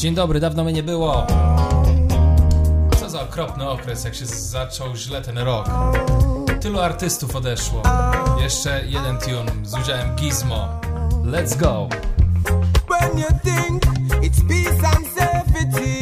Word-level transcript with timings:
Dzień 0.00 0.14
dobry, 0.14 0.40
dawno 0.40 0.64
mnie 0.64 0.72
nie 0.72 0.82
było. 0.82 1.26
Co 3.00 3.10
za 3.10 3.22
okropny 3.22 3.68
okres, 3.68 4.04
jak 4.04 4.14
się 4.14 4.26
zaczął 4.26 4.96
źle 4.96 5.22
ten 5.22 5.38
rok. 5.38 5.68
Tylu 6.60 6.80
artystów 6.80 7.36
odeszło. 7.36 7.82
Jeszcze 8.42 8.82
jeden 8.86 9.18
tune 9.18 9.52
z 9.64 9.74
udziałem 9.74 10.16
Gizmo. 10.16 10.68
Let's 11.24 11.56
go! 11.56 11.88
When 12.88 13.18
you 13.18 13.26
think 13.44 13.84
it's 14.22 14.48
peace 14.48 14.88
and 14.96 15.06
safety, 15.18 15.99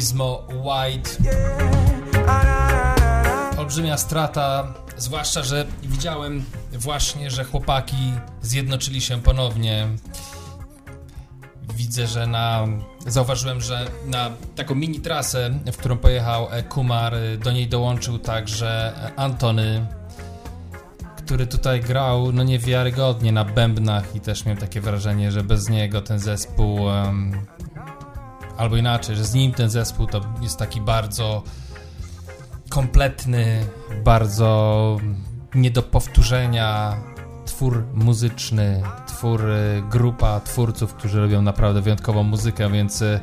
Gizmo, 0.00 0.42
White. 0.48 1.10
Olbrzymia 3.58 3.98
strata, 3.98 4.74
zwłaszcza, 4.96 5.42
że 5.42 5.66
widziałem 5.82 6.44
właśnie, 6.72 7.30
że 7.30 7.44
chłopaki 7.44 8.12
zjednoczyli 8.42 9.00
się 9.00 9.22
ponownie. 9.22 9.88
Widzę, 11.74 12.06
że 12.06 12.26
na. 12.26 12.66
Zauważyłem, 13.06 13.60
że 13.60 13.86
na 14.06 14.30
taką 14.56 14.74
mini 14.74 15.00
trasę, 15.00 15.60
w 15.72 15.76
którą 15.76 15.98
pojechał 15.98 16.48
e, 16.50 16.62
Kumar, 16.62 17.14
e, 17.14 17.36
do 17.36 17.52
niej 17.52 17.68
dołączył 17.68 18.18
także 18.18 18.92
e, 18.96 19.18
Antony, 19.18 19.86
który 21.16 21.46
tutaj 21.46 21.80
grał 21.80 22.32
no 22.32 22.42
niewiarygodnie 22.42 23.32
na 23.32 23.44
bębnach 23.44 24.14
i 24.14 24.20
też 24.20 24.44
miałem 24.44 24.60
takie 24.60 24.80
wrażenie, 24.80 25.32
że 25.32 25.42
bez 25.42 25.68
niego 25.68 26.02
ten 26.02 26.18
zespół 26.18 26.90
em, 26.90 27.46
albo 28.60 28.76
inaczej, 28.76 29.16
że 29.16 29.24
z 29.24 29.34
nim 29.34 29.52
ten 29.52 29.70
zespół 29.70 30.06
to 30.06 30.20
jest 30.42 30.58
taki 30.58 30.80
bardzo 30.80 31.42
kompletny, 32.68 33.66
bardzo 34.04 34.96
nie 35.54 35.70
do 35.70 35.82
powtórzenia 35.82 36.96
twór 37.44 37.84
muzyczny, 37.94 38.82
twór, 39.06 39.44
y, 39.44 39.82
grupa 39.90 40.40
twórców, 40.40 40.94
którzy 40.94 41.20
robią 41.20 41.42
naprawdę 41.42 41.80
wyjątkową 41.80 42.22
muzykę, 42.22 42.70
więc 42.70 43.02
y, 43.02 43.20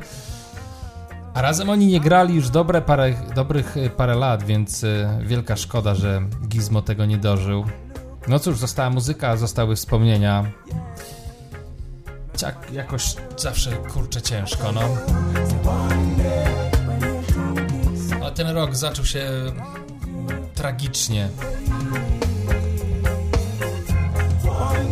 a 1.34 1.42
razem 1.42 1.70
oni 1.70 1.86
nie 1.86 2.00
grali 2.00 2.34
już 2.34 2.50
dobre 2.50 2.82
parę, 2.82 3.14
dobrych 3.34 3.76
y, 3.76 3.90
parę 3.90 4.14
lat, 4.14 4.42
więc 4.42 4.86
wielka 5.22 5.56
szkoda, 5.56 5.94
że 5.94 6.22
Gizmo 6.48 6.82
tego 6.82 7.04
nie 7.06 7.18
dożył. 7.18 7.64
No 8.28 8.38
cóż, 8.38 8.58
została 8.58 8.90
muzyka, 8.90 9.36
zostały 9.36 9.76
wspomnienia. 9.76 10.44
Ciak, 12.38 12.72
jakoś 12.72 13.14
zawsze 13.36 13.70
kurczę 13.70 14.22
ciężko, 14.22 14.72
no. 14.72 14.80
A 18.24 18.30
ten 18.30 18.48
rok 18.48 18.76
zaczął 18.76 19.04
się 19.04 19.30
tragicznie. 20.54 21.28
Jah 24.44 24.88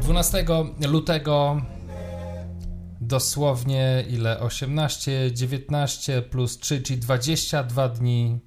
12 0.00 0.44
lutego 0.88 1.62
dosłownie 3.00 4.04
ile? 4.08 4.40
18, 4.40 5.32
19 5.32 6.22
plus 6.22 6.58
3, 6.58 6.82
czyli 6.82 6.98
22 6.98 7.88
dni 7.88 8.40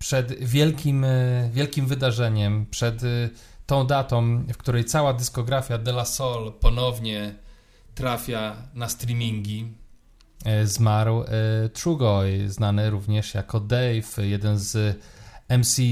przed 0.00 0.44
wielkim, 0.44 1.04
e, 1.04 1.50
wielkim 1.52 1.86
wydarzeniem, 1.86 2.66
przed 2.66 3.04
e, 3.04 3.06
tą 3.66 3.86
datą, 3.86 4.44
w 4.52 4.56
której 4.56 4.84
cała 4.84 5.12
dyskografia 5.12 5.78
De 5.78 5.90
La 5.90 6.04
Soul 6.04 6.52
ponownie 6.52 7.34
trafia 7.94 8.56
na 8.74 8.88
streamingi. 8.88 9.68
E, 10.44 10.66
Zmarł 10.66 11.24
Trugoy, 11.72 12.48
znany 12.48 12.90
również 12.90 13.34
jako 13.34 13.60
Dave, 13.60 14.26
jeden 14.26 14.58
z 14.58 14.98
MC 15.48 15.82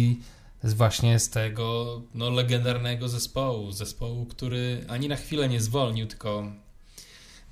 właśnie 0.64 1.18
z 1.18 1.30
tego 1.30 2.00
no, 2.14 2.30
legendarnego 2.30 3.08
zespołu. 3.08 3.72
Zespołu, 3.72 4.26
który 4.26 4.84
ani 4.88 5.08
na 5.08 5.16
chwilę 5.16 5.48
nie 5.48 5.60
zwolnił, 5.60 6.06
tylko 6.06 6.52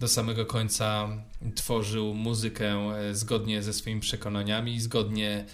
do 0.01 0.09
samego 0.09 0.47
końca 0.47 1.09
tworzył 1.55 2.15
muzykę 2.15 2.93
zgodnie 3.13 3.63
ze 3.63 3.73
swoimi 3.73 4.01
przekonaniami, 4.01 4.81
zgodnie 4.81 5.45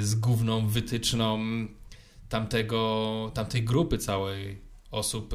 z 0.00 0.14
główną 0.14 0.68
wytyczną 0.68 1.38
tamtego, 2.28 3.30
tamtej 3.34 3.64
grupy 3.64 3.98
całej 3.98 4.60
osób 4.90 5.34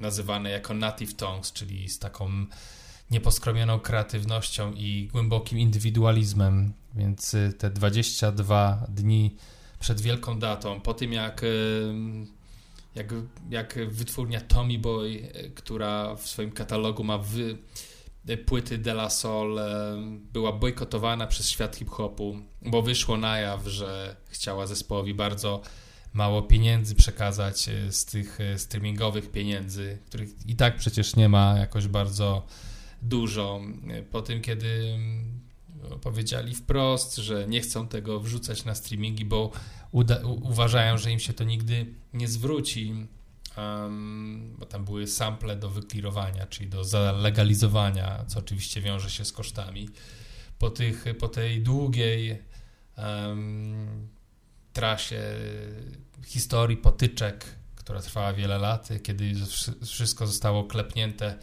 nazywane 0.00 0.50
jako 0.50 0.74
native 0.74 1.14
tongues, 1.14 1.52
czyli 1.52 1.88
z 1.88 1.98
taką 1.98 2.46
nieposkromioną 3.10 3.80
kreatywnością 3.80 4.72
i 4.72 5.08
głębokim 5.12 5.58
indywidualizmem. 5.58 6.72
Więc 6.94 7.34
y, 7.34 7.52
te 7.58 7.70
22 7.70 8.86
dni 8.88 9.36
przed 9.80 10.00
wielką 10.00 10.38
datą, 10.38 10.80
po 10.80 10.94
tym 10.94 11.12
jak, 11.12 11.42
jak, 12.94 13.14
jak 13.50 13.78
wytwórnia 13.88 14.40
Tommy 14.40 14.78
Boy, 14.78 15.32
która 15.54 16.16
w 16.16 16.28
swoim 16.28 16.52
katalogu 16.52 17.04
ma 17.04 17.18
wy, 17.18 17.58
płyty 18.46 18.78
De 18.78 18.90
La 18.90 19.10
Soul, 19.10 19.60
była 20.32 20.52
bojkotowana 20.52 21.26
przez 21.26 21.50
świat 21.50 21.76
hip-hopu, 21.76 22.36
bo 22.62 22.82
wyszło 22.82 23.16
na 23.16 23.38
jaw, 23.38 23.66
że 23.66 24.16
chciała 24.30 24.66
zespołowi 24.66 25.14
bardzo 25.14 25.62
mało 26.14 26.42
pieniędzy 26.42 26.94
przekazać 26.94 27.68
e, 27.68 27.92
z 27.92 28.04
tych 28.04 28.40
e, 28.40 28.58
streamingowych 28.58 29.30
pieniędzy, 29.30 29.98
których 30.06 30.30
i 30.46 30.56
tak 30.56 30.76
przecież 30.76 31.16
nie 31.16 31.28
ma 31.28 31.58
jakoś 31.58 31.88
bardzo 31.88 32.46
dużo. 33.02 33.60
E, 33.88 34.02
po 34.02 34.22
tym, 34.22 34.40
kiedy 34.40 34.92
mm, 34.94 35.40
powiedzieli 36.00 36.54
wprost, 36.54 37.16
że 37.16 37.46
nie 37.48 37.60
chcą 37.60 37.88
tego 37.88 38.20
wrzucać 38.20 38.64
na 38.64 38.74
streamingi, 38.74 39.24
bo 39.24 39.50
uważają, 40.42 40.98
że 40.98 41.12
im 41.12 41.18
się 41.18 41.32
to 41.32 41.44
nigdy 41.44 41.86
nie 42.14 42.28
zwróci, 42.28 43.06
um, 43.56 44.56
bo 44.58 44.66
tam 44.66 44.84
były 44.84 45.06
sample 45.06 45.56
do 45.56 45.70
wyklirowania, 45.70 46.46
czyli 46.46 46.70
do 46.70 46.84
zalegalizowania, 46.84 48.24
co 48.26 48.38
oczywiście 48.38 48.80
wiąże 48.80 49.10
się 49.10 49.24
z 49.24 49.32
kosztami. 49.32 49.88
Po, 50.58 50.70
tych, 50.70 51.04
po 51.18 51.28
tej 51.28 51.62
długiej 51.62 52.42
um, 52.98 54.08
trasie 54.72 55.22
historii 56.26 56.76
potyczek, 56.76 57.44
która 57.76 58.00
trwała 58.00 58.32
wiele 58.32 58.58
lat, 58.58 58.88
kiedy 59.02 59.32
wszystko 59.84 60.26
zostało 60.26 60.64
klepnięte 60.64 61.38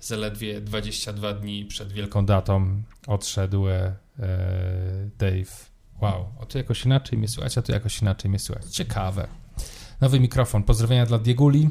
zaledwie 0.00 0.60
22 0.60 1.32
dni 1.32 1.64
przed 1.64 1.92
wielką 1.92 2.26
datą 2.26 2.82
odszedł 3.06 3.68
e, 3.68 3.96
Dave. 5.18 5.70
Wow, 6.00 6.32
o 6.38 6.46
tu 6.46 6.58
jakoś 6.58 6.84
inaczej 6.84 7.18
mnie 7.18 7.28
słychać, 7.28 7.58
a 7.58 7.62
tu 7.62 7.72
jakoś 7.72 8.02
inaczej 8.02 8.28
mnie 8.28 8.38
słychać. 8.38 8.66
Ciekawe. 8.66 9.28
Nowy 10.00 10.20
mikrofon. 10.20 10.62
Pozdrowienia 10.62 11.06
dla 11.06 11.18
Dieguli. 11.18 11.70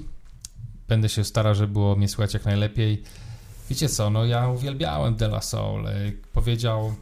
Będę 0.88 1.10
się 1.10 1.24
starał, 1.24 1.56
żeby 1.56 1.74
było 1.74 1.95
mnie 1.95 2.07
słychać 2.07 2.33
jak 2.33 2.45
najlepiej. 2.45 3.04
Wiecie 3.69 3.89
co, 3.89 4.10
no 4.10 4.25
ja 4.25 4.50
uwielbiałem 4.50 5.16
De 5.16 5.25
La 5.25 5.42
Soul. 5.42 5.86
Powiedział 6.33 6.86
um, 6.86 6.95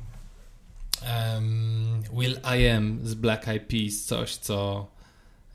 Will 2.13 2.39
I 2.59 2.67
Am 2.67 2.99
z 3.03 3.13
Black 3.13 3.47
Eyed 3.47 3.67
Peas, 3.67 4.05
coś 4.05 4.35
co 4.35 4.87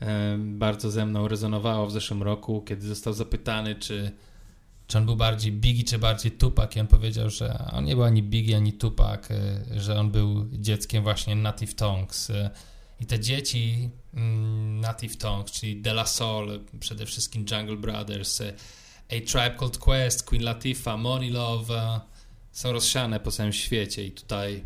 um, 0.01 0.59
bardzo 0.59 0.91
ze 0.91 1.05
mną 1.05 1.27
rezonowało 1.27 1.87
w 1.87 1.91
zeszłym 1.91 2.23
roku, 2.23 2.61
kiedy 2.61 2.87
został 2.87 3.13
zapytany, 3.13 3.75
czy, 3.75 4.11
czy 4.87 4.97
on 4.97 5.05
był 5.05 5.15
bardziej 5.15 5.51
Biggie, 5.51 5.83
czy 5.83 5.99
bardziej 5.99 6.31
Tupac 6.31 6.75
i 6.75 6.79
on 6.79 6.87
powiedział, 6.87 7.29
że 7.29 7.69
on 7.73 7.85
nie 7.85 7.95
był 7.95 8.03
ani 8.03 8.23
Biggie, 8.23 8.57
ani 8.57 8.73
Tupac, 8.73 9.31
e, 9.31 9.35
że 9.79 9.99
on 9.99 10.11
był 10.11 10.45
dzieckiem 10.51 11.03
właśnie 11.03 11.35
Native 11.35 11.75
Tongues 11.75 12.29
e, 12.29 12.49
i 12.99 13.05
te 13.05 13.19
dzieci 13.19 13.89
mm, 14.13 14.79
Native 14.79 15.17
Tongues, 15.17 15.51
czyli 15.51 15.81
De 15.81 15.91
La 15.91 16.05
Soul, 16.05 16.59
przede 16.79 17.05
wszystkim 17.05 17.45
Jungle 17.51 17.77
Brothers, 17.77 18.41
e, 18.41 18.53
A 19.09 19.13
Tribe 19.13 19.55
Called 19.59 19.77
Quest, 19.77 20.23
Queen 20.23 20.43
Latifah, 20.43 20.99
Money 20.99 21.29
Love 21.29 22.01
są 22.51 22.71
rozsiane 22.71 23.19
po 23.19 23.31
całym 23.31 23.53
świecie 23.53 24.05
i 24.05 24.11
tutaj 24.11 24.65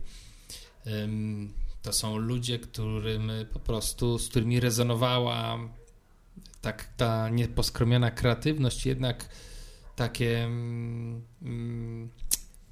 to 1.82 1.94
są 1.94 2.18
ludzie, 2.18 2.60
którym 2.60 3.32
po 3.54 3.60
prostu, 3.60 4.20
z 4.20 4.30
którymi 4.30 4.60
rezonowała 4.60 5.60
tak 6.62 6.90
ta 6.98 7.30
nieposkromiona 7.30 8.12
kreatywność, 8.12 8.86
jednak 8.86 9.30
takie 9.96 10.50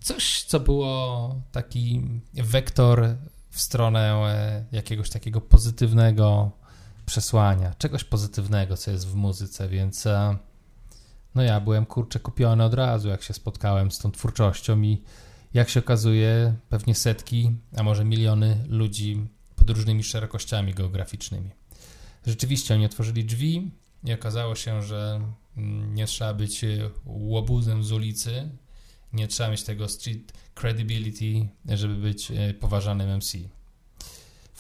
coś, 0.02 0.44
co 0.44 0.60
było 0.60 1.36
taki 1.52 2.02
wektor 2.34 3.16
w 3.52 3.62
stronę 3.62 4.00
e, 4.14 4.66
jakiegoś 4.72 5.10
takiego 5.10 5.42
pozytywnego 5.42 6.52
przesłania, 7.06 7.74
czegoś 7.78 8.04
pozytywnego, 8.04 8.78
co 8.78 8.92
jest 8.92 9.08
w 9.08 9.16
muzyce, 9.16 9.70
więc 9.70 10.06
e, 10.06 10.38
no 11.36 11.44
ja 11.44 11.60
byłem 11.60 11.86
kurczę 11.86 12.20
kupiony 12.20 12.64
od 12.64 12.74
razu, 12.74 13.10
jak 13.10 13.24
się 13.24 13.34
spotkałem 13.34 13.92
z 13.92 14.00
tą 14.00 14.12
twórczością 14.12 14.82
i 14.82 15.02
jak 15.54 15.70
się 15.70 15.80
okazuje, 15.80 16.56
pewnie 16.70 16.96
setki, 16.96 17.52
a 17.78 17.84
może 17.84 18.06
miliony 18.06 18.66
ludzi 18.68 19.28
pod 19.56 19.70
różnymi 19.70 20.04
szerokościami 20.04 20.74
geograficznymi. 20.74 21.50
Rzeczywiście 22.28 22.74
oni 22.74 22.86
otworzyli 22.86 23.26
drzwi 23.26 23.72
i 24.04 24.14
okazało 24.14 24.56
się, 24.56 24.84
że 24.84 25.22
mm, 25.58 25.96
nie 25.96 26.06
trzeba 26.06 26.34
być 26.34 26.66
łobuzem 27.06 27.84
z 27.84 27.92
ulicy, 27.92 28.50
nie 29.14 29.28
trzeba 29.28 29.50
mieć 29.50 29.64
tego 29.64 29.90
street 29.90 30.34
credibility, 30.56 31.50
żeby 31.66 31.96
być 31.96 32.32
e, 32.32 32.54
poważanym 32.54 33.18
MC 33.18 33.38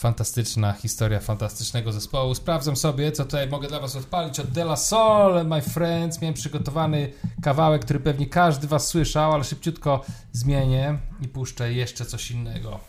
fantastyczna 0.01 0.74
historia 0.74 1.19
fantastycznego 1.19 1.92
zespołu. 1.92 2.36
Sprawdzam 2.36 2.75
sobie, 2.75 3.12
co 3.12 3.25
tutaj 3.25 3.50
mogę 3.50 3.68
dla 3.68 3.80
Was 3.80 3.95
odpalić 3.95 4.39
od 4.39 4.48
De 4.48 4.62
La 4.62 4.75
Soul, 4.75 5.45
my 5.45 5.62
friends. 5.62 6.21
Miałem 6.21 6.33
przygotowany 6.33 7.13
kawałek, 7.42 7.86
który 7.86 8.00
pewnie 8.00 8.25
każdy 8.25 8.68
Was 8.68 8.88
słyszał, 8.88 9.33
ale 9.33 9.44
szybciutko 9.44 10.06
zmienię 10.31 11.00
i 11.21 11.27
puszczę 11.27 11.74
jeszcze 11.74 12.06
coś 12.06 12.31
innego. 12.31 12.80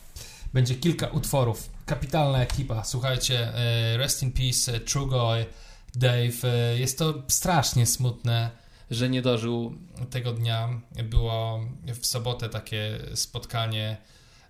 Będzie 0.55 0.75
kilka 0.75 1.06
utworów. 1.06 1.70
Kapitalna 1.87 2.38
ekipa. 2.38 2.85
Słuchajcie, 2.85 3.55
e, 3.55 3.97
Rest 3.97 4.23
in 4.23 4.32
Peace, 4.32 4.75
e, 4.75 4.81
True 4.81 5.06
Guy, 5.06 5.47
Dave. 5.94 6.76
Jest 6.79 6.99
to 6.99 7.14
strasznie 7.29 7.87
smutne, 7.87 8.50
że 8.94 9.08
nie 9.08 9.22
dożył 9.22 9.74
tego 10.10 10.32
dnia. 10.32 10.80
Było 11.04 11.66
w 12.00 12.06
sobotę 12.06 12.48
takie 12.48 12.98
spotkanie 13.14 13.96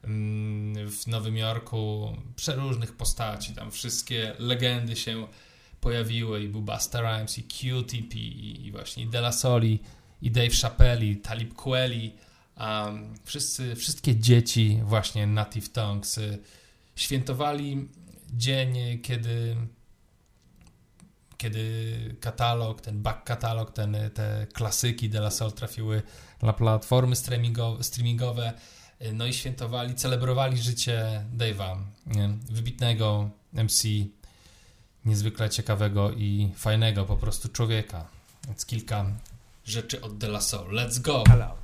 Mm, 0.04 0.90
w 0.90 1.06
Nowym 1.06 1.36
Jorku 1.36 2.16
przeróżnych 2.36 2.96
postaci, 2.96 3.54
tam 3.54 3.70
wszystkie 3.70 4.34
legendy 4.38 4.96
się 4.96 5.26
pojawiły 5.80 6.42
i 6.42 6.48
był 6.48 6.62
Busta 6.62 7.00
Rhymes 7.00 7.38
i 7.38 7.42
QTP 7.42 8.18
i 8.18 8.70
właśnie 8.72 9.06
De 9.06 9.18
La 9.18 9.32
Soli 9.32 9.78
i 10.22 10.30
Dave 10.30 10.56
Chappelle 10.62 11.04
i 11.04 11.16
Talib 11.16 11.54
Kweli 11.54 12.14
um, 12.60 13.14
wszyscy, 13.25 13.76
wszystkie 13.76 14.16
dzieci 14.16 14.80
właśnie 14.84 15.26
Native 15.26 15.72
Tongues 15.72 16.18
y, 16.18 16.38
świętowali 16.96 17.88
dzień, 18.30 18.99
kiedy 19.02 19.56
kiedy 21.42 22.16
katalog, 22.20 22.80
ten 22.80 23.02
back 23.02 23.25
katalog, 23.25 23.72
ten, 23.72 23.96
te 24.14 24.46
klasyki 24.52 25.08
De 25.08 25.18
La 25.18 25.30
Soul 25.30 25.52
trafiły 25.52 26.02
na 26.42 26.52
platformy 26.52 27.16
streamingowe, 27.16 27.84
streamingowe 27.84 28.52
no 29.12 29.26
i 29.26 29.32
świętowali, 29.32 29.94
celebrowali 29.94 30.62
życie 30.62 31.25
Dave'a, 31.37 31.76
wybitnego 32.50 33.30
MC, 33.52 33.82
niezwykle 35.04 35.50
ciekawego 35.50 36.12
i 36.12 36.52
fajnego 36.56 37.04
po 37.04 37.16
prostu 37.16 37.49
człowieka. 37.49 38.06
Więc 38.46 38.66
kilka 38.66 39.06
rzeczy 39.64 40.00
od 40.00 40.18
De 40.18 40.26
La 40.26 40.40
Soul. 40.40 40.75
Let's 40.75 41.00
go! 41.00 41.25
Hello. 41.28 41.54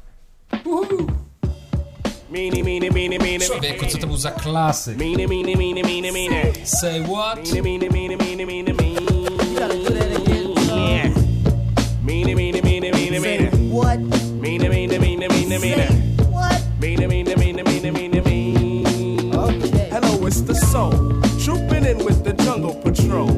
Człowieku, 3.46 3.86
co 3.86 3.98
to 3.98 4.06
był 4.06 4.16
za 4.16 4.30
klasyk? 4.30 4.98
Say 6.64 7.04
what? 7.04 7.38
What? 16.30 16.62
Mean, 16.80 17.00
mean, 17.08 17.24
mean, 17.24 17.56
mean, 17.56 17.64
mean, 17.64 17.92
mean, 17.92 18.24
mean. 18.24 19.34
Okay. 19.34 19.88
Hello, 19.90 20.26
it's 20.26 20.42
the 20.42 20.54
soul. 20.54 20.92
Trooping 21.42 21.84
in 21.84 22.04
with 22.04 22.24
the 22.24 22.34
jungle 22.44 22.74
patrol. 22.74 23.30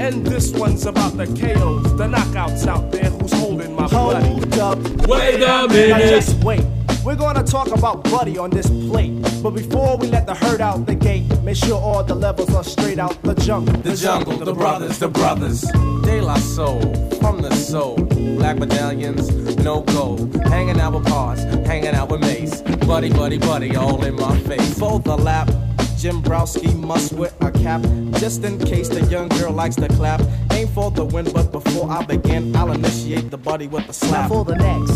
And 0.00 0.26
this 0.26 0.50
one's 0.52 0.86
about 0.86 1.16
the 1.16 1.26
KOs, 1.26 1.96
the 1.96 2.06
knockouts 2.06 2.66
out 2.66 2.90
there 2.90 3.10
who's 3.10 3.32
holding 3.32 3.74
my 3.74 3.84
Hold 3.88 4.14
buddy. 4.14 4.60
up. 4.60 4.78
Wait 5.08 5.42
a 5.42 5.68
minute. 5.68 5.88
Now 5.90 5.98
just 5.98 6.42
wait. 6.42 6.64
We're 7.04 7.16
gonna 7.16 7.44
talk 7.44 7.68
about 7.68 8.04
Buddy 8.04 8.36
on 8.36 8.50
this 8.50 8.68
plate. 8.68 9.12
But 9.42 9.50
before 9.50 9.96
we 9.96 10.08
let 10.08 10.26
the 10.26 10.34
herd 10.34 10.60
out 10.60 10.86
the 10.86 10.94
gate, 10.94 11.24
make 11.48 11.56
sure 11.56 11.80
all 11.80 12.04
the 12.04 12.14
levels 12.14 12.54
are 12.54 12.62
straight 12.62 12.98
out 12.98 13.22
the 13.22 13.34
jungle. 13.36 13.72
The, 13.80 13.90
the 13.90 13.96
jungle, 13.96 14.32
jungle, 14.32 14.52
the 14.52 14.52
brothers, 14.52 14.98
the 14.98 15.08
brothers. 15.08 15.62
De 16.02 16.20
La 16.20 16.36
Soul, 16.36 16.80
from 17.20 17.40
the 17.40 17.50
soul. 17.54 17.96
Black 18.36 18.58
medallions, 18.58 19.56
no 19.56 19.80
gold. 19.80 20.36
Hanging 20.44 20.78
out 20.78 20.92
with 20.92 21.06
Pars, 21.06 21.42
hanging 21.64 21.94
out 21.94 22.10
with 22.10 22.20
Mace. 22.20 22.60
Buddy, 22.86 23.10
buddy, 23.10 23.38
buddy, 23.38 23.74
all 23.76 24.04
in 24.04 24.16
my 24.16 24.38
face. 24.40 24.78
For 24.78 25.00
the 25.00 25.16
lap. 25.16 25.48
Jim 25.96 26.22
Browski 26.22 26.72
must 26.76 27.12
wear 27.14 27.32
a 27.40 27.50
cap 27.50 27.80
just 28.20 28.44
in 28.44 28.58
case 28.58 28.88
the 28.88 29.04
young 29.06 29.28
girl 29.30 29.52
likes 29.52 29.74
to 29.76 29.88
clap. 29.88 30.20
Aim 30.52 30.68
for 30.68 30.90
the 30.90 31.04
win, 31.04 31.24
but 31.32 31.50
before 31.50 31.90
I 31.90 32.04
begin, 32.04 32.54
I'll 32.54 32.70
initiate 32.70 33.30
the 33.30 33.38
buddy 33.38 33.66
with 33.66 33.88
a 33.88 33.92
slap. 33.92 34.12
Now 34.12 34.28
for 34.28 34.44
the 34.44 34.54
next 34.54 34.92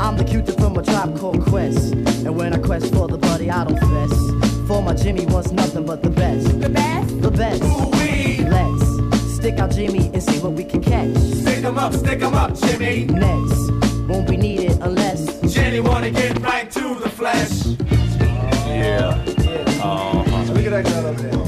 I'm 0.00 0.16
the 0.16 0.24
cutie 0.24 0.52
from 0.52 0.76
a 0.78 0.82
tribe 0.82 1.16
called 1.18 1.44
Quest. 1.44 1.92
And 1.92 2.36
when 2.36 2.54
I 2.54 2.58
quest 2.58 2.92
for 2.94 3.06
the 3.06 3.18
buddy, 3.18 3.50
I 3.50 3.64
don't 3.64 3.78
fess. 3.78 4.29
For 4.70 4.80
my 4.80 4.94
Jimmy 4.94 5.26
wants 5.26 5.50
nothing 5.50 5.84
but 5.84 6.00
the 6.00 6.10
best. 6.10 6.60
The 6.60 6.68
best? 6.68 7.20
The 7.20 7.30
best. 7.32 7.60
Let's 8.54 9.34
stick 9.34 9.58
out 9.58 9.72
Jimmy 9.72 10.12
and 10.14 10.22
see 10.22 10.38
what 10.38 10.52
we 10.52 10.62
can 10.62 10.80
catch. 10.80 11.16
Stick 11.16 11.64
'em 11.64 11.76
up, 11.76 11.92
stick 11.92 12.22
'em 12.22 12.34
up, 12.34 12.54
Jimmy. 12.54 13.06
Next, 13.06 13.72
won't 14.08 14.28
be 14.28 14.36
needed 14.36 14.78
unless 14.80 15.40
Jenny 15.52 15.80
wanna 15.80 16.10
get 16.10 16.40
right 16.40 16.70
to 16.70 16.94
the 17.02 17.10
flesh. 17.10 17.50
Yeah. 18.68 19.18
Look 20.54 20.66
at 20.66 20.70
that 20.70 20.84
girl 20.84 21.06
over 21.06 21.20
there. 21.20 21.39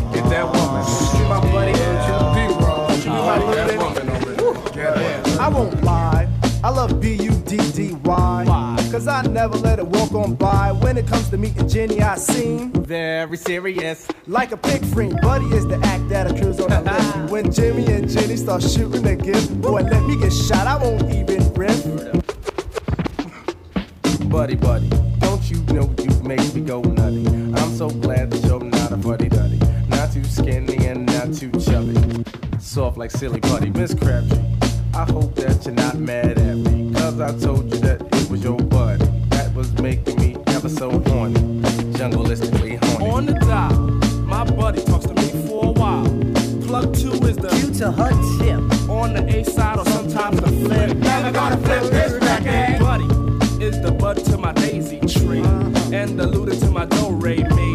Cause 9.05 9.27
I 9.27 9.29
never 9.33 9.59
let 9.59 9.81
it 9.81 9.87
walk 9.89 10.13
on 10.13 10.37
by. 10.37 10.71
When 10.71 10.97
it 10.97 11.09
comes 11.09 11.29
to 11.31 11.37
meeting 11.37 11.69
Jenny, 11.69 12.01
I 12.01 12.15
seem 12.15 12.71
Very 12.85 13.37
serious. 13.37 14.07
like 14.29 14.53
a 14.53 14.57
pig 14.57 14.85
freak. 14.85 15.21
Buddy 15.21 15.47
is 15.47 15.67
the 15.67 15.75
act 15.83 16.09
that 16.11 16.31
occurs 16.31 16.61
on 16.61 16.71
the 16.71 16.81
list. 16.83 17.17
When 17.33 17.51
Jimmy 17.51 17.85
and 17.87 18.09
Jenny 18.09 18.37
start 18.37 18.63
shooting 18.63 19.05
a 19.05 19.17
gift, 19.17 19.61
boy, 19.61 19.81
let 19.81 20.05
me 20.05 20.17
get 20.21 20.33
shot. 20.33 20.69
I 20.69 20.77
won't 20.77 21.11
even 21.11 21.53
riff. 21.55 21.83
Buddy, 24.31 24.55
buddy, 24.55 24.89
don't 25.19 25.51
you 25.51 25.61
know 25.75 25.93
you 25.99 26.23
make 26.23 26.55
me 26.55 26.61
go 26.61 26.81
nutty? 26.83 27.27
I'm 27.27 27.75
so 27.75 27.91
glad 27.91 28.31
that 28.31 28.45
you're 28.47 28.61
not 28.63 28.93
a 28.93 28.97
buddy 28.97 29.29
duddy. 29.29 29.59
Not 29.89 30.13
too 30.13 30.23
skinny 30.23 30.77
and 30.87 31.07
not 31.07 31.35
too 31.35 31.51
chubby. 31.51 32.25
Soft 32.61 32.99
like 32.99 33.11
silly 33.11 33.41
putty. 33.41 33.71
Miss 33.71 33.95
Crabtree, 33.95 34.39
I 34.95 35.05
hope 35.11 35.35
that 35.35 35.65
you're 35.65 35.75
not 35.75 35.97
mad 35.97 36.39
at 36.39 36.57
me. 36.57 36.95
Cause 36.95 37.21
I 37.21 37.37
told 37.37 37.65
you 37.75 37.81
that 37.81 38.12
was 38.33 38.45
your 38.45 38.57
buddy. 38.57 39.05
That 39.29 39.55
was 39.55 39.71
making 39.75 40.19
me 40.19 40.37
ever 40.47 40.71
so 40.71 40.89
horny. 40.91 41.35
Jungleistically 41.99 42.83
horny. 42.83 43.11
On 43.11 43.27
the 43.27 43.35
dial, 43.35 43.79
my 44.25 44.43
buddy 44.45 44.83
talks 44.83 45.05
to 45.05 45.13
me 45.13 45.29
for 45.47 45.67
a 45.67 45.73
while. 45.73 46.07
Plug 46.67 46.95
two 46.97 47.13
is 47.29 47.37
the 47.37 47.49
Q 47.49 47.75
to 47.81 47.93
her 47.93 48.09
tip. 48.39 48.89
on 48.89 49.13
the 49.13 49.23
A 49.37 49.45
side 49.45 49.79
or 49.79 49.85
sometimes 49.85 50.41
the 50.41 50.49
flip. 50.49 50.97
Never 50.97 51.31
gonna 51.31 51.59
flip 51.59 51.83
this 51.93 52.13
record. 52.25 52.81
Buddy 52.81 53.63
is 53.63 53.79
the 53.83 53.93
bud 53.93 54.17
to 54.25 54.39
my 54.39 54.55
daisy 54.55 55.01
tree, 55.01 55.43
uh-huh. 55.43 55.91
and 55.93 56.19
the 56.19 56.27
looter 56.27 56.59
to 56.59 56.71
my 56.71 56.87
do 56.87 57.11
re 57.11 57.37
me, 57.37 57.71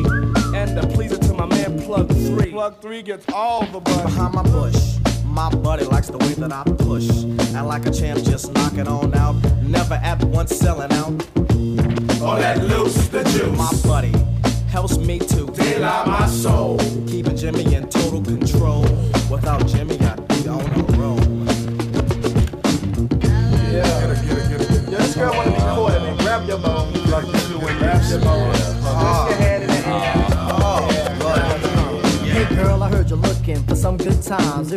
and 0.58 0.76
the 0.76 0.90
pleaser 0.92 1.20
to 1.20 1.34
my 1.36 1.46
man 1.46 1.80
plug 1.84 2.10
three. 2.10 2.50
Plug 2.50 2.82
three 2.82 3.04
gets 3.04 3.32
all 3.32 3.64
the 3.68 3.80
buddy. 3.80 4.02
behind 4.02 4.34
my 4.34 4.42
bush. 4.42 5.07
My 5.38 5.50
buddy 5.50 5.84
likes 5.84 6.08
the 6.08 6.18
way 6.18 6.34
that 6.34 6.52
I 6.52 6.64
push. 6.64 7.08
And 7.10 7.68
like 7.68 7.86
a 7.86 7.92
champ, 7.92 8.24
just 8.24 8.52
knock 8.54 8.74
it 8.74 8.88
on 8.88 9.14
out. 9.14 9.36
Never 9.62 9.94
at 9.94 10.24
once 10.24 10.56
selling 10.56 10.92
out. 10.94 11.14
All 12.24 12.38
that 12.38 12.58
loose 12.64 13.08
the 13.10 13.22
My 13.56 13.70
juice. 13.70 13.82
buddy 13.84 13.87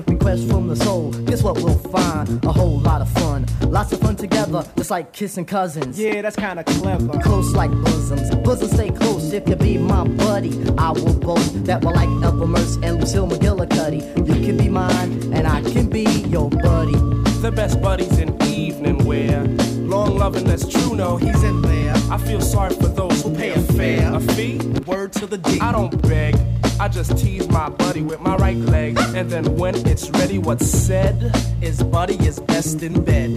times. 0.00 0.08
If 0.08 0.08
we 0.08 0.18
quest 0.18 0.48
from 0.48 0.68
the 0.68 0.76
soul, 0.76 1.12
guess 1.24 1.42
what 1.42 1.56
we'll 1.56 1.78
find? 1.78 2.44
A 2.44 2.52
whole 2.52 2.80
lot 2.80 3.00
of 3.00 3.08
fun. 3.10 3.46
Lots 3.62 3.92
of 3.92 4.00
fun 4.00 4.16
together, 4.16 4.64
just 4.76 4.90
like 4.90 5.12
kissing 5.12 5.44
cousins. 5.44 5.98
Yeah, 5.98 6.22
that's 6.22 6.36
kinda 6.36 6.64
clever. 6.64 7.18
Close 7.20 7.54
like 7.54 7.70
bosoms. 7.70 8.34
Bosoms 8.36 8.72
stay 8.72 8.90
close 8.90 9.32
if 9.32 9.48
you 9.48 9.56
be 9.56 9.78
my 9.78 10.04
buddy. 10.04 10.52
I 10.78 10.90
will 10.90 11.14
boast 11.14 11.64
that 11.64 11.84
we're 11.84 11.92
like 11.92 12.08
Elva 12.22 12.46
Merce 12.46 12.76
and 12.82 13.00
Lucille 13.00 13.28
McGillicuddy. 13.28 14.00
You 14.26 14.46
can 14.46 14.56
be 14.56 14.68
mine, 14.68 15.32
and 15.32 15.46
I 15.46 15.62
can 15.62 15.88
be 15.88 16.04
your 16.28 16.50
buddy. 16.50 16.98
The 17.40 17.52
best 17.54 17.80
buddies 17.80 18.18
in 18.18 18.40
evening 18.42 19.04
wear. 19.04 19.44
Long 19.88 20.18
loving 20.18 20.44
that's 20.44 20.68
true, 20.68 20.94
no. 20.94 21.16
He's 21.16 21.42
in 21.42 21.62
there. 21.62 21.94
I 22.10 22.18
feel 22.18 22.40
sorry 22.40 22.74
for 22.74 22.88
those 22.88 23.22
who 23.22 23.34
pay 23.34 23.50
a 23.50 23.60
fare. 23.60 24.14
A 24.14 24.20
fee? 24.20 24.58
Word 24.86 25.12
to 25.14 25.26
the 25.26 25.38
D. 25.38 25.58
I 25.60 25.72
don't 25.72 25.90
beg. 26.02 26.36
I 26.80 26.88
just 26.88 27.18
tease 27.18 27.46
my 27.50 27.68
buddy 27.68 28.00
with 28.00 28.20
my 28.20 28.36
right 28.36 28.56
leg. 28.56 28.98
And 29.14 29.30
then 29.30 29.56
when 29.56 29.74
it's 29.86 30.08
ready, 30.08 30.38
what's 30.38 30.66
said? 30.66 31.30
is 31.60 31.82
buddy 31.82 32.14
is 32.26 32.40
best 32.40 32.82
in 32.82 33.04
bed. 33.04 33.36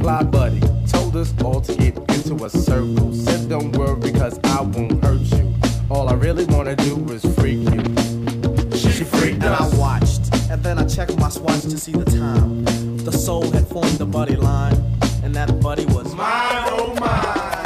Fly 0.00 0.24
buddy 0.24 0.60
told 0.88 1.14
us 1.16 1.32
all 1.44 1.60
to 1.60 1.72
get 1.76 1.96
into 1.96 2.44
a 2.44 2.50
circle. 2.50 3.14
Said 3.14 3.48
don't 3.48 3.70
worry 3.76 4.10
cause 4.10 4.40
I 4.42 4.62
won't 4.62 5.00
hurt 5.04 5.20
you. 5.20 5.54
All 5.90 6.08
I 6.08 6.14
really 6.14 6.44
wanna 6.46 6.74
do 6.74 7.06
is 7.10 7.24
freak 7.36 7.60
you. 7.60 8.76
She 8.76 9.04
freaked 9.04 9.44
And 9.44 9.54
I 9.54 9.68
watched, 9.76 10.34
and 10.50 10.60
then 10.64 10.76
I 10.76 10.84
checked 10.88 11.16
my 11.18 11.28
swatch 11.28 11.62
to 11.62 11.78
see 11.78 11.92
the 11.92 12.04
time. 12.04 12.64
The 13.04 13.12
soul 13.12 13.48
had 13.52 13.68
formed 13.68 13.98
the 13.98 14.06
buddy 14.06 14.34
line, 14.34 14.76
and 15.22 15.32
that 15.36 15.60
buddy 15.60 15.86
was 15.86 16.12
Mine, 16.16 16.68
oh 16.70 16.94
mine. 16.98 17.59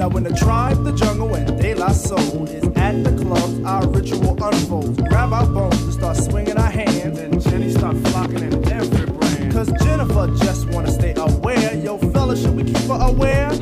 Yeah. 0.00 0.06
Now 0.06 0.14
when 0.14 0.24
the 0.24 0.32
tribe, 0.34 0.82
the 0.84 0.92
jungle, 0.92 1.34
and 1.34 1.60
De 1.60 1.74
La 1.74 1.92
Soul 1.92 2.48
is 2.48 2.64
at 2.76 3.04
the 3.04 3.12
club, 3.22 3.66
our 3.66 3.86
ritual 3.88 4.42
unfolds. 4.42 4.98
Grab 5.08 5.32
our 5.32 5.46
bones 5.46 5.82
and 5.82 5.92
start 5.92 6.16
swinging 6.16 6.56
our 6.56 6.70
hands. 6.70 7.18
And 7.18 7.42
Jenny 7.42 7.70
start 7.70 7.96
flocking 8.08 8.42
in 8.42 8.72
every 8.72 9.06
brand. 9.06 9.52
Cause 9.52 9.70
Jennifer 9.84 10.26
just 10.42 10.68
wanna 10.70 10.90
stay 10.90 11.12
aware. 11.16 11.74
Yo, 11.74 11.98
fella, 11.98 12.34
should 12.34 12.56
we 12.56 12.64
keep 12.64 12.88
her 12.88 12.98
aware? 12.98 13.52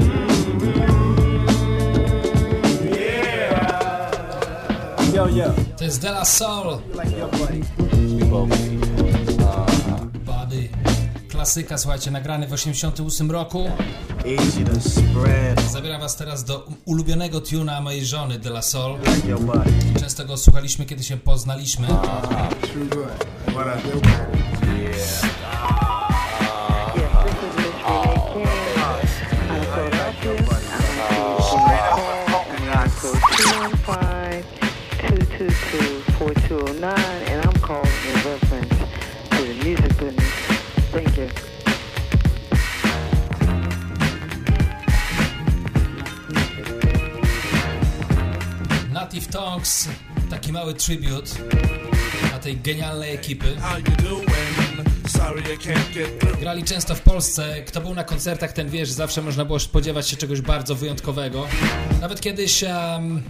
Yo, 5.12 5.26
yo, 5.26 5.52
To 5.76 6.00
De 6.00 6.10
La 6.12 6.22
Soul. 6.22 6.82
like 6.94 7.10
your 7.16 7.28
buddy. 7.30 7.64
Buddy. 10.24 10.70
Klasyka, 11.28 11.78
słuchajcie, 11.78 12.10
nagrany 12.10 12.46
w 12.46 12.52
88 12.52 13.30
roku. 13.30 13.64
Zabieram 15.72 16.00
was 16.00 16.16
teraz 16.16 16.44
do 16.44 16.66
ulubionego 16.84 17.40
tuna 17.40 17.80
mojej 17.80 18.04
żony 18.04 18.38
De 18.38 18.50
La 18.50 18.62
Soul. 18.62 18.98
Często 20.00 20.24
go 20.24 20.36
słuchaliśmy, 20.36 20.86
kiedy 20.86 21.04
się 21.04 21.16
poznaliśmy. 21.16 21.88
and 24.90 25.77
Native 49.08 49.26
Tongues, 49.26 49.88
taki 50.30 50.52
mały 50.52 50.74
tribute 50.74 51.30
dla 52.28 52.38
tej 52.38 52.56
genialnej 52.56 53.14
ekipy. 53.14 53.56
Grali 56.40 56.64
często 56.64 56.94
w 56.94 57.00
Polsce. 57.00 57.62
Kto 57.66 57.80
był 57.80 57.94
na 57.94 58.04
koncertach, 58.04 58.52
ten 58.52 58.68
wie, 58.68 58.86
że 58.86 58.92
zawsze 58.92 59.22
można 59.22 59.44
było 59.44 59.60
spodziewać 59.60 60.08
się 60.08 60.16
czegoś 60.16 60.40
bardzo 60.40 60.74
wyjątkowego. 60.74 61.46
Nawet 62.00 62.20
kiedyś 62.20 62.62
um. 62.62 63.22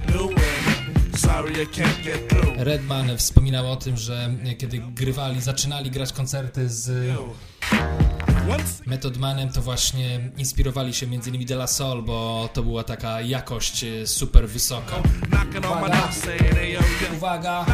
Redman 2.56 3.16
wspominał 3.16 3.73
o 3.73 3.76
tym, 3.76 3.97
że 3.97 4.30
kiedy 4.58 4.78
grywali, 4.78 5.40
zaczynali 5.40 5.90
grać 5.90 6.12
koncerty 6.12 6.68
z 6.68 7.16
Method 8.87 9.17
Manem, 9.19 9.49
to 9.52 9.62
właśnie 9.62 10.21
inspirowali 10.37 10.95
się 10.95 11.07
m.in. 11.07 11.47
De 11.47 11.55
La 11.55 11.67
Soul, 11.67 12.02
bo 12.02 12.49
to 12.52 12.62
była 12.62 12.85
taka 12.85 13.21
jakość 13.21 13.85
e, 13.85 14.07
super 14.07 14.49
wysoka. 14.49 14.97
Uwaga, 17.17 17.64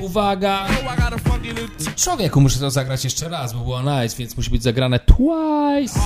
uwaga! 0.00 0.68
I 0.68 0.96
got 1.00 1.12
a 1.12 1.18
funky 1.30 1.54
new 1.54 1.70
t- 1.84 1.92
Człowieku, 1.96 2.40
muszę 2.40 2.58
to 2.58 2.70
zagrać 2.70 3.04
jeszcze 3.04 3.28
raz, 3.28 3.52
bo 3.52 3.58
było 3.58 3.82
nice, 3.82 4.16
więc 4.16 4.36
musi 4.36 4.50
być 4.50 4.62
zagrane 4.62 5.00
twice. 5.00 6.00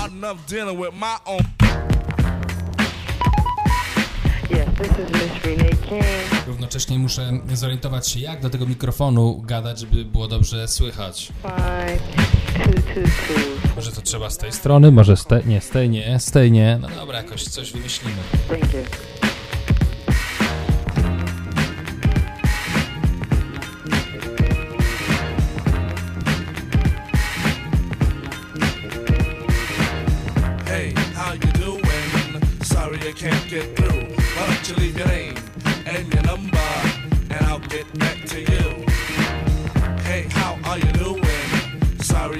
Yes, 4.50 4.68
this 4.78 4.90
is 4.98 5.10
Miss 5.12 5.44
Renee 5.44 5.76
King. 5.88 6.35
Równocześnie 6.46 6.98
muszę 6.98 7.32
zorientować 7.54 8.08
się, 8.08 8.20
jak 8.20 8.40
do 8.40 8.50
tego 8.50 8.66
mikrofonu 8.66 9.42
gadać, 9.44 9.80
żeby 9.80 10.04
było 10.04 10.28
dobrze 10.28 10.68
słychać. 10.68 11.32
Może 13.76 13.92
to 13.92 14.02
trzeba 14.02 14.30
z 14.30 14.38
tej 14.38 14.52
strony, 14.52 14.92
może 14.92 15.16
z 15.16 15.24
tej, 15.24 15.46
nie, 15.46 15.60
z 15.60 15.68
tej 15.68 15.90
nie, 15.90 16.20
z 16.20 16.30
tej 16.30 16.52
nie. 16.52 16.78
No 16.80 16.88
dobra, 16.88 17.18
jakoś 17.18 17.44
coś 17.44 17.72
wymyślimy. 17.72 18.16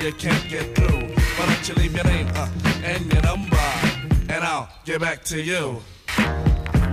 You 0.07 0.13
can't 0.13 0.49
get 0.49 0.73
through. 0.77 1.01
Why 1.37 1.47
don't 1.47 1.69
you 1.69 1.75
leave 1.75 1.95
your 1.97 2.05
name 2.05 2.29
uh, 2.37 2.49
and 2.85 3.13
your 3.13 3.23
number, 3.23 3.57
and 4.29 4.45
I'll 4.45 4.69
get 4.85 5.01
back 5.01 5.25
to 5.25 5.43
you. 5.43 5.83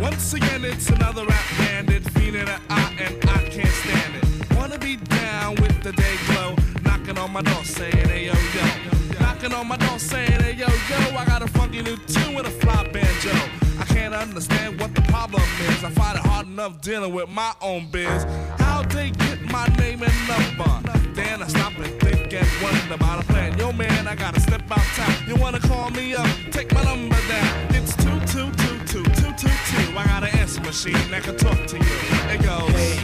Once 0.01 0.34
again, 0.34 0.65
it's 0.65 0.89
another 0.89 1.24
rap 1.24 1.46
bandit, 1.60 2.03
feeling 2.13 2.50
an 2.50 2.62
eye, 2.72 2.96
and 3.00 3.15
I 3.29 3.38
can't 3.50 3.67
stand 3.67 4.15
it. 4.15 4.55
Wanna 4.55 4.79
be 4.79 4.96
down 4.96 5.53
with 5.55 5.84
the 5.84 5.91
day 5.91 6.15
glow, 6.25 6.55
knocking 6.84 7.20
on 7.20 7.32
my 7.32 7.43
door 7.43 7.63
saying, 7.63 8.08
hey 8.10 8.25
yo 8.25 8.34
yo. 8.34 9.20
Knocking 9.20 9.53
on 9.53 9.67
my 9.67 9.77
door 9.77 10.00
saying, 10.00 10.41
hey 10.41 10.53
yo 10.53 10.67
yo, 10.67 11.15
I 11.15 11.24
got 11.25 11.43
a 11.43 11.48
funky 11.48 11.84
new 11.84 11.98
tune 12.08 12.34
with 12.34 12.48
a 12.48 12.51
fly 12.62 12.84
banjo. 12.91 13.32
I 13.79 13.86
can't 13.86 14.15
understand 14.15 14.79
what 14.82 14.96
the 14.96 15.03
problem 15.03 15.43
is. 15.70 15.84
I 15.84 15.91
find 15.91 16.17
it 16.17 16.25
hard 16.25 16.48
enough 16.48 16.82
dealing 16.82 17.13
with 17.13 17.29
my 17.29 17.53
own 17.62 17.91
biz. 17.91 18.24
How 18.58 18.82
they 18.82 19.12
get 19.12 19.39
my 19.51 19.67
name 19.77 20.01
and 20.01 20.58
number? 20.58 21.02
Then 21.13 21.43
I 21.43 21.48
stop 21.48 21.77
and 21.77 22.00
think 22.01 22.34
and 22.34 22.48
wonder 22.62 22.96
about 22.96 23.24
a 23.24 23.25
plan. 23.27 23.58
Yo 23.58 23.72
man, 23.72 24.08
I 24.08 24.15
gotta 24.15 24.39
step 24.39 24.63
out 24.72 24.79
town. 24.96 25.15
You 25.27 25.36
wanna 25.36 25.60
call 25.60 25.89
me 25.91 26.15
up? 26.15 26.27
Take 26.51 26.74
my 26.74 26.84
number 26.84 27.17
down. 27.27 27.75
It's 27.75 27.96
two 27.96 28.20
two 28.34 28.50
two 28.62 28.79
two 28.91 29.03
two 29.03 29.32
two 29.38 29.55
two. 29.70 29.98
I 29.98 30.03
got 30.08 30.24
an 30.24 30.36
answer 30.39 30.62
machine 30.62 31.12
that 31.12 31.24
can 31.24 31.38
talk 31.38 31.65
to 31.67 31.77
you. 31.77 31.98
It 32.34 32.41
goes. 32.41 32.70
Hey, 32.72 32.96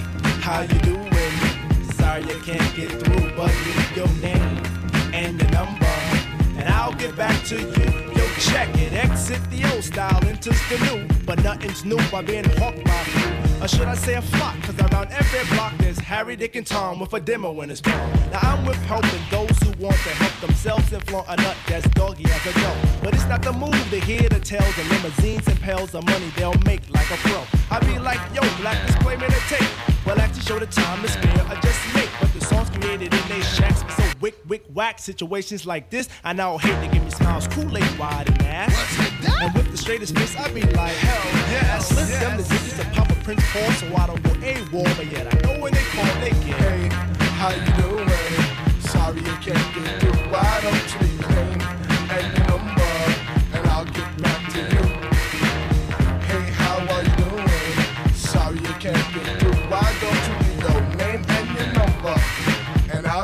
how 0.42 0.62
you 0.62 0.80
doing? 0.80 1.12
Sorry 1.94 2.24
you 2.24 2.40
can't 2.42 2.76
get 2.76 2.90
through, 2.90 3.32
but 3.38 3.54
leave 3.66 3.96
your 3.96 4.08
name 4.22 4.58
and 5.14 5.40
your 5.40 5.52
number, 5.52 5.86
and 6.58 6.68
I'll 6.68 6.94
get 6.94 7.16
back 7.16 7.44
to 7.46 7.58
you. 7.62 8.09
Check 8.40 8.70
it, 8.78 8.94
exit 8.94 9.42
the 9.52 9.70
old 9.74 9.84
style, 9.84 10.24
enters 10.26 10.62
the 10.70 10.78
new, 10.86 11.06
but 11.26 11.44
nothing's 11.44 11.84
new 11.84 12.00
by 12.10 12.22
being 12.22 12.46
hawked 12.58 12.84
by 12.86 13.04
few. 13.04 13.62
Or 13.62 13.68
should 13.68 13.88
I 13.90 13.96
say 13.96 14.14
a 14.16 14.22
flock? 14.22 14.56
Cause 14.62 14.80
around 14.80 15.12
every 15.12 15.44
block 15.58 15.74
there's 15.80 16.00
Harry, 16.00 16.38
Dick, 16.38 16.56
and 16.56 16.66
Tom 16.66 17.02
with 17.02 17.14
a 17.14 17.20
demo 17.20 17.60
in 17.60 17.70
his 17.70 17.82
palm. 17.82 18.10
Now 18.32 18.40
I'm 18.42 18.66
with 18.66 18.78
helping 18.86 19.20
those 19.30 19.58
who 19.60 19.72
want 19.84 19.98
to 19.98 20.10
help 20.16 20.40
themselves 20.40 20.94
and 20.94 21.06
flaunt 21.08 21.28
a 21.28 21.36
nut 21.36 21.58
that's 21.68 21.90
doggy 21.90 22.24
as 22.32 22.46
a 22.46 22.54
dog. 22.62 22.78
But 23.04 23.14
it's 23.14 23.26
not 23.26 23.42
the 23.42 23.52
move 23.52 23.90
to 23.90 24.00
hear 24.00 24.30
the 24.30 24.40
tales 24.40 24.78
of 24.78 24.90
limousines 24.90 25.46
and 25.50 25.60
pails 25.60 25.94
of 25.94 26.06
money 26.06 26.32
they'll 26.38 26.54
make 26.66 26.90
like 26.90 27.12
a 27.12 27.18
pro. 27.28 27.44
I 27.70 27.80
be 27.82 28.00
like, 28.00 28.22
yo, 28.34 28.42
black 28.62 28.80
is 28.88 28.96
claiming 28.96 29.34
a 29.34 29.42
tape. 29.52 29.68
Well, 30.06 30.18
actually 30.18 30.44
show 30.44 30.60
the 30.60 30.66
time 30.68 31.04
is 31.04 31.12
spare, 31.12 31.46
I 31.46 31.60
just 31.60 31.94
make. 31.94 32.10
But 32.22 32.32
the 32.32 32.39
songs 32.66 32.78
created 32.78 33.14
in 33.14 33.28
they 33.30 33.42
shacks 33.42 33.84
so 33.96 34.04
wick, 34.22 34.36
wick, 34.48 34.64
whack. 34.74 35.00
Situations 35.00 35.66
like 35.66 35.90
this, 35.90 36.10
I 36.24 36.34
now 36.34 36.58
hate 36.58 36.80
to 36.86 36.94
give 36.94 37.04
me 37.04 37.12
smiles, 37.12 37.48
Kool-Aid 37.48 37.98
wide 37.98 38.30
and 38.30 38.42
ass. 38.44 38.74
And 39.42 39.54
with 39.54 39.72
the 39.72 39.78
straightest 39.78 40.18
face, 40.18 40.36
I 40.36 40.52
be 40.52 40.62
like, 40.62 40.96
hell 40.96 41.54
yeah. 41.54 41.78
I 41.78 41.80
slip 41.80 42.08
them 42.20 42.38
the 42.38 42.44
digits 42.44 42.78
to 42.78 42.86
pop 42.92 43.10
a 43.10 43.16
Prince 43.24 43.44
Paul 43.52 43.72
so 43.72 43.96
I 43.96 44.08
don't 44.08 44.24
go 44.24 44.32
AWOL. 44.32 44.98
But 44.98 45.12
yet 45.12 45.34
I 45.34 45.40
know 45.42 45.62
when 45.62 45.74
they 45.74 45.84
call, 45.84 46.06
they 46.20 46.32
get. 46.32 46.60
Hey, 46.60 46.90
how 47.40 47.50
you 47.50 47.72
doing? 47.82 48.10
Sorry 48.82 49.18
you 49.18 49.36
can't 49.40 49.76
get 49.76 50.02
through. 50.02 50.32
Why 50.32 50.60
don't 50.62 51.02
you 51.02 51.19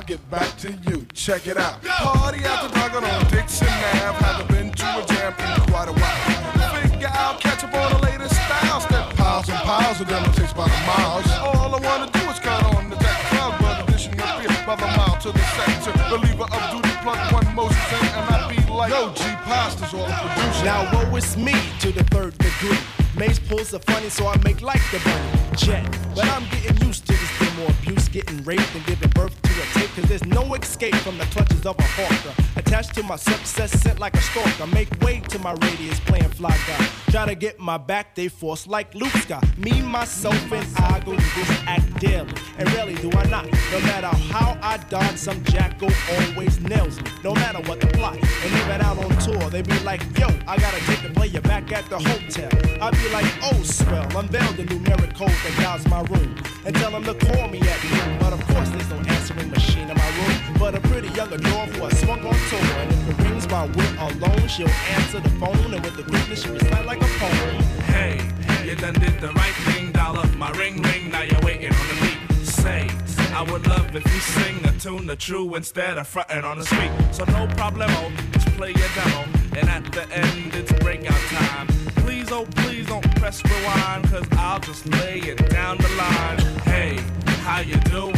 get 0.05 0.29
back 0.29 0.55
to 0.57 0.71
you. 0.87 1.05
Check 1.13 1.47
it 1.47 1.57
out. 1.57 1.81
Party 1.83 2.43
after 2.45 2.69
dark 2.75 2.93
on 2.93 3.31
Dixon 3.31 3.67
Ave. 3.67 4.17
Haven't 4.23 4.47
been 4.49 4.71
to 4.71 4.85
a 4.85 5.05
jam 5.07 5.33
in 5.33 5.71
quite 5.71 5.89
a 5.89 5.93
while. 5.93 6.81
Figure 6.81 7.07
out, 7.07 7.39
catch 7.41 7.63
up 7.63 7.73
on 7.73 7.93
the 7.93 8.05
latest 8.05 8.35
styles. 8.35 8.83
Step 8.83 9.15
piles 9.15 9.49
and 9.49 9.57
piles 9.59 10.01
of 10.01 10.07
them 10.07 10.23
takes 10.33 10.53
by 10.53 10.67
the 10.67 10.81
miles. 10.85 11.25
All 11.41 11.73
I 11.73 11.79
wanna 11.81 12.11
do 12.11 12.19
is 12.29 12.39
cut 12.39 12.63
on 12.75 12.89
the 12.89 12.97
deck 12.97 13.19
crowd, 13.29 13.57
but 13.59 13.89
addition 13.89 14.13
of 14.19 14.29
fear 14.41 14.65
by 14.65 14.75
the 14.75 14.87
mile 14.97 15.17
to 15.21 15.31
the 15.31 15.45
sector. 15.57 15.93
Believer 16.09 16.43
of 16.43 16.61
duty, 16.71 16.93
plug 17.01 17.33
one 17.33 17.55
Moses 17.55 17.91
in, 17.97 18.05
and 18.05 18.25
I 18.29 18.53
be 18.53 18.71
like, 18.71 18.91
Yo, 18.91 19.11
G 19.13 19.23
Pasta's 19.49 19.93
all 19.93 20.05
the 20.05 20.13
producer. 20.13 20.65
Now 20.65 20.89
woe 20.93 21.15
is 21.15 21.35
me 21.35 21.55
to 21.79 21.91
the 21.91 22.03
third 22.05 22.37
degree. 22.37 23.04
Maze 23.17 23.39
pulls 23.39 23.71
the 23.71 23.79
funny, 23.79 24.09
so 24.09 24.27
I 24.27 24.35
make 24.43 24.61
like 24.61 24.81
the 24.91 24.99
bunny. 24.99 25.55
Jet, 25.55 25.85
but 26.13 26.25
I'm 26.27 26.43
getting 26.49 26.85
used 26.85 27.07
to 27.07 27.13
this 27.13 27.39
demo 27.39 27.67
abuse, 27.67 28.09
getting 28.09 28.43
raped 28.43 28.75
and 28.75 28.85
giving 28.85 29.09
birth 29.11 29.41
to 29.41 29.51
a 29.61 29.65
tape. 29.79 29.89
Cause 29.95 30.03
there's 30.09 30.25
no 30.25 30.53
escape 30.55 30.95
from 30.95 31.17
the 31.17 31.23
clutches 31.25 31.65
of 31.65 31.79
a 31.79 31.83
hawker. 31.83 32.43
Attached 32.57 32.93
to 32.95 33.03
my 33.03 33.15
success, 33.15 33.71
sent 33.71 33.99
like 33.99 34.15
a 34.15 34.21
stalker. 34.21 34.67
Make 34.67 34.89
way 35.01 35.21
to 35.29 35.39
my 35.39 35.53
radius, 35.53 35.97
playing 36.01 36.29
fly 36.29 36.57
guy. 36.67 36.87
Try 37.09 37.25
to 37.27 37.35
get 37.35 37.57
my 37.57 37.77
back, 37.77 38.15
they 38.15 38.27
force 38.27 38.67
like 38.67 38.93
Luke 38.93 39.15
Scott. 39.23 39.45
Me, 39.57 39.81
myself, 39.81 40.35
and 40.51 40.67
I 40.77 40.99
go 40.99 41.15
through 41.15 41.43
this 41.43 41.61
act 41.67 42.01
daily. 42.01 42.33
And 42.57 42.69
rarely 42.73 42.95
do 42.95 43.09
I 43.11 43.25
not. 43.29 43.45
No 43.45 43.79
matter 43.79 44.07
how 44.07 44.57
I 44.61 44.75
dodge, 44.89 45.17
some 45.17 45.41
jackal 45.45 45.89
always 46.11 46.59
nails 46.59 46.99
me. 47.01 47.09
No 47.23 47.33
matter 47.33 47.59
what 47.69 47.79
the 47.79 47.87
plot. 47.87 48.15
And 48.15 48.53
even 48.59 48.81
out 48.81 48.97
on 48.97 49.17
tour, 49.19 49.49
they 49.49 49.61
be 49.61 49.79
like, 49.79 50.01
yo, 50.19 50.27
I 50.47 50.57
gotta 50.57 50.81
take 50.85 51.01
the 51.01 51.13
player 51.13 51.39
back 51.39 51.71
at 51.71 51.89
the 51.89 51.97
hotel. 51.97 52.49
I 52.81 52.91
be 52.91 53.04
like, 53.11 53.31
oh, 53.43 53.61
spell. 53.63 54.05
unveil 54.17 54.51
the 54.53 54.63
numeric 54.63 55.15
code 55.15 55.29
that 55.29 55.55
guides 55.57 55.87
my 55.87 56.01
room. 56.13 56.35
And 56.65 56.75
tell 56.75 56.91
them 56.91 57.03
to 57.03 57.13
call 57.13 57.47
me 57.47 57.59
at 57.61 57.83
noon. 57.83 58.19
But 58.19 58.33
of 58.33 58.41
course, 58.47 58.69
there's 58.69 58.89
no 58.89 58.97
answering 58.97 59.49
machine 59.51 59.89
in 59.89 59.97
my 59.97 60.09
room. 60.17 60.57
But 60.59 60.75
a 60.75 60.81
pretty 60.81 61.09
young 61.09 61.31
adore 61.31 61.65
who 61.67 61.85
I 61.85 61.89
swung 61.93 62.19
on 62.25 62.35
tour. 62.49 62.59
And 62.81 62.91
if 62.91 63.09
it 63.09 63.29
rings 63.29 63.47
my 63.49 63.65
wit 63.65 63.93
alone, 63.99 64.47
she'll 64.47 64.69
answer 64.97 65.19
the 65.19 65.29
phone. 65.41 65.73
And 65.73 65.83
with 65.83 65.97
the 65.97 66.03
quickness, 66.03 66.43
she 66.43 66.49
recite 66.49 66.85
like 66.85 67.01
a 67.01 67.11
poem. 67.19 67.63
Hey, 67.93 68.21
you 68.65 68.75
done 68.75 68.95
did 68.95 69.19
the 69.19 69.31
right 69.33 69.53
thing, 69.67 69.95
up 69.95 70.35
my 70.35 70.51
ring 70.51 70.81
ring, 70.81 71.09
now 71.11 71.21
you're 71.21 71.39
waiting 71.41 71.73
on 71.73 71.87
the 71.87 71.97
beat. 72.01 72.45
Say, 72.45 72.89
I 73.33 73.41
would 73.51 73.67
love 73.67 73.95
if 73.95 74.05
you 74.05 74.19
sing 74.19 74.65
a 74.65 74.71
tune 74.79 75.07
the 75.07 75.15
true 75.15 75.55
instead 75.55 75.97
of 75.97 76.07
fronting 76.07 76.43
on 76.43 76.59
the 76.59 76.65
street. 76.65 76.91
So 77.11 77.25
no 77.25 77.47
problemo, 77.47 77.87
oh, 77.89 78.11
just 78.31 78.47
play 78.57 78.69
your 78.69 78.89
demo, 78.95 79.25
and 79.57 79.69
at 79.69 79.91
the 79.91 80.09
end 80.11 80.55
it's 80.55 80.71
breakout 80.73 81.19
time. 81.29 81.84
Please, 82.25 82.33
oh 82.33 82.45
please 82.55 82.87
don't 82.87 83.15
press 83.17 83.43
rewind, 83.45 84.09
cause 84.09 84.25
I'll 84.31 84.59
just 84.59 84.87
lay 84.87 85.19
it 85.19 85.47
down 85.47 85.77
the 85.77 85.89
line. 85.89 86.39
Hey, 86.63 86.97
how 87.43 87.59
you 87.59 87.75
doing? 87.91 88.15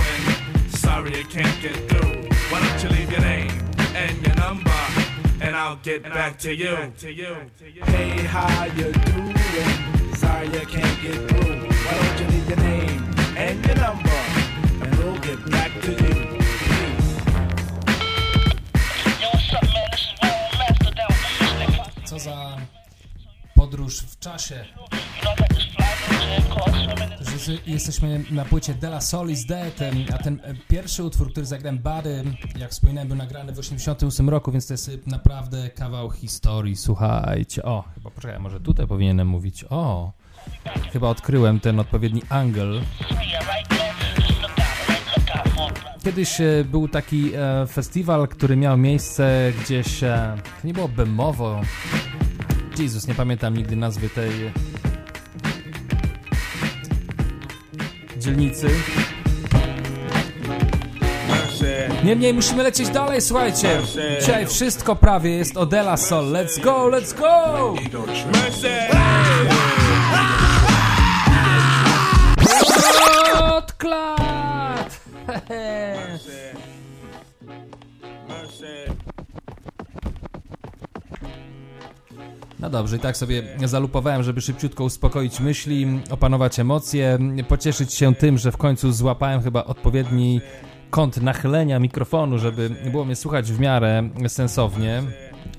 Sorry 0.70 1.18
you 1.18 1.26
can't 1.26 1.62
get 1.62 1.76
through. 1.90 2.30
Why 2.50 2.62
don't 2.62 2.84
you 2.84 2.90
leave 2.98 3.12
your 3.12 3.20
name 3.20 3.52
and 3.96 4.26
your 4.26 4.36
number, 4.36 4.72
and 5.42 5.58
I'll 5.58 5.76
get 5.84 6.04
back 6.04 6.40
to 6.40 6.54
you. 6.54 6.78
Hey, 7.84 8.24
how 8.24 8.64
you 8.78 8.94
doing? 8.94 9.36
Sorry 10.16 10.48
you 10.48 10.66
can't 10.66 11.02
get 11.02 11.30
through. 11.30 11.68
Why 11.68 11.94
don't 12.00 12.20
you 12.22 12.28
leave 12.28 12.48
your 12.48 12.60
name 12.60 13.14
and 13.36 13.66
your 13.66 13.76
number, 13.76 14.22
and 14.84 14.96
we'll 15.00 15.18
get 15.18 15.52
back 15.52 15.72
to 15.82 15.92
you. 15.92 16.38
Peace. 16.70 17.18
Co 22.10 22.18
za 22.18 22.77
podróż 23.58 24.00
w 24.00 24.20
czasie. 24.20 24.66
Jesteśmy 27.66 28.24
na 28.32 28.46
płycie 28.46 28.74
Della 28.74 29.02
Sol 29.02 29.30
is 29.30 29.46
Dead, 29.46 29.80
a 30.14 30.18
ten 30.18 30.40
e, 30.44 30.54
pierwszy 30.68 31.04
utwór, 31.04 31.32
który 31.32 31.46
zagrałem 31.46 31.80
Bady, 31.80 32.24
jak 32.60 32.72
wspominałem, 32.72 33.08
był 33.08 33.18
nagrany 33.18 33.54
w 33.54 33.60
88 33.60 34.30
roku, 34.30 34.52
więc 34.52 34.68
to 34.68 34.74
jest 34.74 34.90
e, 34.90 34.92
naprawdę 35.06 35.70
kawał 35.70 36.12
historii, 36.12 36.76
słuchajcie. 36.76 37.64
O, 37.64 37.84
chyba 37.96 38.12
poczekaj, 38.12 38.40
może 38.40 38.60
tutaj 38.60 38.88
powinienem 38.88 39.28
mówić. 39.28 39.66
O, 39.70 40.12
chyba 40.94 41.10
odkryłem 41.10 41.60
ten 41.60 41.80
odpowiedni 41.80 42.22
angle. 42.30 42.82
Kiedyś 46.04 46.42
e, 46.42 46.66
był 46.72 46.88
taki 46.88 47.32
festiwal, 47.70 48.28
który 48.28 48.58
miał 48.58 48.78
miejsce 48.78 49.54
gdzieś, 49.62 50.00
to 50.62 50.68
nie 50.68 50.74
było 50.74 50.88
Bemowo, 50.88 51.62
Jezus, 52.80 53.08
nie 53.08 53.16
pamiętam 53.16 53.58
nigdy 53.58 53.76
nazwy 53.76 54.10
tej 54.10 54.32
dzielnicy. 58.18 58.70
Niemniej 62.04 62.34
musimy 62.34 62.64
lecieć 62.64 62.90
dalej, 62.90 63.22
słuchajcie. 63.22 63.82
Dzisiaj 64.20 64.48
wszystko 64.48 64.96
prawie 64.96 65.32
jest 65.32 65.58
o 65.58 65.66
Della 65.66 65.98
Sol. 65.98 66.26
Let's 66.26 66.62
go, 66.62 66.90
let's 66.90 67.20
go! 67.20 67.76
Odklat! 73.58 75.00
No 82.68 82.72
dobrze, 82.72 82.98
i 82.98 83.00
tak 83.00 83.18
sobie 83.18 83.44
zalupowałem, 83.66 84.24
żeby 84.24 84.42
szybciutko 84.42 84.84
uspokoić 84.84 85.40
myśli, 85.40 86.00
opanować 86.10 86.60
emocje, 86.60 87.20
pocieszyć 87.48 87.94
się 87.94 88.16
tym, 88.16 88.38
że 88.38 88.52
w 88.52 88.58
końcu 88.58 88.92
złapałem 88.92 89.42
chyba 89.42 89.64
odpowiedni 89.64 90.42
kąt 90.90 91.22
nachylenia 91.22 91.80
mikrofonu, 91.80 92.40
żeby 92.40 92.70
było 92.92 93.06
mnie 93.06 93.16
słuchać 93.16 93.52
w 93.52 93.60
miarę 93.60 94.10
sensownie. 94.28 95.04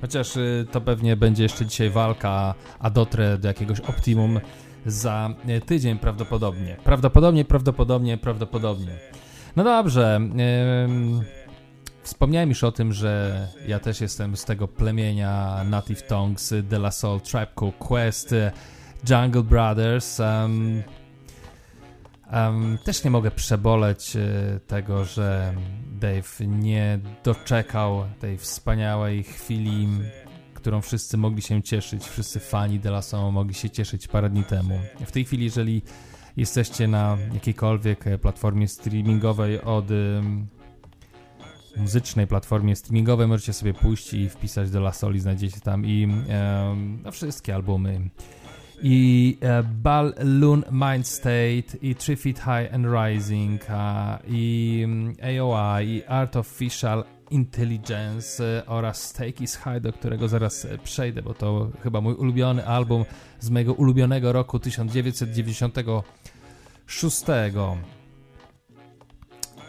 Chociaż 0.01 0.37
y, 0.37 0.66
to 0.73 0.81
pewnie 0.81 1.16
będzie 1.16 1.42
jeszcze 1.42 1.66
dzisiaj 1.66 1.90
walka, 1.90 2.55
a 2.79 2.90
dotrę 2.90 3.38
do 3.38 3.49
jakiegoś 3.49 3.81
optimum 3.81 4.40
za 4.87 5.35
tydzień 5.66 5.99
prawdopodobnie. 5.99 6.77
Prawdopodobnie, 6.85 7.44
prawdopodobnie, 7.44 8.18
prawdopodobnie. 8.18 8.92
No 9.57 9.64
dobrze. 9.64 10.16
ym, 10.85 11.23
Wspomniałem 12.02 12.48
już 12.48 12.64
o 12.64 12.72
tym, 12.72 12.92
że 12.92 13.48
ja 13.66 13.78
też 13.78 14.00
jestem 14.00 14.37
z 14.37 14.44
tego 14.44 14.68
plemienia 14.68 15.64
Native 15.64 16.02
Tongues, 16.02 16.54
De 16.62 16.76
La 16.76 16.90
Soul, 16.90 17.20
Tribe 17.20 17.46
Called 17.54 17.74
Quest, 17.78 18.34
Jungle 19.11 19.42
Brothers. 19.42 20.20
em, 20.20 20.82
em, 22.30 22.78
też 22.84 23.04
nie 23.04 23.11
mogę 23.11 23.30
przeboleć 23.30 24.16
y, 24.16 24.61
tego, 24.66 25.04
że 25.04 25.54
Dave 26.00 26.46
nie 26.46 26.98
doczekał 27.24 28.04
tej 28.20 28.38
wspaniałej 28.38 29.22
chwili, 29.22 29.88
którą 30.54 30.80
wszyscy 30.80 31.16
mogli 31.16 31.42
się 31.42 31.62
cieszyć, 31.62 32.04
wszyscy 32.04 32.40
fani 32.40 32.80
De 32.80 32.88
La 32.88 33.02
Soul 33.02 33.32
mogli 33.32 33.54
się 33.54 33.70
cieszyć 33.70 34.08
parę 34.08 34.30
dni 34.30 34.44
temu. 34.44 34.78
W 35.06 35.12
tej 35.12 35.24
chwili, 35.24 35.44
jeżeli 35.44 35.82
jesteście 36.37 36.88
na 36.88 37.18
jakiejkolwiek 37.34 38.06
e, 38.06 38.18
platformie 38.18 38.68
streamingowej 38.68 39.62
od 39.62 39.87
muzycznej 41.76 42.26
platformie 42.26 42.76
streamingowej 42.76 43.26
możecie 43.26 43.52
sobie 43.52 43.74
pójść 43.74 44.14
i 44.14 44.28
wpisać 44.28 44.70
do 44.70 44.78
La 44.78 44.92
Soli, 44.92 45.20
znajdziecie 45.20 45.61
tam 45.61 45.87
i 45.87 46.09
no, 47.04 47.12
wszystkie 47.12 47.54
albumy 47.54 48.11
i 48.83 49.38
e, 49.40 49.62
Balloon 49.62 50.64
Mind 50.70 51.09
State 51.09 51.78
i 51.83 51.94
Three 51.94 52.16
Feet 52.16 52.38
High 52.38 52.74
and 52.74 52.87
Rising 52.87 53.70
a, 53.70 54.18
i 54.28 54.87
AOI 55.22 55.87
i 55.87 56.04
Artificial 56.07 57.04
Intelligence 57.31 58.59
e, 58.59 58.66
oraz 58.66 59.02
Stake 59.02 59.44
is 59.44 59.57
High, 59.57 59.81
do 59.81 59.92
którego 59.92 60.28
zaraz 60.28 60.64
e, 60.64 60.78
przejdę, 60.78 61.22
bo 61.22 61.35
to 61.35 61.70
chyba 61.83 62.00
mój 62.00 62.14
ulubiony 62.14 62.66
album 62.66 63.04
z 63.40 63.50
mojego 63.50 63.74
ulubionego 63.74 64.33
roku 64.33 64.59
1996. 64.59 67.24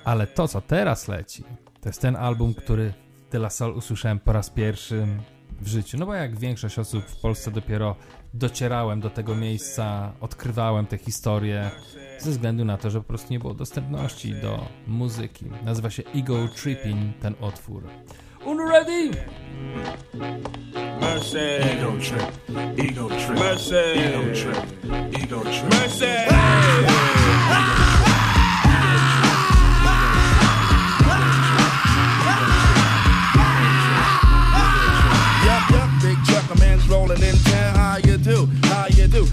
Ale 0.06 0.28
to, 0.28 0.48
co 0.48 0.62
teraz 0.62 1.08
leci, 1.08 1.44
to 1.82 1.90
jest 1.90 2.02
ten 2.02 2.16
album, 2.16 2.54
który 2.54 2.94
De 3.32 3.38
La 3.38 3.50
usłyszałem 3.76 4.20
po 4.20 4.34
raz 4.34 4.50
pierwszy 4.50 5.08
w 5.62 5.68
życiu. 5.68 5.98
No 5.98 6.06
bo 6.06 6.14
jak 6.14 6.40
większość 6.40 6.80
osób 6.80 7.04
w 7.06 7.22
Polsce 7.22 7.52
dopiero 7.52 7.96
docierałem 8.34 9.00
do 9.00 9.10
tego 9.10 9.36
miejsca, 9.36 10.14
odkrywałem 10.22 10.86
te 10.86 10.98
historie 10.98 11.72
ze 12.20 12.32
względu 12.32 12.66
na 12.66 12.78
to, 12.78 12.90
że 12.90 13.00
po 13.00 13.08
prostu 13.08 13.34
nie 13.34 13.40
było 13.40 13.54
dostępności 13.54 14.34
do 14.34 14.66
muzyki. 14.88 15.46
Nazywa 15.64 15.90
się 15.90 16.04
Ego 16.16 16.48
Tripping 16.48 17.18
ten 17.18 17.36
otwór. 17.42 17.84
Unu 18.46 18.70
ready? 18.70 19.12
Mercy. 21.02 21.40
Ego 21.40 21.92
trip. 21.92 22.90
Ego 22.90 23.10
trip. 23.10 23.40
Mercy. 23.40 23.80
Ego 23.80 24.20
trip. 24.34 25.24
Ego 25.24 25.42
trip. 25.42 25.74
Mercy. 25.74 26.06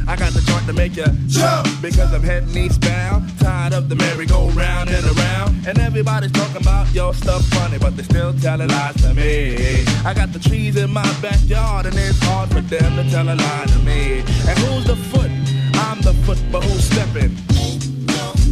I 0.08 0.14
got 0.14 0.32
the 0.32 0.40
joint 0.42 0.66
to 0.66 0.72
make 0.72 0.96
you 0.96 1.06
jump 1.26 1.68
because 1.82 2.12
I'm 2.12 2.22
heading 2.22 2.56
eastbound. 2.56 3.38
Tired 3.40 3.72
of 3.72 3.88
the 3.88 3.96
merry-go-round 3.96 4.88
and 4.88 5.04
around, 5.18 5.66
and 5.66 5.78
everybody's 5.78 6.30
talking 6.30 6.62
about 6.62 6.92
your 6.94 7.12
stuff 7.12 7.44
funny, 7.46 7.78
but 7.78 7.96
they 7.96 8.04
still 8.04 8.32
telling 8.34 8.68
lies 8.68 8.94
to 9.02 9.12
me. 9.14 9.84
I 10.04 10.14
got 10.14 10.32
the 10.32 10.38
trees 10.38 10.76
in 10.76 10.92
my 10.92 11.10
backyard, 11.20 11.86
and 11.86 11.96
it's 11.96 12.20
hard 12.22 12.50
for 12.50 12.60
them 12.60 12.96
to 12.96 13.10
tell 13.10 13.28
a 13.28 13.34
lie 13.34 13.66
to 13.66 13.78
me. 13.80 14.20
And 14.48 14.58
who's 14.60 14.84
the 14.84 14.96
foot? 14.96 15.30
I'm 15.74 16.00
the 16.02 16.14
foot, 16.24 16.38
but 16.52 16.62
who's 16.62 16.84
stepping? 16.84 17.36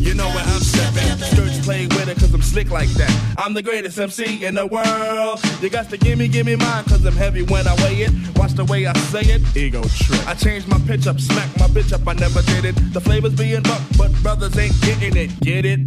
You 0.05 0.13
know 0.13 0.29
where 0.29 0.45
I'm 0.45 0.61
stepping. 0.61 1.17
Skirts 1.17 1.65
play 1.65 1.87
with 1.87 2.09
it 2.09 2.19
cause 2.19 2.35
I'm 2.35 2.43
slick 2.43 2.71
like 2.71 2.91
that. 2.91 3.11
I'm 3.39 3.55
the 3.55 3.63
greatest 3.63 3.99
MC 3.99 4.45
in 4.45 4.55
the 4.55 4.67
world. 4.67 5.41
You 5.63 5.71
got 5.71 5.89
to 5.89 5.97
give 5.97 6.19
me, 6.19 6.29
give 6.29 6.45
me 6.45 6.57
mine 6.57 6.85
cause 6.85 7.07
I'm 7.07 7.15
heavy 7.15 7.43
when 7.43 7.67
I 7.67 7.75
weigh 7.83 8.03
it. 8.03 8.13
Watch 8.37 8.53
the 8.53 8.67
way 8.67 8.87
I 8.87 8.93
say 9.09 9.23
it. 9.23 9.57
Ego 9.57 9.83
trip. 9.83 10.29
I 10.29 10.35
changed 10.35 10.69
my 10.69 10.79
pitch 10.81 11.07
up, 11.07 11.19
smack 11.19 11.49
my 11.59 11.69
bitch 11.69 11.95
up, 11.95 12.07
I 12.07 12.13
never 12.13 12.43
did 12.43 12.67
it. 12.67 12.75
The 12.93 13.01
flavor's 13.01 13.35
being 13.35 13.63
bucked, 13.63 13.97
but 13.97 14.13
brothers 14.23 14.57
ain't 14.59 14.79
getting 14.83 15.17
it. 15.17 15.41
Get 15.41 15.65
it? 15.65 15.81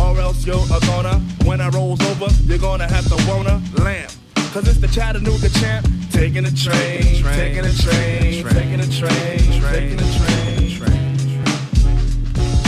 Or 0.00 0.18
else 0.18 0.46
you're 0.46 0.56
a 0.56 0.80
gonna. 0.86 1.20
When 1.44 1.60
I 1.60 1.68
rolls 1.68 2.00
over, 2.00 2.32
you're 2.44 2.56
gonna 2.56 2.88
have 2.88 3.06
to 3.08 3.16
wanna 3.28 3.60
lamp. 3.84 4.10
Cause 4.54 4.66
it's 4.66 4.78
the 4.78 4.88
Chattanooga 4.88 5.50
champ. 5.60 5.86
Taking 6.10 6.46
a 6.46 6.50
train, 6.50 7.22
taking 7.22 7.66
a 7.66 7.72
train, 7.74 8.48
taking 8.48 8.80
a 8.80 8.88
train, 8.88 9.38
taking 9.60 10.00
a 10.00 10.18
train. 10.18 11.17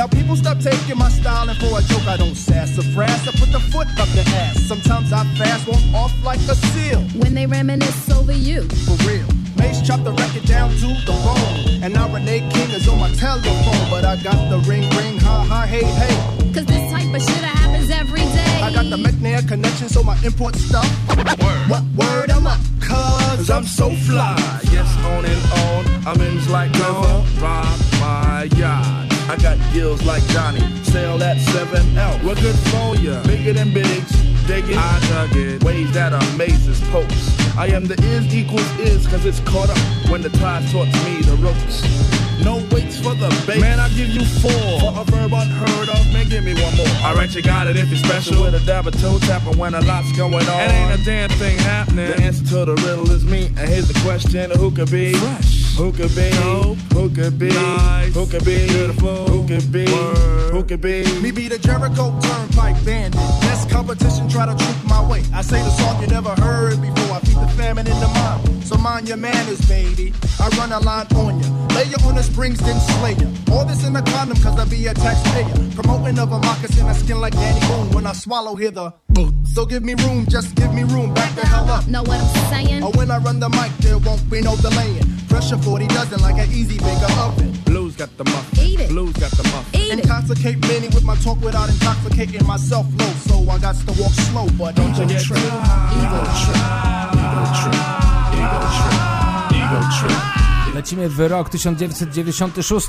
Now 0.00 0.06
people 0.06 0.34
stop 0.34 0.58
taking 0.60 0.96
my 0.96 1.10
style 1.10 1.46
and 1.46 1.58
for 1.58 1.78
a 1.78 1.82
joke 1.82 2.06
I 2.08 2.16
don't 2.16 2.34
sass 2.34 2.78
or 2.78 2.88
frass. 2.96 3.28
I 3.28 3.32
put 3.38 3.52
the 3.52 3.60
foot 3.60 3.86
up 4.00 4.08
the 4.16 4.24
ass. 4.34 4.64
Sometimes 4.64 5.12
I 5.12 5.24
fast, 5.36 5.68
walk 5.68 5.84
off 5.92 6.24
like 6.24 6.38
a 6.48 6.54
seal. 6.54 7.02
When 7.20 7.34
they 7.34 7.44
reminisce 7.44 8.10
over 8.10 8.32
you. 8.32 8.62
For 8.88 8.96
real. 9.06 9.28
Mace 9.58 9.86
chop 9.86 10.02
the 10.02 10.12
record 10.12 10.46
down 10.46 10.70
to 10.70 10.88
the 11.04 11.12
bone. 11.22 11.84
And 11.84 11.92
now 11.92 12.08
Renee 12.08 12.48
King 12.48 12.70
is 12.70 12.88
on 12.88 12.98
my 12.98 13.12
telephone. 13.12 13.90
But 13.90 14.06
I 14.06 14.16
got 14.22 14.40
the 14.48 14.60
ring 14.66 14.88
ring, 14.96 15.18
ha 15.18 15.44
ha, 15.46 15.66
hey 15.66 15.84
hey. 15.84 16.16
Cause 16.54 16.64
this 16.64 16.90
type 16.90 17.14
of 17.14 17.20
shit 17.20 17.44
happens 17.44 17.90
every 17.90 18.20
day. 18.20 18.60
I 18.62 18.72
got 18.72 18.88
the 18.88 18.96
McNair 18.96 19.46
connection, 19.46 19.90
so 19.90 20.02
my 20.02 20.16
import 20.24 20.56
stuff. 20.56 20.88
What 21.68 21.84
word 21.94 22.30
I'm 22.30 22.46
up? 22.46 22.58
Cause 22.80 23.36
Cause 23.36 23.50
I'm 23.50 23.64
so 23.66 23.90
fly, 24.08 24.60
yes, 24.72 24.88
on 25.04 25.26
and 25.26 25.44
on. 25.60 26.08
I'm 26.08 26.20
in 26.22 26.50
like 26.50 26.72
never 26.72 27.22
rock 27.42 27.78
my 28.00 28.48
yacht. 28.56 29.09
I 29.30 29.36
got 29.36 29.58
gills 29.72 30.02
like 30.02 30.26
Johnny, 30.30 30.58
sail 30.82 31.16
that 31.18 31.36
7L. 31.36 32.24
We're 32.24 32.34
good 32.34 32.58
for 32.74 32.96
ya, 32.96 33.22
bigger 33.22 33.52
than 33.52 33.72
bigs, 33.72 34.10
dig 34.48 34.68
it, 34.68 34.76
I 34.76 34.98
dug 35.08 35.36
it. 35.36 35.62
Ways 35.62 35.92
that 35.92 36.12
amazes 36.12 36.80
popes. 36.90 37.38
I 37.56 37.68
am 37.68 37.86
the 37.86 37.94
is 38.02 38.34
equals 38.34 38.68
is, 38.80 39.06
cause 39.06 39.24
it's 39.24 39.38
caught 39.46 39.70
up 39.70 39.78
when 40.10 40.20
the 40.20 40.30
tide 40.30 40.68
taught 40.72 40.88
me 41.06 41.22
the 41.22 41.36
ropes. 41.36 41.86
No 42.42 42.56
weights 42.74 42.98
for 42.98 43.14
the 43.14 43.30
bait. 43.46 43.60
Man, 43.60 43.78
I'll 43.78 43.94
give 43.94 44.08
you 44.08 44.24
four. 44.42 44.50
For 44.50 45.00
a 45.00 45.04
verb 45.04 45.32
unheard 45.32 45.88
of, 45.88 46.12
man, 46.12 46.28
give 46.28 46.42
me 46.42 46.54
one 46.54 46.76
more. 46.76 46.88
Alright, 47.06 47.32
you 47.32 47.42
got 47.42 47.68
it 47.68 47.76
if 47.76 47.88
you're 47.88 47.98
special. 47.98 48.42
With 48.42 48.60
a 48.60 48.66
dab 48.66 48.88
of 48.88 49.00
toe 49.00 49.20
tapping 49.20 49.56
when 49.56 49.74
a 49.74 49.80
lot's 49.82 50.10
going 50.16 50.34
on. 50.34 50.60
It 50.60 50.72
ain't 50.72 51.00
a 51.00 51.04
damn 51.04 51.30
thing 51.38 51.56
happening. 51.58 52.10
The 52.10 52.20
answer 52.20 52.44
to 52.46 52.64
the 52.64 52.74
riddle 52.82 53.08
is 53.12 53.24
me. 53.24 53.46
And 53.46 53.68
here's 53.68 53.86
the 53.86 54.00
question 54.00 54.50
who 54.50 54.72
could 54.72 54.90
be? 54.90 55.14
Fresh. 55.14 55.69
Who 55.80 55.92
could 55.92 56.14
be? 56.14 56.28
Who 56.92 57.08
could 57.08 57.38
be? 57.38 57.48
Nice. 57.48 58.14
Who 58.14 58.26
could 58.26 58.44
be? 58.44 58.66
Beautiful. 58.68 59.24
Who 59.28 59.48
could 59.48 59.72
be? 59.72 59.86
Who 60.52 60.62
could 60.62 60.82
be? 60.82 61.04
Me 61.22 61.30
be 61.30 61.48
the 61.48 61.58
Jericho 61.58 62.12
Turnpike 62.20 62.84
Bandit. 62.84 63.14
Best 63.40 63.70
competition, 63.70 64.28
try 64.28 64.44
to 64.44 64.54
troop 64.62 64.76
my 64.84 65.00
way. 65.08 65.22
I 65.32 65.40
say 65.40 65.56
the 65.62 65.70
song 65.70 66.02
you 66.02 66.08
never 66.08 66.38
heard 66.38 66.82
before. 66.82 67.16
I 67.16 67.20
feed 67.20 67.36
the 67.36 67.48
famine 67.56 67.86
in 67.86 67.98
the 67.98 68.08
mind. 68.08 68.62
So 68.62 68.76
mind 68.76 69.08
your 69.08 69.16
manners, 69.16 69.66
baby. 69.70 70.12
I 70.38 70.48
run 70.58 70.70
a 70.70 70.80
line 70.80 71.06
on 71.16 71.40
ya. 71.40 71.48
Lay 71.74 71.84
you 71.84 71.96
on 72.04 72.14
the 72.14 72.22
springs, 72.24 72.58
then 72.58 72.78
slay 72.78 73.14
ya. 73.14 73.28
All 73.50 73.64
this 73.64 73.82
in 73.86 73.94
the 73.94 74.02
condom, 74.02 74.36
cause 74.42 74.58
I 74.58 74.66
be 74.66 74.86
a 74.86 74.92
taxpayer. 74.92 75.48
Promoting 75.74 76.18
of 76.18 76.30
a 76.30 76.38
moccasin, 76.40 76.84
I 76.84 76.92
skin 76.92 77.22
like 77.22 77.32
Danny 77.32 77.60
Boone. 77.68 77.90
When 77.92 78.06
I 78.06 78.12
swallow, 78.12 78.54
hear 78.54 78.70
the. 78.70 78.92
So 79.54 79.64
give 79.64 79.82
me 79.82 79.94
room, 79.94 80.26
just 80.28 80.54
give 80.56 80.74
me 80.74 80.82
room. 80.82 81.14
Back 81.14 81.34
the 81.34 81.46
hell 81.46 81.70
up. 81.70 81.86
Know 81.88 82.02
what 82.02 82.20
I'm 82.20 82.50
saying? 82.50 82.82
Or 82.82 82.90
when 82.92 83.10
I 83.10 83.16
run 83.16 83.40
the 83.40 83.48
mic, 83.48 83.72
there 83.78 83.96
won't 83.96 84.28
be 84.30 84.42
no 84.42 84.56
delaying. 84.56 85.19
Pressure 85.30 85.56
40 85.58 85.86
dozen 85.86 86.20
like 86.20 86.38
an 86.38 86.50
easy 86.50 86.76
bigger 86.78 87.12
oven. 87.18 87.52
Blues 87.64 87.94
got 87.94 88.10
the 88.18 88.24
muffin. 88.24 88.58
Eat 88.66 88.80
it. 88.80 88.88
Blues 88.88 89.12
got 89.12 89.30
the 89.30 89.44
muffin. 89.44 89.80
Eat 89.80 89.92
it. 89.92 90.00
Intoxicate 90.00 90.60
many 90.68 90.88
with 90.88 91.04
my 91.04 91.14
talk 91.22 91.40
without 91.40 91.68
intoxicating 91.70 92.44
myself 92.46 92.84
low. 92.98 93.12
So 93.28 93.36
I 93.48 93.58
got 93.58 93.76
to 93.76 93.92
walk 94.02 94.12
slow, 94.28 94.48
but 94.58 94.74
don't 94.74 94.92
you 94.98 95.06
get 95.06 95.22
trip. 95.22 95.38
Ego 95.38 96.20
trip. 96.42 96.58
Ego 97.14 97.44
trip. 97.62 97.78
Ego 98.42 98.60
trip. 98.76 98.96
Ego 99.54 99.80
trip. 99.96 100.18
Lecimy 100.74 101.08
w 101.08 101.28
rok 101.28 101.48
1996. 101.48 102.88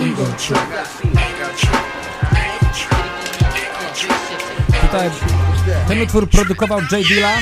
Ego 0.00 0.24
trip. 0.36 1.85
Tutaj 4.86 5.10
ten 5.88 6.02
utwór 6.02 6.30
produkował 6.30 6.80
J. 6.80 6.90
Dilla. 6.90 7.32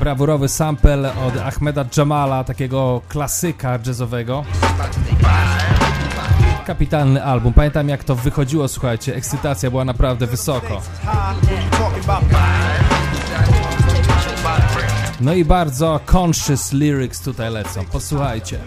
brawurowy 0.00 0.48
sample 0.48 1.14
od 1.14 1.36
Ahmeda 1.36 1.84
Jamala, 1.96 2.44
takiego 2.44 3.00
klasyka 3.08 3.78
jazzowego. 3.86 4.44
Kapitalny 6.66 7.24
album. 7.24 7.52
Pamiętam 7.52 7.88
jak 7.88 8.04
to 8.04 8.14
wychodziło, 8.14 8.68
słuchajcie, 8.68 9.16
ekscytacja 9.16 9.70
była 9.70 9.84
naprawdę 9.84 10.26
wysoko. 10.26 10.82
No 15.20 15.34
i 15.34 15.44
bardzo 15.44 16.00
conscious 16.12 16.72
lyrics 16.72 17.20
tutaj 17.20 17.50
lecą. 17.50 17.84
Posłuchajcie. 17.84 18.58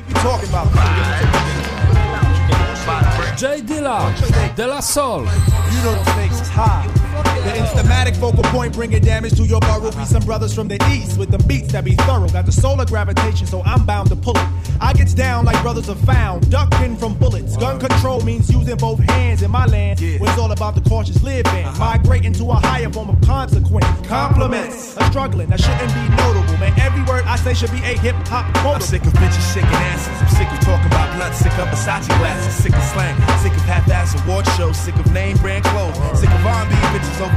J 3.37 3.61
Dilla, 3.61 4.11
De 4.55 4.65
La 4.65 4.81
Soul. 4.81 5.19
You 5.19 5.83
know 5.83 5.93
the 5.93 6.11
stakes 6.13 6.41
is 6.41 6.47
high. 6.47 7.06
The 7.47 7.53
instamatic 7.53 8.17
focal 8.17 8.43
point 8.43 8.73
bringing 8.73 9.01
damage 9.01 9.37
to 9.37 9.43
your 9.43 9.61
burrow. 9.61 9.89
Be 9.91 10.03
some 10.03 10.23
brothers 10.23 10.53
from 10.53 10.67
the 10.67 10.75
east 10.91 11.17
with 11.17 11.31
the 11.31 11.37
beats 11.47 11.71
that 11.71 11.85
be 11.85 11.93
thorough. 11.93 12.27
Got 12.27 12.45
the 12.45 12.51
solar 12.51 12.83
gravitation, 12.85 13.47
so 13.47 13.63
I'm 13.63 13.85
bound 13.85 14.09
to 14.09 14.17
pull 14.17 14.35
it. 14.35 14.47
I 14.81 14.91
gets 14.91 15.13
down 15.13 15.45
like 15.45 15.59
brothers 15.61 15.87
are 15.87 15.95
found, 15.95 16.51
ducking 16.51 16.97
from 16.97 17.13
bullets. 17.13 17.55
Gun 17.55 17.77
uh-huh. 17.77 17.87
control 17.87 18.21
means 18.21 18.51
using 18.51 18.75
both 18.75 18.99
hands 18.99 19.43
in 19.43 19.49
my 19.49 19.65
land. 19.65 20.01
Where 20.01 20.29
it's 20.29 20.37
all 20.37 20.51
about 20.51 20.75
the 20.75 20.81
cautious 20.89 21.23
living, 21.23 21.63
uh-huh. 21.63 21.79
migrating 21.79 22.33
to 22.33 22.51
a 22.51 22.55
higher 22.55 22.89
form 22.91 23.09
of 23.09 23.21
consequence. 23.21 23.87
Compliments, 24.05 24.97
a 24.97 25.05
struggling 25.05 25.47
that 25.47 25.61
shouldn't 25.61 25.93
be 25.95 26.03
notable, 26.19 26.57
man. 26.59 26.77
Every 26.79 27.03
word 27.03 27.23
I 27.23 27.37
say 27.37 27.53
should 27.53 27.71
be 27.71 27.79
a 27.79 27.95
hip 27.97 28.15
hop 28.27 28.53
quote. 28.57 28.75
I'm 28.75 28.81
sick 28.81 29.05
of 29.05 29.13
bitches 29.13 29.53
shaking 29.53 29.71
asses. 29.87 30.19
I'm 30.19 30.29
sick 30.35 30.51
of 30.51 30.59
talking 30.67 30.87
about 30.87 31.15
blood. 31.15 31.33
Sick 31.33 31.53
of 31.57 31.69
Versace 31.69 32.07
glasses. 32.19 32.53
Sick 32.53 32.75
of 32.75 32.83
slang. 32.91 33.15
Sick 33.39 33.53
of 33.53 33.63
half-ass 33.63 34.19
award 34.21 34.45
shows. 34.59 34.75
Sick 34.75 34.95
of 34.97 35.11
name 35.13 35.37
brand 35.37 35.63
clothes. 35.63 35.97
Uh-huh. 35.97 36.15
Sick 36.15 36.29
of 36.29 36.45
R&B 36.45 36.75
bitches 36.91 37.21
over 37.23 37.36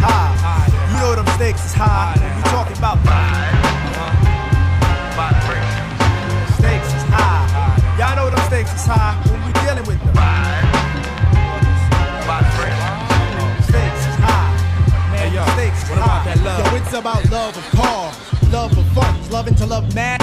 high. 0.00 0.66
You 0.92 0.96
know 1.00 1.14
them 1.14 1.26
stakes 1.34 1.64
is 1.66 1.72
high. 1.72 2.14
You 2.16 2.42
talking 2.50 2.78
about 2.78 2.98
stakes 6.58 6.90
is 6.94 7.04
high. 7.10 7.98
Y'all 7.98 8.16
know 8.16 8.30
them 8.30 8.44
stakes 8.46 8.72
is 8.74 8.86
high 8.86 9.14
when 9.30 9.40
we 9.46 9.52
dealing 9.64 9.86
with 9.86 10.00
them. 10.04 10.14
Stakes 13.68 14.02
is 14.06 14.16
high. 14.22 14.52
Man, 15.12 15.32
yo, 15.34 15.44
stakes 15.54 15.82
is 15.82 15.90
what 15.90 15.98
about 15.98 16.08
high. 16.08 16.34
that 16.34 16.38
love? 16.44 16.72
Yo, 16.72 16.76
it's 16.78 16.92
about 16.94 17.30
love 17.30 17.56
of 17.56 17.66
cars. 17.76 18.14
Love 18.52 18.78
of 18.78 18.86
funds, 18.92 19.30
loving 19.30 19.54
to 19.54 19.66
love 19.66 19.94
mad 19.94 20.22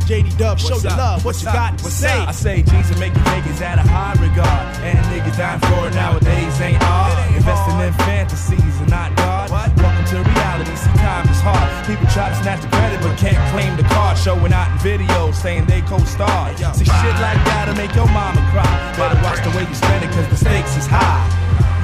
JD 0.07 0.37
Dub, 0.37 0.59
show 0.59 0.77
your 0.79 0.95
love, 0.97 1.23
what 1.23 1.37
you 1.39 1.45
got 1.45 1.77
to 1.77 1.83
What's 1.83 1.95
say. 1.95 2.11
up? 2.19 2.29
I 2.29 2.31
say 2.31 2.61
G's 2.63 2.89
and 2.91 2.99
making 2.99 3.23
niggas 3.23 3.61
out 3.61 3.79
of 3.79 3.87
high 3.87 4.13
regard. 4.19 4.65
And 4.83 4.97
niggas 5.13 5.37
dying 5.37 5.59
for 5.61 5.87
it 5.87 5.93
nowadays 5.95 6.59
ain't 6.61 6.81
hard. 6.81 7.15
Investing 7.35 7.79
in 7.79 7.93
fantasies 8.05 8.75
and 8.81 8.89
not 8.89 9.15
God. 9.15 9.49
What? 9.49 9.69
Welcome 9.77 10.05
to 10.11 10.17
reality. 10.23 10.75
See, 10.75 10.91
time 10.99 11.27
is 11.29 11.39
hard. 11.41 11.67
People 11.87 12.07
try 12.11 12.29
to 12.29 12.35
snatch 12.43 12.61
the 12.61 12.69
credit 12.69 12.99
but 13.01 13.17
can't 13.17 13.39
claim 13.53 13.77
the 13.77 13.83
card. 13.93 14.17
Showing 14.17 14.51
out 14.53 14.67
in 14.71 14.77
videos 14.83 15.35
saying 15.35 15.65
they 15.65 15.81
co-starred. 15.81 16.57
See, 16.75 16.85
shit 16.85 17.15
like 17.23 17.39
that'll 17.47 17.75
make 17.75 17.93
your 17.95 18.07
mama 18.11 18.41
cry. 18.51 18.67
Better 18.97 19.19
watch 19.23 19.39
the 19.43 19.51
way 19.55 19.63
you 19.67 19.75
spend 19.75 20.03
it 20.03 20.11
cause 20.11 20.27
the 20.29 20.37
stakes 20.37 20.75
is 20.77 20.87
high. 20.87 21.23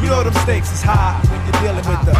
You 0.01 0.09
know 0.09 0.23
them 0.23 0.33
stakes 0.45 0.71
is 0.71 0.81
high 0.81 1.17
when 1.31 1.39
you're 1.45 1.61
dealing 1.63 1.85
with 1.87 2.01
the 2.05 2.13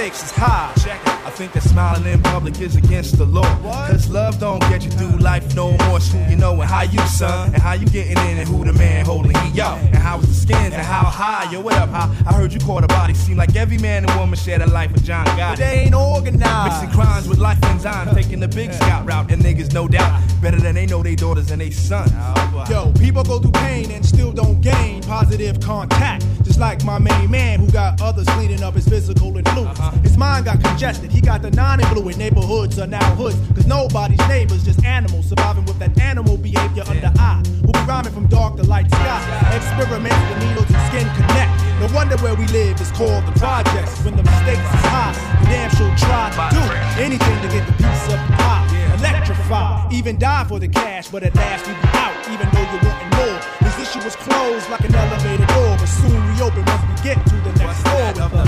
stakes 0.00 0.22
is 0.24 0.30
high. 0.30 0.72
Check 0.82 1.00
it. 1.02 1.26
I 1.26 1.30
think 1.30 1.52
that 1.52 1.62
smiling 1.62 2.06
in 2.06 2.22
public 2.22 2.58
is 2.60 2.74
against 2.74 3.18
the 3.18 3.26
law. 3.26 3.52
Cause 3.86 4.08
love 4.08 4.40
don't 4.40 4.60
get 4.60 4.82
you 4.82 4.90
through 4.90 5.18
life 5.18 5.54
no 5.54 5.76
more. 5.82 5.98
It's 5.98 6.10
who 6.10 6.18
you 6.30 6.36
know 6.36 6.52
and 6.58 6.70
how 6.70 6.82
you 6.82 6.98
son, 7.00 7.52
and 7.52 7.62
how 7.62 7.74
you 7.74 7.86
getting 7.86 8.16
in 8.28 8.38
and 8.38 8.48
who 8.48 8.64
the 8.64 8.72
man 8.72 9.04
holding 9.04 9.36
he 9.36 9.50
yo. 9.50 9.74
And 9.74 9.96
how 9.96 10.18
is 10.20 10.28
the 10.28 10.34
skins 10.34 10.72
and 10.72 10.86
how 10.86 11.04
high, 11.04 11.50
yo, 11.52 11.60
what 11.60 11.74
up? 11.74 11.90
How 11.90 12.06
I 12.26 12.32
heard 12.32 12.52
you 12.52 12.60
caught 12.60 12.84
a 12.84 12.86
body. 12.86 13.12
Seem 13.12 13.36
like 13.36 13.54
every 13.56 13.76
man 13.78 14.04
and 14.04 14.18
woman 14.18 14.38
share 14.38 14.58
the 14.58 14.70
life 14.70 14.90
of 14.94 15.02
John 15.04 15.24
But 15.26 15.36
Gotti. 15.36 15.56
they 15.58 15.80
ain't 15.84 15.94
organized. 15.94 16.82
Mixing 16.82 16.98
crimes 16.98 17.28
with 17.28 17.38
life 17.38 17.60
enzymes, 17.60 18.14
taking 18.14 18.40
the 18.40 18.48
big 18.48 18.72
scout 18.72 19.06
route, 19.06 19.30
and 19.30 19.42
niggas 19.42 19.74
no 19.74 19.86
doubt 19.86 20.22
better 20.40 20.58
than 20.58 20.74
they 20.74 20.86
know 20.86 21.02
they 21.02 21.14
daughters 21.14 21.50
and 21.50 21.60
they 21.60 21.70
sons. 21.70 22.10
Oh, 22.14 22.64
yo, 22.70 22.92
people 22.98 23.22
go 23.22 23.38
through 23.38 23.52
pain 23.52 23.90
and 23.90 24.04
still 24.04 24.32
don't 24.32 24.60
gain 24.62 25.02
positive 25.02 25.60
contact. 25.60 26.24
Just 26.50 26.58
like 26.58 26.82
my 26.84 26.98
main 26.98 27.30
man 27.30 27.60
who 27.60 27.70
got 27.70 28.02
others 28.02 28.26
cleaning 28.30 28.60
up 28.64 28.74
his 28.74 28.88
physical 28.88 29.36
influence. 29.38 29.78
Uh-huh. 29.78 29.96
His 30.02 30.16
mind 30.16 30.46
got 30.46 30.60
congested. 30.60 31.12
He 31.12 31.20
got 31.20 31.42
the 31.42 31.50
non-influent 31.52 32.18
neighborhoods 32.18 32.76
are 32.80 32.88
now 32.88 33.14
hoods. 33.14 33.38
Cause 33.54 33.68
nobody's 33.68 34.18
neighbors, 34.26 34.64
just 34.64 34.84
animals 34.84 35.28
surviving 35.28 35.64
with 35.64 35.78
that 35.78 35.96
animal 36.00 36.36
behavior 36.36 36.82
under 36.88 37.12
eye. 37.20 37.40
We'll 37.62 37.72
be 37.72 37.78
rhyming 37.86 38.12
from 38.12 38.26
dark 38.26 38.56
to 38.56 38.64
light 38.64 38.90
sky. 38.90 39.22
Experiments 39.54 40.18
with 40.26 40.42
needles 40.42 40.66
and 40.74 40.82
skin 40.90 41.06
connect. 41.14 41.54
No 41.78 41.86
wonder 41.94 42.16
where 42.18 42.34
we 42.34 42.48
live 42.48 42.80
is 42.80 42.90
called 42.90 43.24
the 43.26 43.38
projects. 43.38 44.02
When 44.02 44.16
the 44.16 44.24
mistakes 44.24 44.58
is 44.58 44.84
high, 44.90 45.14
we 45.38 45.46
damn 45.54 45.70
sure 45.78 45.94
try 46.02 46.34
to 46.34 46.50
do 46.50 46.62
anything 46.98 47.36
to 47.42 47.48
get 47.54 47.62
the 47.64 47.74
piece 47.78 48.04
of 48.10 48.18
the 48.18 48.34
pie. 48.42 48.66
Electrify, 48.98 49.88
even 49.92 50.18
die 50.18 50.44
for 50.44 50.58
the 50.58 50.66
cash, 50.66 51.08
but 51.08 51.22
at 51.22 51.32
last 51.36 51.66
we 51.68 51.72
be 51.74 51.88
out, 51.94 52.10
even 52.26 52.50
though 52.50 52.66
you're 52.74 52.82
wanting 52.90 53.10
more. 53.16 53.38
This 53.62 53.88
issue 53.88 54.02
was 54.04 54.16
closed 54.16 54.68
like 54.68 54.84
an 54.84 54.94
elevator 54.94 55.46
door, 55.46 55.69
soon 55.90 56.20
we 56.28 56.40
open 56.42 56.64
once 56.64 56.84
we 56.88 56.94
get 57.02 57.18
to 57.26 57.36
the 57.36 57.52
next 57.58 57.82
floor 57.82 58.12
with 58.12 58.32
the 58.32 58.44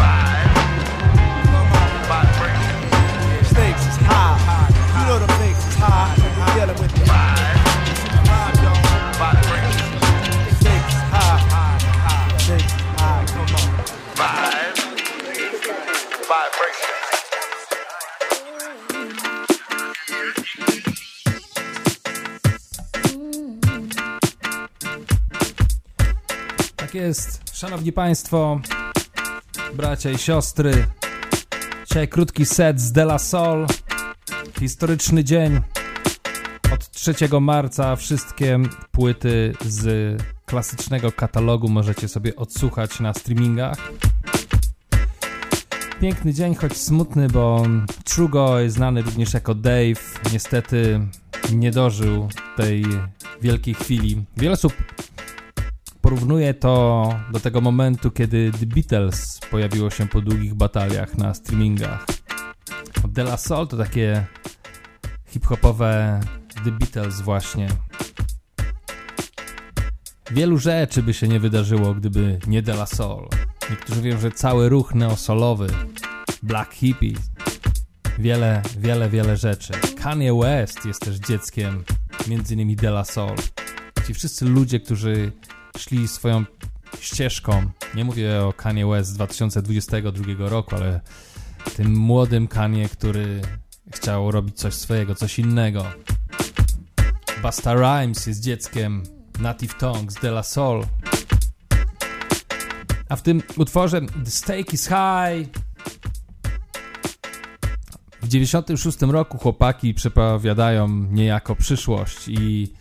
stakes 3.45 3.87
is 3.87 3.97
high. 4.07 4.69
You 4.99 5.05
know 5.09 5.19
the 5.19 5.29
stakes 5.35 5.67
is 5.67 5.75
high. 5.75 6.15
We're 6.39 6.55
dealing 6.55 6.79
with 6.81 6.93
the 6.95 7.01
stakes 10.61 10.95
is 10.95 11.03
high. 11.13 11.39
Stakes 12.39 12.65
is 12.65 12.83
high. 12.99 13.25
Come 13.27 13.55
on. 16.99 17.02
Tak 26.93 27.01
jest, 27.03 27.41
szanowni 27.53 27.93
państwo, 27.93 28.61
bracia 29.75 30.11
i 30.11 30.19
siostry. 30.19 30.87
Dzisiaj 31.89 32.09
krótki 32.09 32.47
set 32.47 32.81
z 32.81 32.93
De 32.93 33.03
La 33.03 33.19
Soul. 33.19 33.67
Historyczny 34.61 35.25
dzień. 35.25 35.61
Od 36.75 36.91
3 36.91 37.15
marca 37.41 37.97
wszystkie 37.97 38.59
płyty 38.91 39.55
z 39.67 40.23
klasycznego 40.47 41.13
katalogu 41.13 41.69
możecie 41.69 42.09
sobie 42.09 42.37
odsłuchać 42.37 43.01
na 43.01 43.15
streamingach. 43.15 43.77
Piękny 46.01 46.35
dzień, 46.35 46.55
choć 46.55 46.77
smutny, 46.77 47.29
bo 47.29 47.67
Trugoy, 48.05 48.71
znany 48.71 49.03
również 49.03 49.35
jako 49.35 49.55
Dave, 49.55 50.01
niestety 50.33 51.01
nie 51.53 51.71
dożył 51.71 52.29
tej 52.57 52.85
wielkiej 53.43 53.75
chwili. 53.75 54.25
Wiele 54.37 54.53
osób 54.53 54.73
porównuje 56.03 56.55
to 56.55 57.09
do 57.33 57.41
tego 57.41 57.61
momentu, 57.61 58.11
kiedy 58.11 58.53
The 58.61 58.67
Beatles 58.67 59.41
pojawiło 59.51 59.91
się 59.91 60.09
po 60.09 60.21
długich 60.21 60.55
bataliach 60.55 61.19
na 61.19 61.35
streamingach. 61.35 62.07
De 63.09 63.23
La 63.23 63.37
Soul 63.37 63.67
to 63.67 63.77
takie 63.77 64.27
hip-hopowe 65.27 66.21
The 66.65 66.71
Beatles 66.71 67.21
właśnie. 67.21 67.69
Wielu 70.31 70.59
rzeczy 70.59 71.03
by 71.03 71.15
się 71.15 71.29
nie 71.29 71.41
wydarzyło, 71.41 71.95
gdyby 71.95 72.38
nie 72.47 72.62
De 72.62 72.73
La 72.73 72.87
Soul. 72.87 73.29
Niektórzy 73.71 73.99
mówią, 74.01 74.21
że 74.21 74.31
cały 74.31 74.69
ruch 74.69 74.95
neosolowy, 74.95 75.67
Black 76.43 76.75
Hippies, 76.75 77.31
wiele, 78.19 78.62
wiele, 78.79 79.11
wiele 79.11 79.37
rzeczy. 79.37 79.73
Kanye 80.03 80.35
West 80.35 80.87
jest 80.87 81.01
też 81.01 81.17
dzieckiem 81.17 81.85
między 82.29 82.55
innymi 82.55 82.77
De 82.77 82.88
La 82.88 83.05
Soul. 83.05 83.37
Ci 84.07 84.15
wszyscy 84.15 84.45
ludzie, 84.45 84.81
którzy 84.81 85.33
szli 85.79 86.09
swoją 86.09 86.45
ścieżką, 87.01 87.71
nie 87.95 88.05
mówię 88.05 88.45
o 88.45 88.53
Kanye 88.53 88.87
West 88.87 89.11
z 89.11 89.15
2022 89.15 90.49
roku, 90.49 90.75
ale 90.75 91.01
tym 91.77 91.97
młodym 91.97 92.49
Kanye, 92.49 92.89
który 92.89 93.43
chciał 93.95 94.31
robić 94.31 94.57
coś 94.57 94.75
swojego, 94.75 95.15
coś 95.15 95.39
innego. 95.39 95.85
Busta 97.43 97.75
Rhymes 97.75 98.27
jest 98.27 98.41
dzieckiem 98.41 99.03
Native 99.41 99.75
Tongues, 99.75 100.15
De 100.15 100.29
La 100.29 100.43
Soul. 100.43 100.87
A 103.09 103.17
w 103.17 103.23
tym 103.23 103.43
utworze 103.57 104.01
The 104.01 104.31
Stake 104.31 104.73
is 104.73 104.89
High 104.89 105.63
w 108.23 108.29
96 108.29 109.01
roku 109.01 109.39
chłopaki 109.39 109.95
przepowiadają 109.95 110.89
niejako 110.89 111.57
przyszłość 111.57 112.29
i 112.29 112.73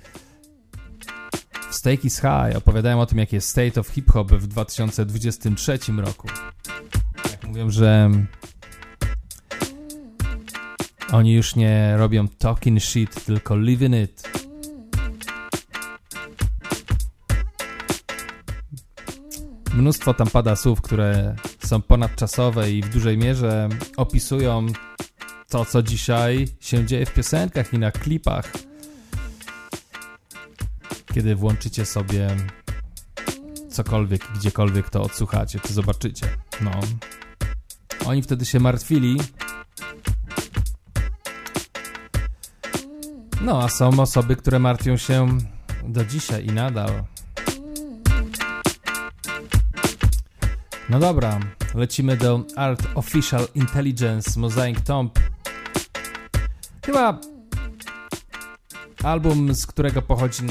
Stake 1.82 2.06
is 2.06 2.20
High 2.20 2.58
opowiadają 2.58 3.02
o 3.02 3.06
tym, 3.06 3.18
jak 3.18 3.34
jest 3.34 3.50
state 3.50 3.80
of 3.80 3.88
hip-hop 3.88 4.32
w 4.32 4.48
2023 4.48 5.80
roku. 5.98 6.28
Jak 7.32 7.48
mówią, 7.48 7.70
że 7.70 8.12
oni 11.12 11.34
już 11.34 11.56
nie 11.56 11.98
robią 11.98 12.28
talking 12.28 12.82
shit, 12.82 13.26
tylko 13.26 13.58
living 13.58 13.96
it. 13.96 14.30
Mnóstwo 19.74 20.14
tam 20.14 20.28
pada 20.28 20.56
słów, 20.56 20.82
które 20.82 21.36
są 21.66 21.82
ponadczasowe 21.82 22.72
i 22.72 22.82
w 22.82 22.90
dużej 22.90 23.18
mierze 23.18 23.70
opisują 23.98 24.66
to, 25.50 25.66
co 25.66 25.84
dzisiaj 25.84 26.48
się 26.60 26.86
dzieje 26.86 27.06
w 27.06 27.14
piosenkach 27.14 27.74
i 27.74 27.80
na 27.80 27.92
klipach. 27.92 28.71
Kiedy 31.14 31.36
włączycie 31.36 31.86
sobie 31.86 32.28
cokolwiek, 33.70 34.28
gdziekolwiek 34.36 34.90
to 34.90 35.02
odsłuchacie, 35.02 35.60
czy 35.60 35.74
zobaczycie. 35.74 36.28
No. 36.62 36.72
Oni 38.06 38.22
wtedy 38.22 38.46
się 38.46 38.60
martwili. 38.60 39.18
No, 43.42 43.64
a 43.64 43.70
są 43.70 44.00
osoby, 44.00 44.36
które 44.36 44.60
martwią 44.60 44.98
się 44.98 45.28
do 45.84 46.06
dzisiaj 46.06 46.46
i 46.46 46.52
nadal. 46.52 47.04
No 50.90 51.00
dobra, 51.00 51.40
lecimy 51.76 52.18
do 52.18 52.44
Art 52.56 52.88
Official 52.96 53.48
Intelligence 53.56 54.40
Mosaic 54.40 54.84
Tomb. 54.84 55.20
Chyba 56.86 57.20
album, 59.04 59.56
z 59.56 59.68
którego 59.68 60.02
pochodzi 60.02 60.44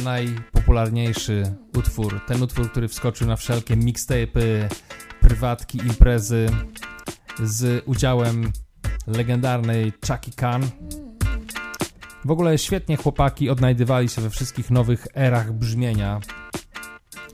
najpopularniejszy 0.71 1.55
utwór. 1.77 2.21
Ten 2.27 2.43
utwór, 2.43 2.71
który 2.71 2.89
wskoczył 2.89 3.27
na 3.27 3.37
wszelkie 3.37 3.77
mixtape'y, 3.77 4.69
prywatki, 5.21 5.79
imprezy 5.79 6.47
z 7.43 7.83
udziałem 7.87 8.53
legendarnej 9.07 9.93
Chucky 10.09 10.31
Khan. 10.37 10.63
W 12.25 12.31
ogóle 12.31 12.59
świetnie 12.59 12.97
chłopaki 12.97 13.51
odnajdywali 13.51 14.09
się 14.09 14.23
we 14.23 14.31
wszystkich 14.31 14.71
nowych 14.71 15.07
erach 15.17 15.53
brzmienia. 15.53 16.21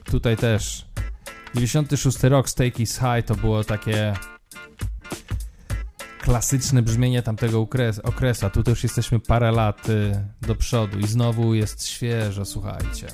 Tutaj 0.05 0.37
też 0.37 0.87
96 1.55 2.23
rok 2.23 2.49
Stake 2.49 2.83
is 2.83 2.99
High 2.99 3.27
to 3.27 3.35
było 3.35 3.65
takie 3.65 4.15
klasyczne 6.27 6.83
brzmienie 6.83 7.23
tamtego 7.23 7.61
okres 7.61 7.99
okresu, 7.99 8.51
tu 8.51 8.71
już 8.71 8.83
jesteśmy 8.83 9.21
parę 9.21 9.53
lat 9.53 9.89
y, 9.89 10.13
do 10.41 10.55
przodu 10.55 10.99
i 10.99 11.07
znowu 11.07 11.55
jest 11.55 11.87
świeżo, 11.87 12.45
słuchajcie. 12.45 13.07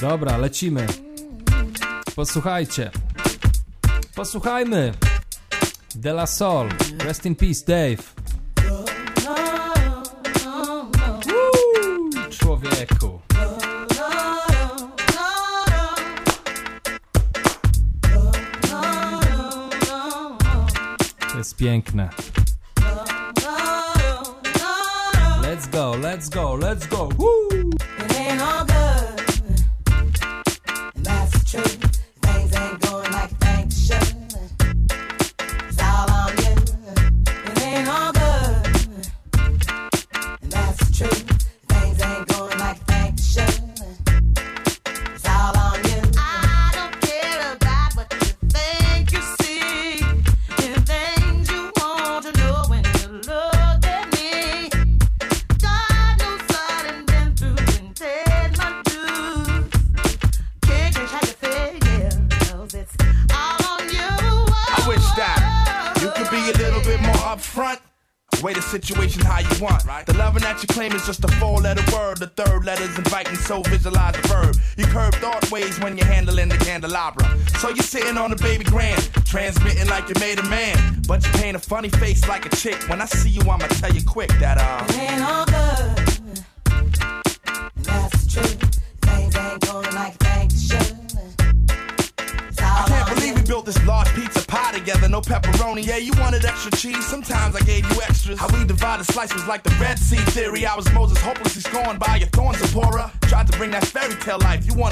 Dobra, 0.00 0.36
lecimy. 0.36 0.86
Posłuchajcie. 2.16 2.90
Posłuchajmy. 4.14 4.92
De 5.94 6.10
La 6.10 6.26
Soul. 6.26 6.68
Rest 7.04 7.26
in 7.26 7.34
peace, 7.36 7.64
Dave. 7.66 8.02
Woo, 8.70 8.84
człowieku. 12.30 12.79
Jest 21.40 21.56
piękne. 21.56 22.08
Let's 25.42 25.66
go, 25.72 25.94
let's 26.02 26.28
go, 26.28 26.56
let's 26.56 26.86
go. 26.86 27.08
Woo! 27.18 27.39
On 78.20 78.30
a 78.32 78.36
baby 78.36 78.64
grand, 78.64 79.02
transmitting 79.24 79.88
like 79.88 80.08
you 80.08 80.14
made 80.20 80.38
a 80.38 80.42
man. 80.44 81.02
But 81.08 81.24
you 81.24 81.32
paint 81.32 81.56
a 81.56 81.58
funny 81.58 81.88
face 81.88 82.28
like 82.28 82.44
a 82.44 82.50
chick. 82.54 82.76
When 82.88 83.00
I 83.00 83.06
see 83.06 83.30
you, 83.30 83.40
I'ma 83.42 83.66
tell 83.66 83.92
you 83.92 84.02
quick 84.04 84.28
that, 84.40 84.58
uh. 84.58 84.84
It 84.88 84.96
ain't 85.10 85.22
all 85.22 85.46
good. 85.46 86.44
That's 87.82 88.32
truth. 88.32 88.80
Things 89.00 89.36
ain't 89.36 89.60
going 89.66 89.94
like 89.94 90.18
they 90.18 90.48
should. 90.50 90.96
I 92.58 92.84
can't 92.88 93.14
believe 93.14 93.34
we 93.36 93.42
built 93.42 93.64
this 93.64 93.82
large 93.86 94.08
pizza 94.14 94.44
pie 94.46 94.72
together, 94.72 95.08
no 95.08 95.20
pepperoni. 95.20 95.86
Yeah, 95.86 95.96
you 95.96 96.12
wanted 96.18 96.44
extra 96.44 96.70
cheese, 96.72 97.06
sometimes 97.06 97.56
I 97.56 97.60
gave 97.60 97.90
you 97.90 98.02
extras. 98.02 98.38
How 98.38 98.48
we 98.48 98.64
divided 98.66 99.04
slices 99.04 99.34
was 99.34 99.46
like 99.46 99.62
the 99.62 99.74
Red 99.80 99.98
Sea 99.98 100.22
theory. 100.32 100.66
I 100.66 100.76
was 100.76 100.90
Moses 100.92 101.18
hopelessly 101.18 101.62
scorned 101.62 101.98
by 101.98 102.16
your 102.16 102.28
thorns, 102.28 102.58
Zipporah. 102.58 103.10
Tried 103.22 103.46
to 103.46 103.56
bring 103.56 103.70
that 103.70 103.86
fairy 103.86 104.14
tale 104.16 104.38
life, 104.40 104.66
you 104.66 104.74
wanted 104.74 104.89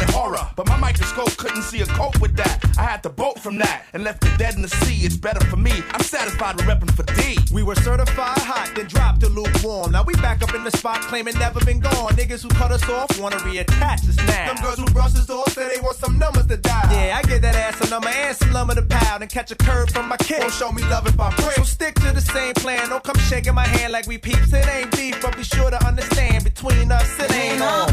It's 5.04 5.16
better 5.16 5.44
for 5.46 5.56
me. 5.56 5.72
I'm 5.92 6.02
satisfied 6.02 6.56
with 6.56 6.66
repping 6.66 6.90
for 6.90 7.04
D. 7.14 7.38
We 7.52 7.62
were 7.62 7.74
certified 7.76 8.38
hot, 8.38 8.72
then 8.74 8.86
dropped 8.86 9.20
to 9.20 9.28
lukewarm. 9.28 9.92
Now 9.92 10.02
we 10.02 10.14
back 10.14 10.42
up 10.42 10.54
in 10.54 10.64
the 10.64 10.70
spot, 10.70 11.00
claiming 11.02 11.34
never 11.38 11.60
been 11.64 11.80
gone. 11.80 12.12
Niggas 12.12 12.42
who 12.42 12.48
cut 12.50 12.72
us 12.72 12.88
off 12.88 13.18
wanna 13.20 13.36
reattach 13.36 14.08
us 14.08 14.16
now. 14.16 14.52
Them 14.52 14.62
girls 14.62 14.78
who 14.78 14.86
brush 14.86 15.14
us 15.14 15.30
off 15.30 15.52
say 15.52 15.68
they 15.74 15.80
want 15.80 15.96
some 15.96 16.18
numbers 16.18 16.46
to 16.46 16.56
dial. 16.56 16.92
Yeah, 16.92 17.18
I 17.18 17.22
get 17.22 17.42
that 17.42 17.54
ass 17.54 17.80
a 17.80 17.90
number 17.90 18.08
and 18.08 18.36
some 18.36 18.52
lumber 18.52 18.74
to 18.74 18.82
pound 18.82 19.22
and 19.22 19.30
catch 19.30 19.50
a 19.50 19.56
curve 19.56 19.90
from 19.90 20.08
my 20.08 20.16
kid. 20.16 20.40
Won't 20.40 20.54
show 20.54 20.72
me 20.72 20.82
love 20.84 21.06
if 21.06 21.18
I 21.18 21.34
break. 21.36 21.56
So 21.56 21.62
stick 21.64 21.94
to 21.96 22.12
the 22.12 22.20
same 22.20 22.54
plan. 22.54 22.88
Don't 22.88 23.04
come 23.04 23.18
shaking 23.18 23.54
my 23.54 23.66
hand 23.66 23.92
like 23.92 24.06
we 24.06 24.18
peeps. 24.18 24.52
It 24.52 24.66
ain't 24.68 24.90
beef, 24.96 25.20
but 25.22 25.36
be 25.36 25.42
sure 25.42 25.70
to 25.70 25.86
understand 25.86 26.44
between 26.44 26.90
us 26.92 27.18
it 27.18 27.32
ain't 27.32 27.62
all 27.62 27.86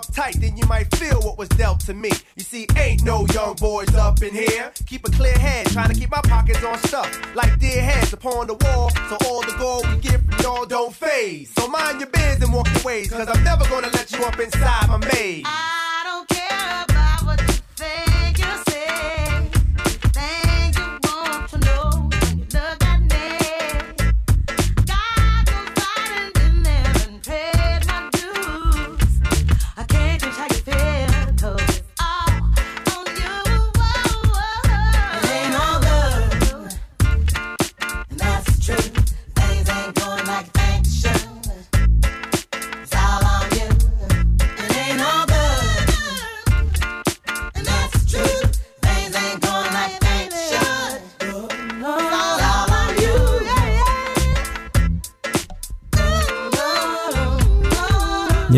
lace 0.00 0.08
up 0.08 0.14
tight, 0.14 0.40
then 0.40 0.56
you 0.56 0.66
might 0.66 0.94
feel 0.96 1.20
what 1.22 1.38
was 1.38 1.48
dealt 1.50 1.80
to 1.80 1.94
me. 1.94 2.10
You 2.36 2.42
see, 2.42 2.66
ain't 2.76 3.04
no 3.04 3.26
young 3.32 3.54
boys 3.56 3.94
up 3.94 4.22
in 4.22 4.34
here. 4.34 4.72
Keep 4.86 5.08
a 5.08 5.10
clear 5.10 5.36
head, 5.38 5.66
trying 5.66 5.92
to 5.92 5.98
keep 5.98 6.10
my 6.10 6.20
pockets 6.22 6.62
on 6.64 6.78
stuff. 6.78 7.10
Like 7.34 7.58
dear 7.58 7.82
heads 7.82 8.12
upon 8.12 8.46
the 8.46 8.54
wall, 8.54 8.90
so 8.90 9.16
all 9.26 9.42
the 9.42 9.54
gold 9.58 9.88
we 9.88 9.96
get 9.96 10.20
from 10.24 10.40
y'all 10.40 10.66
don't 10.66 10.94
phase. 10.94 11.52
So 11.54 11.68
mind 11.68 12.00
your 12.00 12.10
biz 12.10 12.42
and 12.42 12.52
walk 12.52 12.68
your 12.74 12.84
ways, 12.84 13.10
cause 13.10 13.28
I'm 13.28 13.44
never 13.44 13.64
gonna 13.68 13.90
let 13.92 14.10
you 14.12 14.24
up 14.24 14.38
inside 14.38 14.88
my 14.88 14.98
maze. 14.98 15.42
Ah. 15.46 15.79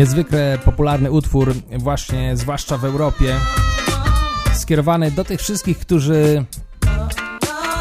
Niezwykle 0.03 0.59
popularny 0.65 1.11
utwór, 1.11 1.53
właśnie 1.77 2.37
zwłaszcza 2.37 2.77
w 2.77 2.85
Europie, 2.85 3.35
skierowany 4.53 5.11
do 5.11 5.23
tych 5.23 5.39
wszystkich, 5.39 5.79
którzy 5.79 6.45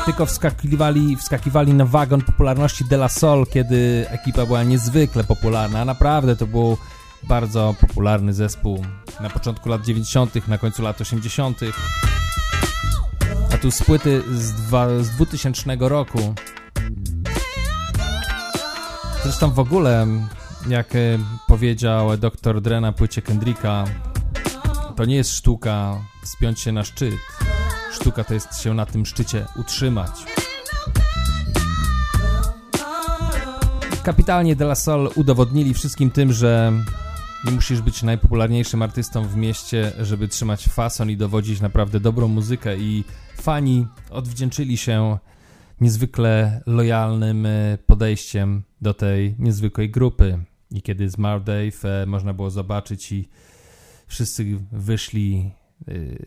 tylko 0.04 0.26
wskakiwali, 0.26 1.16
wskakiwali 1.16 1.74
na 1.74 1.84
wagon 1.84 2.22
popularności 2.22 2.84
De 2.84 2.96
La 2.96 3.08
Soul, 3.08 3.46
kiedy 3.46 4.06
ekipa 4.08 4.46
była 4.46 4.62
niezwykle 4.62 5.24
popularna. 5.24 5.84
Naprawdę 5.84 6.36
to 6.36 6.46
był 6.46 6.76
bardzo 7.22 7.74
popularny 7.80 8.34
zespół 8.34 8.84
na 9.20 9.30
początku 9.30 9.68
lat 9.68 9.84
90., 9.84 10.48
na 10.48 10.58
końcu 10.58 10.82
lat 10.82 11.00
80. 11.00 11.60
A 13.54 13.58
tu 13.58 13.70
z 13.70 13.82
płyty 13.82 14.22
z, 14.32 15.06
z 15.06 15.10
2000 15.10 15.76
roku. 15.78 16.34
Zresztą 19.22 19.50
w 19.50 19.58
ogóle, 19.58 20.06
jak 20.68 20.94
e, 20.96 21.18
powiedział 21.48 22.16
dr 22.16 22.60
Dre 22.60 22.80
na 22.80 22.92
płycie 22.92 23.22
Kendricka, 23.22 23.84
to 24.96 25.04
nie 25.04 25.16
jest 25.16 25.36
sztuka 25.36 25.96
wspiąć 26.22 26.60
się 26.60 26.72
na 26.72 26.84
szczyt. 26.84 27.14
Sztuka 27.92 28.24
to 28.24 28.34
jest 28.34 28.60
się 28.60 28.74
na 28.74 28.86
tym 28.86 29.06
szczycie 29.06 29.46
utrzymać. 29.56 30.10
Kapitalnie 34.02 34.56
De 34.56 34.64
La 34.64 34.74
Soul 34.74 35.10
udowodnili 35.14 35.74
wszystkim 35.74 36.10
tym, 36.10 36.32
że 36.32 36.72
nie 37.44 37.52
musisz 37.52 37.80
być 37.80 38.02
najpopularniejszym 38.02 38.82
artystą 38.82 39.28
w 39.28 39.36
mieście, 39.36 39.92
żeby 40.00 40.28
trzymać 40.28 40.64
fason 40.64 41.10
i 41.10 41.16
dowodzić 41.16 41.60
naprawdę 41.60 42.00
dobrą 42.00 42.28
muzykę 42.28 42.76
i 42.78 43.04
fani 43.36 43.86
odwdzięczyli 44.10 44.76
się 44.76 45.18
niezwykle 45.80 46.62
lojalnym 46.66 47.46
e, 47.46 47.78
podejściem 47.86 48.62
do 48.80 48.94
tej 48.94 49.34
niezwykłej 49.38 49.90
grupy. 49.90 50.44
I 50.72 50.82
kiedy 50.82 51.08
zmarł 51.08 51.44
Dave, 51.44 52.02
e, 52.02 52.06
można 52.06 52.34
było 52.34 52.50
zobaczyć 52.50 53.12
i 53.12 53.28
wszyscy 54.06 54.44
wyszli 54.72 55.50
y, 55.88 56.26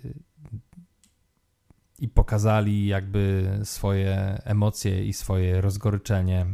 i 1.99 2.07
pokazali 2.07 2.87
jakby 2.87 3.51
swoje 3.63 4.41
emocje 4.43 5.05
i 5.05 5.13
swoje 5.13 5.61
rozgoryczenie. 5.61 6.45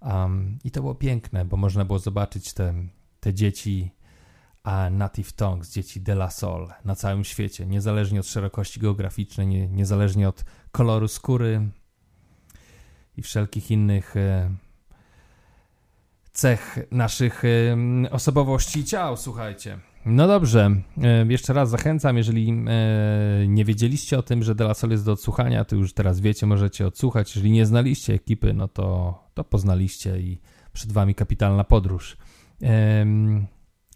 Um, 0.00 0.58
I 0.64 0.70
to 0.70 0.80
było 0.80 0.94
piękne, 0.94 1.44
bo 1.44 1.56
można 1.56 1.84
było 1.84 1.98
zobaczyć 1.98 2.52
te, 2.52 2.74
te 3.20 3.34
dzieci 3.34 3.90
a 4.62 4.90
Native 4.90 5.32
Tongues, 5.32 5.72
dzieci 5.72 6.00
De 6.00 6.12
La 6.12 6.30
Soul 6.30 6.68
na 6.84 6.94
całym 6.94 7.24
świecie, 7.24 7.66
niezależnie 7.66 8.20
od 8.20 8.26
szerokości 8.26 8.80
geograficznej, 8.80 9.46
nie, 9.46 9.68
niezależnie 9.68 10.28
od 10.28 10.44
koloru 10.72 11.08
skóry 11.08 11.70
i 13.16 13.22
wszelkich 13.22 13.70
innych 13.70 14.16
e, 14.16 14.50
cech 16.32 16.78
naszych 16.90 17.42
osobowości 18.10 18.80
i 18.80 18.84
ciał, 18.84 19.16
słuchajcie. 19.16 19.78
No 20.06 20.26
dobrze, 20.26 20.70
jeszcze 21.28 21.52
raz 21.52 21.70
zachęcam, 21.70 22.16
jeżeli 22.16 22.52
nie 23.48 23.64
wiedzieliście 23.64 24.18
o 24.18 24.22
tym, 24.22 24.42
że 24.42 24.54
De 24.54 24.64
La 24.64 24.74
Soul 24.74 24.90
jest 24.90 25.04
do 25.04 25.12
odsłuchania, 25.12 25.64
to 25.64 25.76
już 25.76 25.94
teraz 25.94 26.20
wiecie, 26.20 26.46
możecie 26.46 26.86
odsłuchać. 26.86 27.36
Jeżeli 27.36 27.50
nie 27.50 27.66
znaliście 27.66 28.14
ekipy, 28.14 28.54
no 28.54 28.68
to, 28.68 29.18
to 29.34 29.44
poznaliście 29.44 30.20
i 30.20 30.40
przed 30.72 30.92
wami 30.92 31.14
kapitalna 31.14 31.64
podróż. 31.64 32.16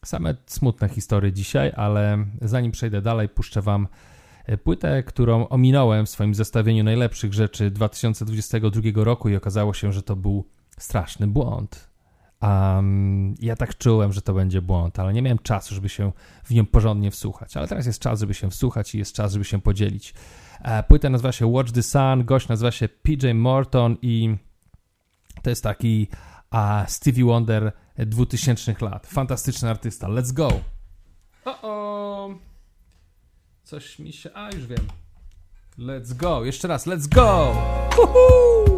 Same 0.05 0.35
smutne 0.47 0.89
historie 0.89 1.33
dzisiaj, 1.33 1.73
ale 1.77 2.27
zanim 2.43 2.73
przejdę 2.73 3.03
dalej, 3.03 3.29
puszczę 3.29 3.63
wam 3.63 3.89
e, 4.47 4.57
płytę, 4.57 5.03
którą 5.03 5.49
ominąłem 5.49 6.07
w 6.07 6.11
swoim 6.11 6.35
zestawieniu 6.35 6.85
najlepszych 6.85 7.35
rzeczy 7.35 7.71
2022 7.71 8.83
roku 8.95 9.29
i 9.29 9.37
okazało 9.37 9.75
się, 9.75 9.93
że 9.93 10.03
to 10.03 10.17
był 10.17 10.49
straszny 10.79 11.27
błąd. 11.27 11.94
Um, 12.45 13.35
ja 13.41 13.57
tak 13.57 13.79
czułem, 13.79 14.13
że 14.13 14.23
to 14.23 14.35
będzie 14.35 14.63
błąd, 14.63 14.99
ale 14.99 15.13
nie 15.13 15.23
miałem 15.23 15.39
czasu, 15.39 15.75
żeby 15.75 15.89
się 15.89 16.13
w 16.45 16.51
nią 16.51 16.67
porządnie 16.67 17.11
wsłuchać. 17.11 17.57
Ale 17.57 17.69
teraz 17.69 17.87
jest 17.87 18.01
czas, 18.01 18.21
żeby 18.21 18.35
się 18.35 18.51
wsłuchać 18.51 18.95
i 18.95 18.99
jest 18.99 19.15
czas, 19.15 19.33
żeby 19.33 19.45
się 19.45 19.61
podzielić. 19.61 20.15
E, 20.63 20.83
Płyta 20.83 21.11
nazywa 21.11 21.33
się 21.33 21.47
Watch 21.47 21.73
the 21.73 21.83
Sun, 21.83 22.25
gość 22.25 22.49
nazywa 22.49 22.71
się 22.71 22.89
PJ 22.89 23.33
Morton 23.35 23.97
i 24.03 24.37
to 25.43 25.51
jest 25.51 25.63
taki 25.63 26.09
a, 26.51 26.85
Stevie 26.89 27.25
Wonder 27.25 27.73
2000 27.99 28.75
lat. 28.81 29.07
Fantastyczny 29.07 29.71
artysta. 29.71 30.09
Let's 30.09 30.33
go! 30.33 30.49
O, 31.45 31.59
o. 31.63 32.31
Coś 33.65 33.99
mi 33.99 34.13
się... 34.13 34.31
A, 34.35 34.51
już 34.51 34.67
wiem. 34.67 34.89
Let's 35.79 36.15
go. 36.17 36.45
Jeszcze 36.45 36.69
raz. 36.69 36.87
Let's 36.87 37.09
go! 37.09 37.57
Uhu! 38.03 38.74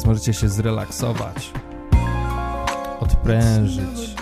Teraz 0.00 0.08
możecie 0.08 0.34
się 0.34 0.48
zrelaksować. 0.48 1.52
Odprężyć. 3.00 4.16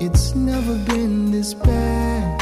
It's 0.00 0.34
never 0.34 0.76
been 0.76 1.30
this 1.32 1.54
bad. 1.54 2.38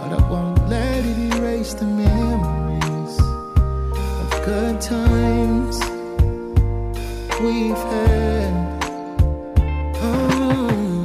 But 0.00 0.12
I 0.12 0.22
won't 0.30 0.68
let 0.68 1.04
it 1.04 1.34
erase 1.34 1.74
the 1.74 1.86
memories 1.86 3.18
of 4.20 4.30
good 4.44 4.80
times 4.80 5.78
we've 7.40 7.84
had. 7.92 8.52
Oh, 10.02 11.04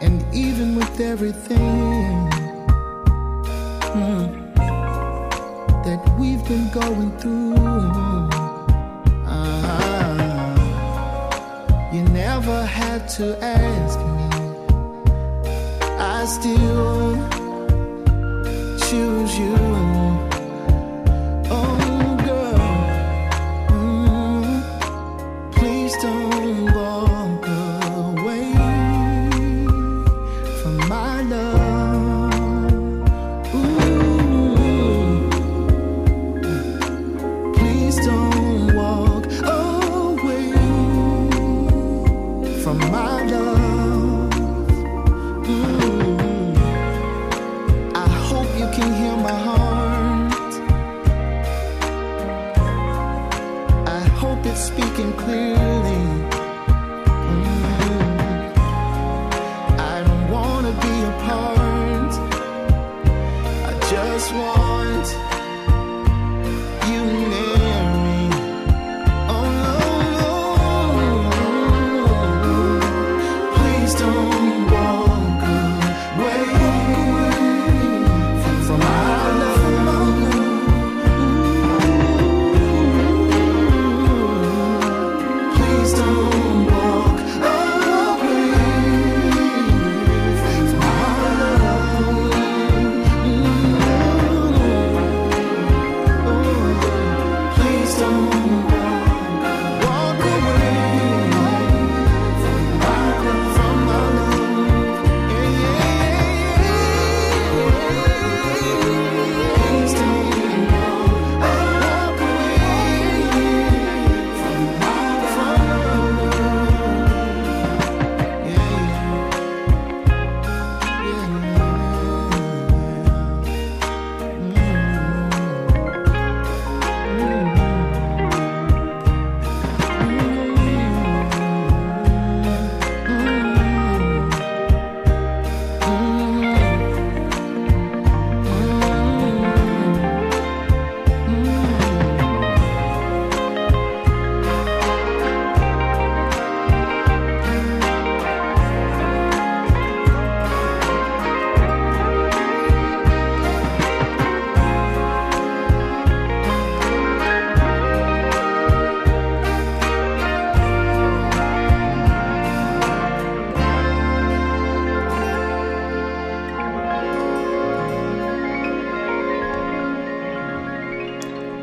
and 0.00 0.24
even 0.34 0.76
with 0.76 1.00
everything. 1.00 1.83
Been 6.54 6.70
going 6.70 7.10
through. 7.18 7.54
Ah, 9.26 10.54
you 11.92 12.02
never 12.22 12.64
had 12.64 13.08
to 13.16 13.26
ask 13.42 13.98
me. 14.16 14.28
I 15.98 16.24
still 16.36 17.16
choose 18.86 19.38
you. 19.38 19.73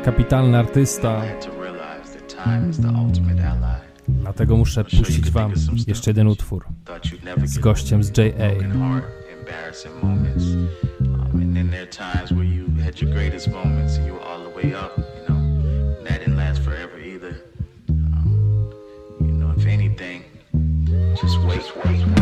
kapitalny 0.04 0.58
artysta. 0.58 1.22
Dlatego 4.08 4.56
muszę 4.56 4.84
puścić 4.84 5.30
wam 5.30 5.52
jeszcze 5.86 6.10
jeden 6.10 6.26
utwór 6.26 6.64
z 7.44 7.58
gościem 7.58 8.04
z 8.04 8.18
JA. 8.18 8.22
Just 21.22 21.38
wait, 21.46 21.72
wait, 21.84 22.06
wait. 22.06 22.21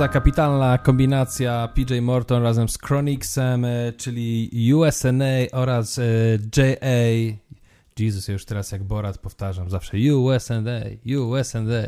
za 0.00 0.08
kapitalna 0.08 0.78
kombinacja 0.78 1.68
PJ 1.74 2.00
Morton 2.00 2.42
razem 2.42 2.68
z 2.68 2.78
Chronicsem, 2.78 3.64
e, 3.64 3.92
czyli 3.92 4.50
USNA 4.74 5.24
oraz 5.52 5.98
e, 5.98 6.02
JA. 6.56 7.36
Jesus, 7.98 8.28
ja 8.28 8.32
już 8.32 8.44
teraz 8.44 8.72
jak 8.72 8.84
Borat 8.84 9.18
powtarzam 9.18 9.70
zawsze 9.70 9.96
USNA, 10.16 10.80
USNA. 11.18 11.82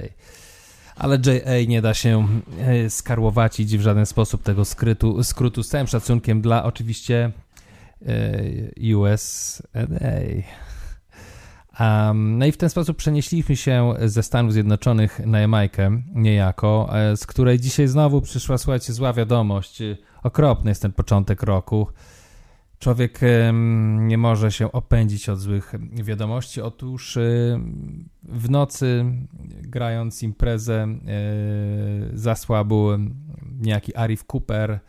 Ale 0.96 1.18
JA 1.26 1.66
nie 1.68 1.82
da 1.82 1.94
się 1.94 2.28
e, 2.58 2.90
skarłowacić 2.90 3.78
w 3.78 3.80
żaden 3.80 4.06
sposób 4.06 4.42
tego 4.42 4.64
skrytu, 4.64 5.22
skrótu 5.22 5.62
z 5.62 5.68
całym 5.68 5.86
szacunkiem 5.86 6.40
dla 6.40 6.64
oczywiście 6.64 7.30
USNA. 8.96 10.12
No 12.14 12.46
i 12.46 12.52
w 12.52 12.56
ten 12.56 12.70
sposób 12.70 12.96
przenieśliśmy 12.96 13.56
się 13.56 13.94
ze 14.04 14.22
Stanów 14.22 14.52
Zjednoczonych 14.52 15.20
na 15.26 15.40
Jamajkę, 15.40 16.02
niejako, 16.14 16.88
e, 16.92 17.16
z 17.16 17.26
której 17.26 17.60
dzisiaj 17.60 17.88
znowu 17.88 18.20
przyszła, 18.20 18.58
słuchajcie, 18.58 18.92
zła 18.92 19.12
wiadomość. 19.12 19.82
E, 19.82 19.96
Okropny 20.22 20.70
jest 20.70 20.82
ten 20.82 20.92
początek 20.92 21.42
roku. 21.42 21.86
Człowiek 22.78 23.20
nie 23.98 24.18
może 24.18 24.52
się 24.52 24.72
opędzić 24.72 25.28
od 25.28 25.38
złych 25.38 25.74
wiadomości. 25.92 26.60
Otóż 26.60 27.16
e, 27.16 27.20
w 28.22 28.50
nocy, 28.50 29.04
grając 29.62 30.22
imprezę, 30.22 30.88
zasłabł 32.14 32.88
niejaki 33.60 33.96
Arif 33.96 34.24
Cooper. 34.32 34.80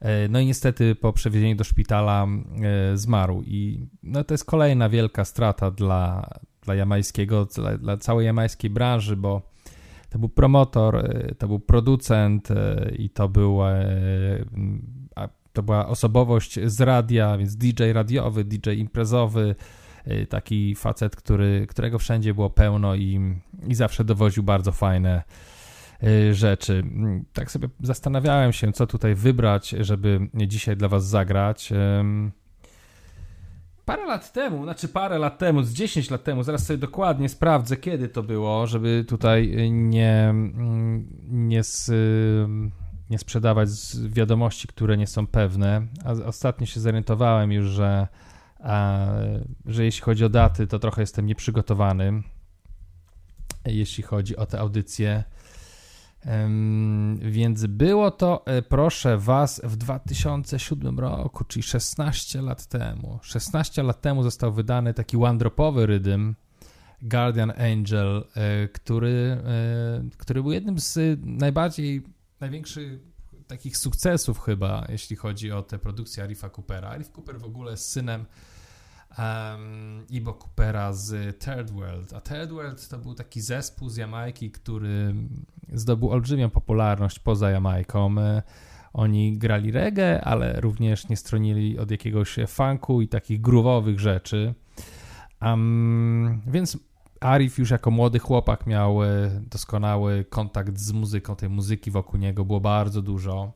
E, 0.00 0.28
No 0.28 0.40
i 0.40 0.46
niestety 0.46 0.94
po 0.94 1.12
przewiezieniu 1.12 1.56
do 1.56 1.64
szpitala 1.64 2.26
e, 2.26 2.96
zmarł. 2.96 3.42
I 3.42 3.86
no 4.02 4.24
to 4.24 4.34
jest 4.34 4.44
kolejna 4.44 4.88
wielka 4.88 5.24
strata 5.24 5.70
dla, 5.70 6.30
dla 6.62 6.74
jamajskiego, 6.74 7.44
dla, 7.44 7.78
dla 7.78 7.96
całej 7.96 8.26
jamajskiej 8.26 8.70
branży, 8.70 9.16
bo 9.16 9.42
to 10.10 10.18
był 10.18 10.28
promotor, 10.28 10.96
e, 10.96 11.34
to 11.34 11.48
był 11.48 11.60
producent 11.60 12.48
i 12.98 13.10
to 13.10 13.28
był 13.28 13.58
to 15.52 15.62
była 15.62 15.86
osobowość 15.86 16.58
z 16.64 16.80
radia, 16.80 17.38
więc 17.38 17.56
DJ 17.56 17.92
radiowy, 17.92 18.44
DJ 18.44 18.70
imprezowy, 18.70 19.54
taki 20.28 20.74
facet, 20.74 21.16
który, 21.16 21.66
którego 21.68 21.98
wszędzie 21.98 22.34
było 22.34 22.50
pełno 22.50 22.94
i, 22.94 23.20
i 23.68 23.74
zawsze 23.74 24.04
dowoził 24.04 24.42
bardzo 24.42 24.72
fajne 24.72 25.22
rzeczy. 26.32 26.72
Mm, 26.72 27.24
Tak 27.32 27.50
sobie 27.50 27.68
zastanawiałem 27.80 28.52
się, 28.52 28.72
co 28.72 28.86
tutaj 28.86 29.14
wybrać, 29.14 29.68
żeby 29.80 30.20
dzisiaj 30.34 30.76
dla 30.76 30.88
Was 30.88 31.06
zagrać. 31.08 31.72
Parę 33.84 34.06
lat 34.06 34.32
temu, 34.32 34.64
znaczy 34.64 34.88
parę 34.88 35.18
lat 35.18 35.38
temu, 35.38 35.62
z 35.62 35.72
10 35.72 36.10
lat 36.10 36.24
temu, 36.24 36.42
zaraz 36.42 36.66
sobie 36.66 36.78
dokładnie 36.78 37.28
sprawdzę, 37.28 37.76
kiedy 37.76 38.08
to 38.08 38.22
było, 38.22 38.66
żeby 38.66 39.04
tutaj 39.08 39.58
y, 39.66 39.70
nie, 39.70 40.28
mm, 40.30 41.08
nie, 41.22 41.60
y, 41.60 41.64
nie 43.10 43.18
sprzedawać 43.18 43.68
z 43.68 44.06
wiadomości, 44.06 44.68
które 44.68 44.96
nie 44.96 45.06
są 45.06 45.26
pewne. 45.26 45.86
A 46.04 46.14
z- 46.14 46.20
ostatnio 46.20 46.66
się 46.66 46.80
zorientowałem 46.80 47.52
już, 47.52 47.66
że, 47.66 48.08
a, 48.60 49.06
że 49.66 49.84
jeśli 49.84 50.02
chodzi 50.02 50.24
o 50.24 50.28
daty, 50.28 50.66
to 50.66 50.78
trochę 50.78 51.02
jestem 51.02 51.26
nieprzygotowany, 51.26 52.22
jeśli 53.66 54.02
chodzi 54.04 54.36
o 54.36 54.46
te 54.46 54.58
audycje. 54.60 55.24
Więc 57.20 57.66
było 57.66 58.10
to, 58.10 58.46
e, 58.46 58.62
proszę 58.62 59.18
Was, 59.18 59.60
w 59.64 59.76
2007 59.76 60.98
roku, 60.98 61.44
czyli 61.44 61.62
16 61.62 62.42
lat 62.42 62.66
temu. 62.66 63.18
16 63.22 63.82
lat 63.82 64.00
temu 64.00 64.22
został 64.22 64.52
wydany 64.52 64.94
taki 64.94 65.16
one-dropowy 65.16 65.86
rydym 65.86 66.34
Guardian 67.02 67.50
Angel, 67.50 68.24
e, 68.34 68.68
który, 68.68 69.42
e, 69.44 70.16
który 70.16 70.42
był 70.42 70.52
jednym 70.52 70.78
z 70.78 71.18
najbardziej, 71.22 72.02
największych 72.40 73.00
takich 73.46 73.76
sukcesów 73.76 74.40
chyba, 74.40 74.86
jeśli 74.88 75.16
chodzi 75.16 75.52
o 75.52 75.62
te 75.62 75.78
produkcje 75.78 76.22
Arifa 76.22 76.50
Coopera. 76.50 76.88
Arif 76.88 77.10
Cooper 77.10 77.38
w 77.38 77.44
ogóle 77.44 77.70
jest 77.70 77.90
synem 77.90 78.24
um, 79.18 80.06
Ibo 80.10 80.34
Coopera 80.34 80.92
z 80.92 81.38
Third 81.38 81.70
World, 81.70 82.12
a 82.12 82.20
Third 82.20 82.52
World 82.52 82.88
to 82.88 82.98
był 82.98 83.14
taki 83.14 83.40
zespół 83.40 83.88
z 83.88 83.96
Jamajki, 83.96 84.50
który 84.50 85.14
zdobył 85.72 86.10
olbrzymią 86.10 86.50
popularność 86.50 87.18
poza 87.18 87.50
Jamajką. 87.50 88.18
E, 88.18 88.42
Oni 88.92 89.38
grali 89.38 89.72
reggae, 89.72 90.20
ale 90.24 90.60
również 90.60 91.08
nie 91.08 91.16
stronili 91.16 91.78
od 91.78 91.90
jakiegoś 91.90 92.36
funku 92.46 93.02
i 93.02 93.08
takich 93.08 93.40
groovowych 93.40 94.00
rzeczy. 94.00 94.54
Um, 95.42 96.40
więc 96.46 96.78
Arif 97.20 97.58
już 97.58 97.70
jako 97.70 97.90
młody 97.90 98.18
chłopak 98.18 98.66
miał 98.66 99.04
e, 99.04 99.30
doskonały 99.50 100.24
kontakt 100.30 100.78
z 100.78 100.92
muzyką, 100.92 101.36
tej 101.36 101.48
muzyki 101.48 101.90
wokół 101.90 102.20
niego 102.20 102.44
było 102.44 102.60
bardzo 102.60 103.02
dużo. 103.02 103.52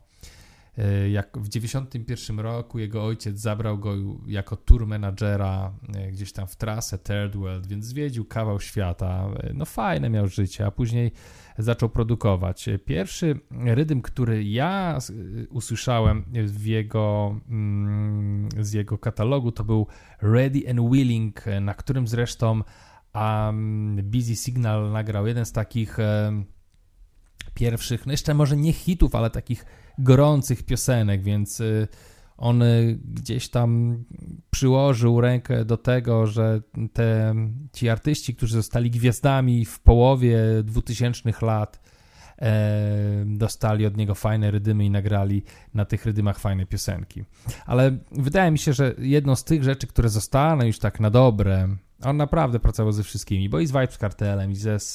E, 0.78 1.10
Jak 1.10 1.38
w 1.38 1.48
91 1.48 2.40
roku 2.40 2.78
jego 2.78 3.04
ojciec 3.04 3.38
zabrał 3.38 3.78
go 3.78 3.94
jako 4.26 4.56
tour 4.56 4.86
managera 4.86 5.72
e, 5.94 6.12
gdzieś 6.12 6.32
tam 6.32 6.46
w 6.46 6.56
trasę 6.56 6.98
Third 6.98 7.36
World, 7.36 7.66
więc 7.66 7.84
zwiedził 7.84 8.24
kawał 8.24 8.60
świata. 8.60 9.28
E, 9.42 9.52
No 9.54 9.64
fajne 9.64 10.10
miał 10.10 10.28
życie, 10.28 10.66
a 10.66 10.70
później 10.70 11.12
zaczął 11.58 11.88
produkować. 11.88 12.68
Pierwszy 12.84 13.40
rydym, 13.50 14.02
który 14.02 14.44
ja 14.44 14.98
usłyszałem 15.50 16.24
w 16.46 16.66
jego, 16.66 17.36
mm, 17.48 18.48
z 18.60 18.72
jego 18.72 18.98
katalogu, 18.98 19.52
to 19.52 19.64
był 19.64 19.86
Ready 20.22 20.70
and 20.70 20.90
Willing, 20.92 21.44
na 21.60 21.74
którym 21.74 22.08
zresztą 22.08 22.62
Busy 24.02 24.36
Signal 24.36 24.92
nagrał 24.92 25.26
jeden 25.26 25.46
z 25.46 25.52
takich 25.52 25.96
pierwszych, 27.54 28.06
no 28.06 28.12
jeszcze 28.12 28.34
może 28.34 28.56
nie 28.56 28.72
hitów, 28.72 29.14
ale 29.14 29.30
takich 29.30 29.64
gorących 30.02 30.62
piosenek, 30.62 31.22
więc 31.22 31.60
y, 31.60 31.88
on 32.36 32.62
y, 32.62 32.98
gdzieś 33.04 33.48
tam 33.48 34.04
przyłożył 34.50 35.20
rękę 35.20 35.64
do 35.64 35.76
tego, 35.76 36.26
że 36.26 36.60
te, 36.92 37.34
ci 37.72 37.88
artyści, 37.88 38.34
którzy 38.34 38.54
zostali 38.54 38.90
gwiazdami 38.90 39.64
w 39.64 39.80
połowie 39.80 40.38
2000 40.64 41.32
lat, 41.42 41.80
e, 42.38 43.24
dostali 43.26 43.86
od 43.86 43.96
niego 43.96 44.14
fajne 44.14 44.50
rydymy 44.50 44.84
i 44.84 44.90
nagrali 44.90 45.42
na 45.74 45.84
tych 45.84 46.06
rydymach 46.06 46.38
fajne 46.38 46.66
piosenki. 46.66 47.24
Ale 47.66 47.98
wydaje 48.12 48.50
mi 48.50 48.58
się, 48.58 48.72
że 48.72 48.94
jedną 48.98 49.36
z 49.36 49.44
tych 49.44 49.62
rzeczy, 49.62 49.86
które 49.86 50.08
zostaną 50.08 50.64
już 50.64 50.78
tak 50.78 51.00
na 51.00 51.10
dobre, 51.10 51.68
on 52.04 52.16
naprawdę 52.16 52.60
pracował 52.60 52.92
ze 52.92 53.02
wszystkimi, 53.02 53.48
bo 53.48 53.60
i 53.60 53.66
z 53.66 53.72
Vibes 53.72 53.98
Cartelem, 53.98 54.50
i 54.50 54.54
ze, 54.54 54.78
z, 54.78 54.94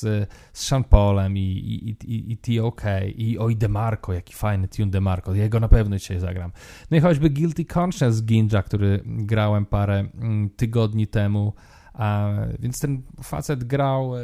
z 0.54 0.66
Sean 0.66 0.84
Paulem, 0.84 1.38
i, 1.38 1.42
i, 1.42 1.90
i, 2.14 2.32
i 2.32 2.38
T.O.K., 2.38 3.06
i 3.06 3.38
oj 3.38 3.56
DeMarco, 3.56 4.14
jaki 4.14 4.34
fajny 4.34 4.68
tune 4.68 4.92
DeMarco, 4.92 5.34
jego 5.36 5.60
na 5.60 5.68
pewno 5.68 5.98
dzisiaj 5.98 6.20
zagram. 6.20 6.52
No 6.92 6.98
i 6.98 7.00
choćby 7.00 7.30
Guilty 7.30 7.66
Conscience 7.66 8.22
Ginja, 8.22 8.64
który 8.64 9.04
grałem 9.06 9.66
parę 9.66 10.00
mm, 10.00 10.50
tygodni 10.50 11.08
temu, 11.08 11.54
a, 11.94 12.30
więc 12.60 12.80
ten 12.80 13.02
facet 13.24 13.64
grał, 13.64 14.18
e, 14.18 14.22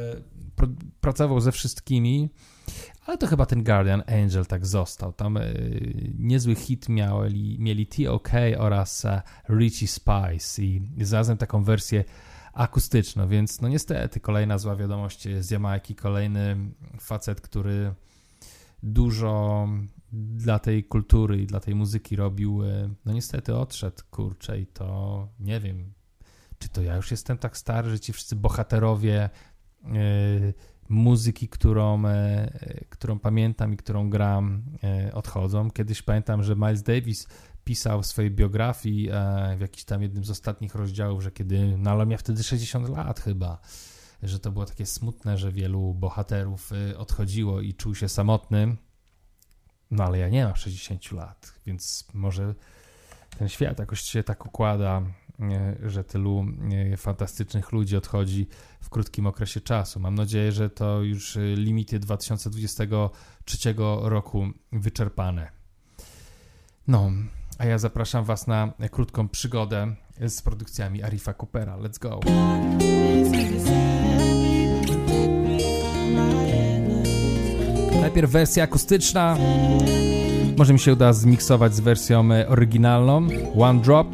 pr 0.56 0.68
pracował 1.02 1.40
ze 1.40 1.52
wszystkimi, 1.52 2.30
ale 3.06 3.18
to 3.18 3.28
chyba 3.28 3.46
ten 3.46 3.64
Guardian 3.64 4.04
Angel 4.08 4.46
tak 4.46 4.66
został. 4.66 5.14
Tam 5.14 5.38
e, 5.38 5.42
niezły 6.20 6.56
hit 6.56 6.90
mieli, 6.90 7.58
mieli 7.60 7.88
T.O.K. 7.88 8.38
oraz 8.58 9.06
e, 9.06 9.22
Richie 9.50 9.88
Spice 9.88 10.64
i 10.64 10.82
znalazłem 11.02 11.38
taką 11.38 11.64
wersję 11.64 12.04
akustyczną, 12.54 13.28
więc 13.28 13.62
no 13.62 13.68
niestety 13.68 14.20
kolejna 14.20 14.58
zła 14.58 14.76
wiadomość 14.76 15.28
z 15.40 15.52
Jamajki, 15.52 15.96
kolejny 15.96 16.58
facet, 17.00 17.42
który 17.42 17.94
dużo 18.84 19.68
dla 20.12 20.60
tej 20.60 20.84
kultury 20.84 21.42
i 21.42 21.48
dla 21.48 21.60
tej 21.60 21.76
muzyki 21.76 22.16
robił, 22.16 22.64
e, 22.64 22.90
no 23.06 23.14
niestety 23.14 23.56
odszedł, 23.56 24.04
kurczę, 24.12 24.60
i 24.60 24.68
to 24.68 25.28
nie 25.40 25.60
wiem, 25.60 25.94
czy 26.60 26.70
to 26.70 26.82
ja 26.82 26.96
już 26.96 27.12
jestem 27.12 27.38
tak 27.38 27.58
stary, 27.58 27.90
że 27.90 28.00
ci 28.00 28.14
wszyscy 28.14 28.36
bohaterowie 28.36 29.30
e, 29.84 29.90
muzyki, 30.90 31.48
którą, 31.48 32.06
e, 32.06 32.50
którą 32.90 33.20
pamiętam 33.20 33.74
i 33.74 33.78
którą 33.78 34.10
gram, 34.10 34.64
e, 34.84 35.14
odchodzą. 35.14 35.72
Kiedyś 35.72 36.02
pamiętam, 36.02 36.44
że 36.44 36.56
Miles 36.56 36.84
Davis 36.84 37.28
pisał 37.64 38.02
w 38.02 38.06
swojej 38.06 38.32
biografii 38.32 39.10
e, 39.12 39.56
w 39.58 39.62
jakiś 39.62 39.84
tam 39.84 40.02
jednym 40.02 40.26
z 40.26 40.30
ostatnich 40.30 40.76
rozdziałów, 40.76 41.24
że 41.24 41.32
kiedy, 41.32 41.78
no 41.78 41.92
ale 41.92 42.06
miał 42.06 42.20
wtedy 42.20 42.44
60 42.44 42.90
lat 42.90 43.20
chyba, 43.20 43.62
że 44.24 44.40
to 44.40 44.52
było 44.52 44.66
takie 44.66 44.86
smutne, 44.86 45.38
że 45.38 45.52
wielu 45.52 45.94
bohaterów 45.94 46.72
e, 46.74 46.98
odchodziło 46.98 47.62
i 47.62 47.74
czuł 47.74 47.96
się 47.96 48.10
samotny. 48.10 48.76
No 49.92 50.04
ale 50.04 50.18
ja 50.18 50.30
nie 50.30 50.46
mam 50.46 50.56
60 50.56 51.12
lat, 51.12 51.54
więc 51.66 52.08
może 52.14 52.56
ten 53.38 53.50
świat 53.50 53.80
jakoś 53.80 54.02
się 54.02 54.24
tak 54.24 54.46
układa, 54.46 55.02
e, 55.40 55.90
że 55.90 56.04
tylu 56.04 56.46
e, 56.94 56.98
fantastycznych 56.98 57.72
ludzi 57.72 57.98
odchodzi 57.98 58.48
w 58.82 58.90
krótkim 58.90 59.28
okresie 59.28 59.62
czasu. 59.62 60.00
Mam 60.00 60.16
nadzieję, 60.16 60.52
że 60.52 60.70
to 60.70 61.02
już 61.02 61.38
limity 61.56 62.00
2023 62.00 63.76
roku 64.02 64.48
wyczerpane. 64.72 65.52
No, 66.88 67.12
a 67.60 67.66
ja 67.66 67.78
zapraszam 67.78 68.24
Was 68.24 68.48
na 68.48 68.74
krótką 68.92 69.30
przygodę 69.30 69.96
z 70.28 70.42
produkcjami 70.42 71.04
Arifa 71.04 71.34
Coopera. 71.34 71.78
Let's 71.78 72.00
go! 72.00 72.20
najpierw 78.14 78.32
wersja 78.32 78.64
akustyczna. 78.64 79.38
Może 80.58 80.74
mi 80.74 80.80
się 80.80 80.94
uda 80.94 81.14
zmiksować 81.14 81.76
z 81.76 81.80
wersją 81.80 82.32
e, 82.32 82.48
oryginalną. 82.48 83.28
One 83.60 83.82
Drop. 83.82 84.08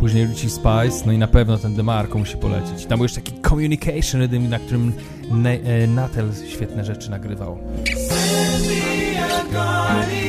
Później 0.00 0.26
Richie 0.26 0.50
Spice, 0.50 1.06
no 1.06 1.12
i 1.12 1.18
na 1.18 1.28
pewno 1.28 1.58
ten 1.58 1.74
DeMarco 1.74 2.18
musi 2.18 2.36
polecieć. 2.36 2.86
Tam 2.86 2.98
był 2.98 3.04
jeszcze 3.04 3.20
taki 3.20 3.40
Communication 3.48 4.20
Rhythm, 4.20 4.48
na 4.48 4.58
którym 4.58 4.92
e, 5.44 5.86
Natel 5.86 6.30
świetne 6.48 6.84
rzeczy 6.84 7.10
nagrywał. 7.10 7.58
In 7.78 7.94
these 8.68 9.44
times 9.52 10.27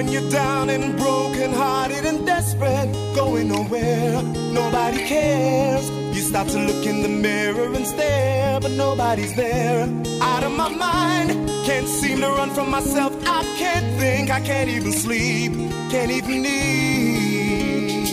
when 0.00 0.08
you're 0.08 0.30
down 0.30 0.70
and 0.70 0.96
broken 0.96 1.52
hearted 1.52 2.06
and 2.06 2.24
desperate, 2.24 2.90
going 3.14 3.48
nowhere, 3.48 4.22
nobody 4.52 4.98
cares. 5.04 5.90
You 6.16 6.22
start 6.22 6.48
to 6.48 6.58
look 6.58 6.86
in 6.86 7.02
the 7.02 7.08
mirror 7.08 7.70
and 7.74 7.86
stare, 7.86 8.29
but 8.58 8.72
nobody's 8.72 9.34
there. 9.36 9.82
Out 10.22 10.42
of 10.42 10.52
my 10.52 10.68
mind, 10.68 11.48
can't 11.64 11.86
seem 11.86 12.20
to 12.20 12.28
run 12.28 12.50
from 12.50 12.70
myself. 12.70 13.12
I 13.26 13.42
can't 13.58 13.98
think, 14.00 14.30
I 14.30 14.40
can't 14.40 14.70
even 14.70 14.92
sleep, 14.92 15.52
can't 15.90 16.10
even 16.10 16.44
eat. 16.46 18.08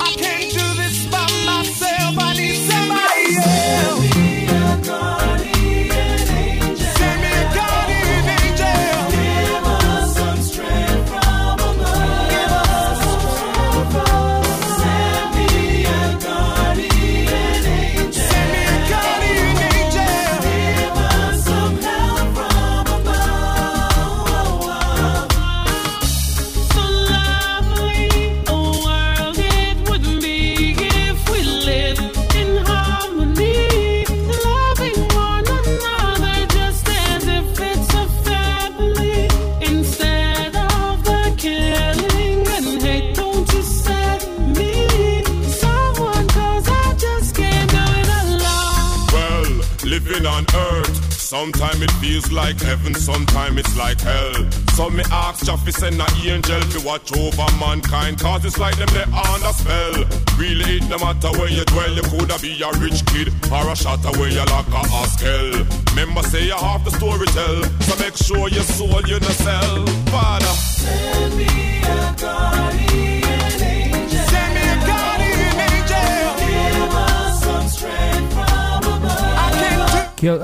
I 0.00 0.12
can't 0.22 0.50
do 0.52 0.66
this 0.82 1.06
by 1.10 1.26
myself, 1.44 2.18
I 2.18 2.32
need 2.34 2.60
somebody 2.70 3.36
else. 3.36 4.09
Sometimes 51.40 51.80
it 51.80 51.90
feels 51.92 52.30
like 52.30 52.60
heaven, 52.60 52.94
sometimes 52.94 53.60
it's 53.60 53.74
like 53.74 53.98
hell. 53.98 54.34
So 54.74 54.90
me 54.90 55.02
ask 55.10 55.46
Jaffe 55.46 55.72
send 55.72 55.98
a 55.98 56.06
angel 56.22 56.60
to 56.60 56.80
watch 56.84 57.16
over 57.16 57.46
mankind, 57.58 58.20
cause 58.20 58.44
it's 58.44 58.58
like 58.58 58.76
them 58.76 58.88
they 58.92 59.04
a 59.08 59.52
spell. 59.54 60.04
Really, 60.36 60.76
it 60.76 60.88
no 60.90 60.98
matter 60.98 61.30
where 61.38 61.48
you 61.48 61.64
dwell, 61.64 61.94
you 61.94 62.02
coulda 62.02 62.38
be 62.42 62.60
a 62.60 62.70
rich 62.78 63.06
kid 63.06 63.32
or 63.50 63.72
a 63.72 63.74
shot 63.74 64.04
away 64.04 64.28
you 64.32 64.44
like 64.52 64.68
a 64.68 64.84
hostel. 64.92 65.64
Remember 65.96 66.22
say 66.24 66.44
you 66.44 66.52
have 66.52 66.84
the 66.84 66.90
story 66.90 67.26
tell, 67.28 67.64
so 67.88 67.96
make 68.04 68.18
sure 68.18 68.50
your 68.50 68.64
soul 68.76 69.00
you 69.08 69.18
no 69.18 69.32
sell. 69.40 69.86
Father, 70.12 70.44
Send 70.44 71.38
me 71.38 71.46
a 71.84 72.14
guardian 72.20 72.69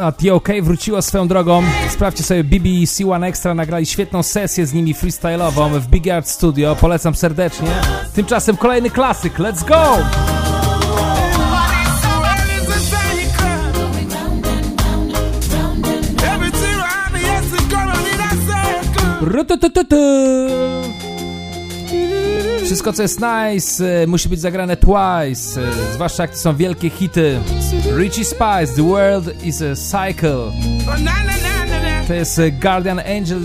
A 0.01 0.13
TOK 0.13 0.49
wróciło 0.63 1.03
swoją 1.03 1.29
drogą. 1.29 1.63
Sprawdźcie 1.91 2.25
sobie 2.25 2.45
BBC 2.45 3.11
One 3.11 3.27
Extra, 3.27 3.55
nagrali 3.55 3.87
świetną 3.87 4.23
sesję 4.23 4.67
z 4.67 4.73
nimi 4.73 4.95
freestyle'ową 4.95 5.79
w 5.81 5.87
Big 5.87 6.09
Art 6.09 6.29
Studio. 6.29 6.77
Polecam 6.77 7.15
serdecznie. 7.15 7.69
Tymczasem 8.15 8.57
kolejny 8.57 8.91
klasyk. 8.91 9.39
Let's 9.39 9.69
go! 9.69 9.97
Wszystko 22.65 22.93
co 22.93 23.03
jest 23.03 23.21
nice 23.21 24.03
e, 24.03 24.07
musi 24.07 24.29
być 24.29 24.41
zagrane 24.41 24.77
twice, 24.77 25.61
e, 25.61 25.93
zwłaszcza 25.95 26.23
jak 26.23 26.31
to 26.31 26.39
są 26.39 26.57
wielkie 26.57 26.91
hity. 26.91 27.41
Richie 27.97 28.25
Spice, 28.25 28.75
The 28.75 28.83
World 28.83 29.43
is 29.43 29.63
a 29.63 29.75
Cycle. 29.75 30.53
To 32.07 32.15
jest 32.15 32.39
e, 32.39 32.51
Guardian 32.51 32.99
Angel, 32.99 33.41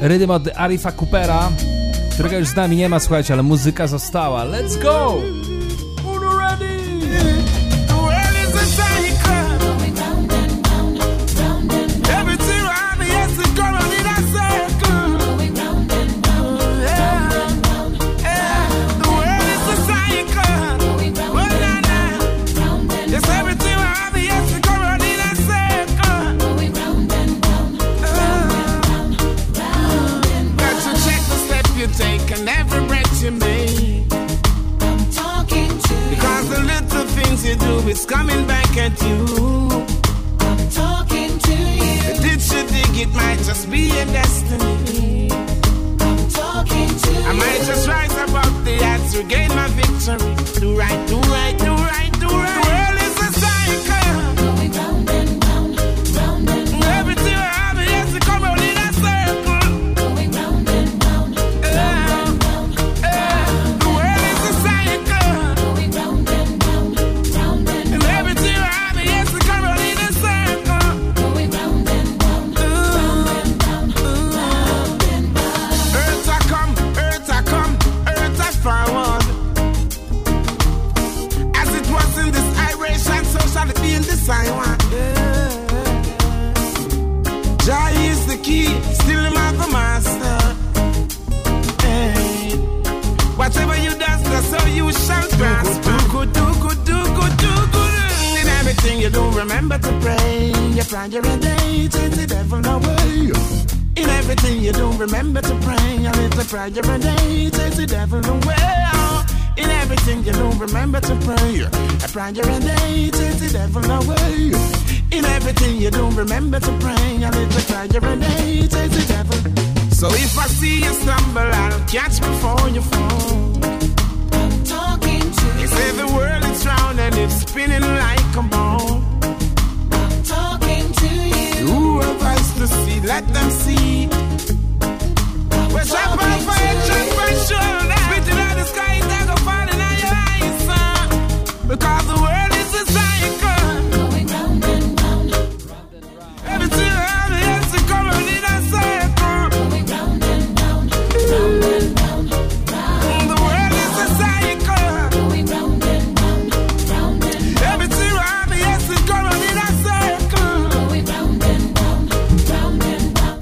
rydym 0.00 0.30
od 0.30 0.48
Arifa 0.56 0.92
Coopera, 0.92 1.50
którego 2.12 2.38
już 2.38 2.48
z 2.48 2.56
nami 2.56 2.76
nie 2.76 2.88
ma, 2.88 3.00
słuchajcie, 3.00 3.34
ale 3.34 3.42
muzyka 3.42 3.86
została. 3.86 4.44
Let's 4.44 4.82
go! 4.82 5.22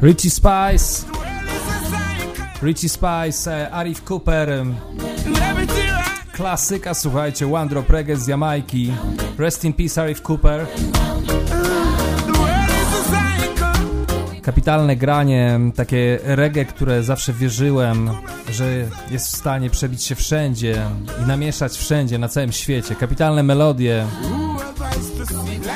Richie 0.07 0.30
Spice. 0.30 1.04
Richie 2.62 2.88
Spice, 2.88 3.48
e, 3.48 3.70
Arif 3.70 4.04
Cooper. 4.04 4.64
Klasyka, 6.32 6.94
słuchajcie, 6.94 7.54
One 7.54 7.68
Drop 7.68 7.90
Reggae 7.90 8.16
z 8.16 8.26
Jamajki. 8.26 8.92
Rest 9.38 9.64
in 9.64 9.72
peace, 9.72 10.02
Arif 10.02 10.22
Cooper. 10.22 10.66
Kapitalne 14.42 14.96
granie, 14.96 15.61
takie 15.76 16.18
reggae, 16.24 16.64
które 16.64 17.02
zawsze 17.02 17.32
wierzyłem, 17.32 18.11
że 18.52 18.88
jest 19.11 19.26
w 19.26 19.36
stanie 19.36 19.70
przebić 19.70 20.04
się 20.04 20.14
wszędzie 20.14 20.82
i 21.22 21.26
namieszać 21.26 21.72
wszędzie, 21.72 22.18
na 22.18 22.28
całym 22.28 22.52
świecie. 22.52 22.94
Kapitalne 22.94 23.42
melodie, 23.42 24.07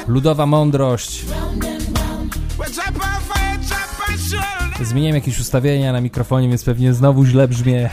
ludowa 0.07 0.47
mądrość. 0.47 1.25
Zmieniłem 4.83 5.15
jakieś 5.15 5.41
ustawienia 5.41 5.93
na 5.93 6.01
mikrofonie, 6.01 6.49
więc 6.49 6.65
pewnie 6.65 6.95
znowu 6.95 7.25
źle 7.25 7.49
brzmię. 7.49 7.91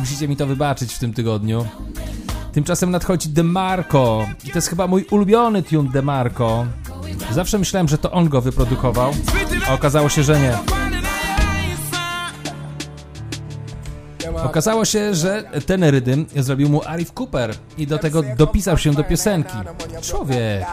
Musicie 0.00 0.28
mi 0.28 0.36
to 0.36 0.46
wybaczyć 0.46 0.94
w 0.94 0.98
tym 0.98 1.12
tygodniu. 1.12 1.66
Tymczasem 2.52 2.90
nadchodzi 2.90 3.28
DeMarco. 3.28 4.26
I 4.44 4.50
to 4.50 4.58
jest 4.58 4.68
chyba 4.68 4.86
mój 4.86 5.04
ulubiony 5.10 5.62
tune 5.62 5.90
DeMarco. 5.90 6.66
Zawsze 7.30 7.58
myślałem, 7.58 7.88
że 7.88 7.98
to 7.98 8.12
on 8.12 8.28
go 8.28 8.40
wyprodukował, 8.40 9.12
a 9.68 9.72
okazało 9.72 10.08
się, 10.08 10.22
że 10.22 10.40
nie. 10.40 10.56
Okazało 14.44 14.84
się, 14.84 15.14
że 15.14 15.44
ten 15.66 15.84
rydym 15.84 16.26
zrobił 16.36 16.68
mu 16.68 16.82
Arif 16.86 17.12
Cooper 17.12 17.54
i 17.78 17.86
do 17.86 17.98
tego 17.98 18.22
dopisał 18.36 18.78
się 18.78 18.92
do 18.92 19.04
piosenki. 19.04 19.56
Człowieku. 20.02 20.66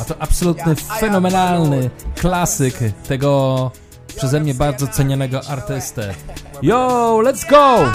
A 0.00 0.04
to 0.04 0.14
absolutny, 0.18 0.74
fenomenalny 0.76 1.90
klasyk 2.16 2.74
tego 3.08 3.70
przeze 4.16 4.40
mnie 4.40 4.54
bardzo 4.54 4.86
cenionego 4.86 5.40
artystę. 5.48 6.14
Yo, 6.62 7.18
let's 7.24 7.50
go! 7.50 7.92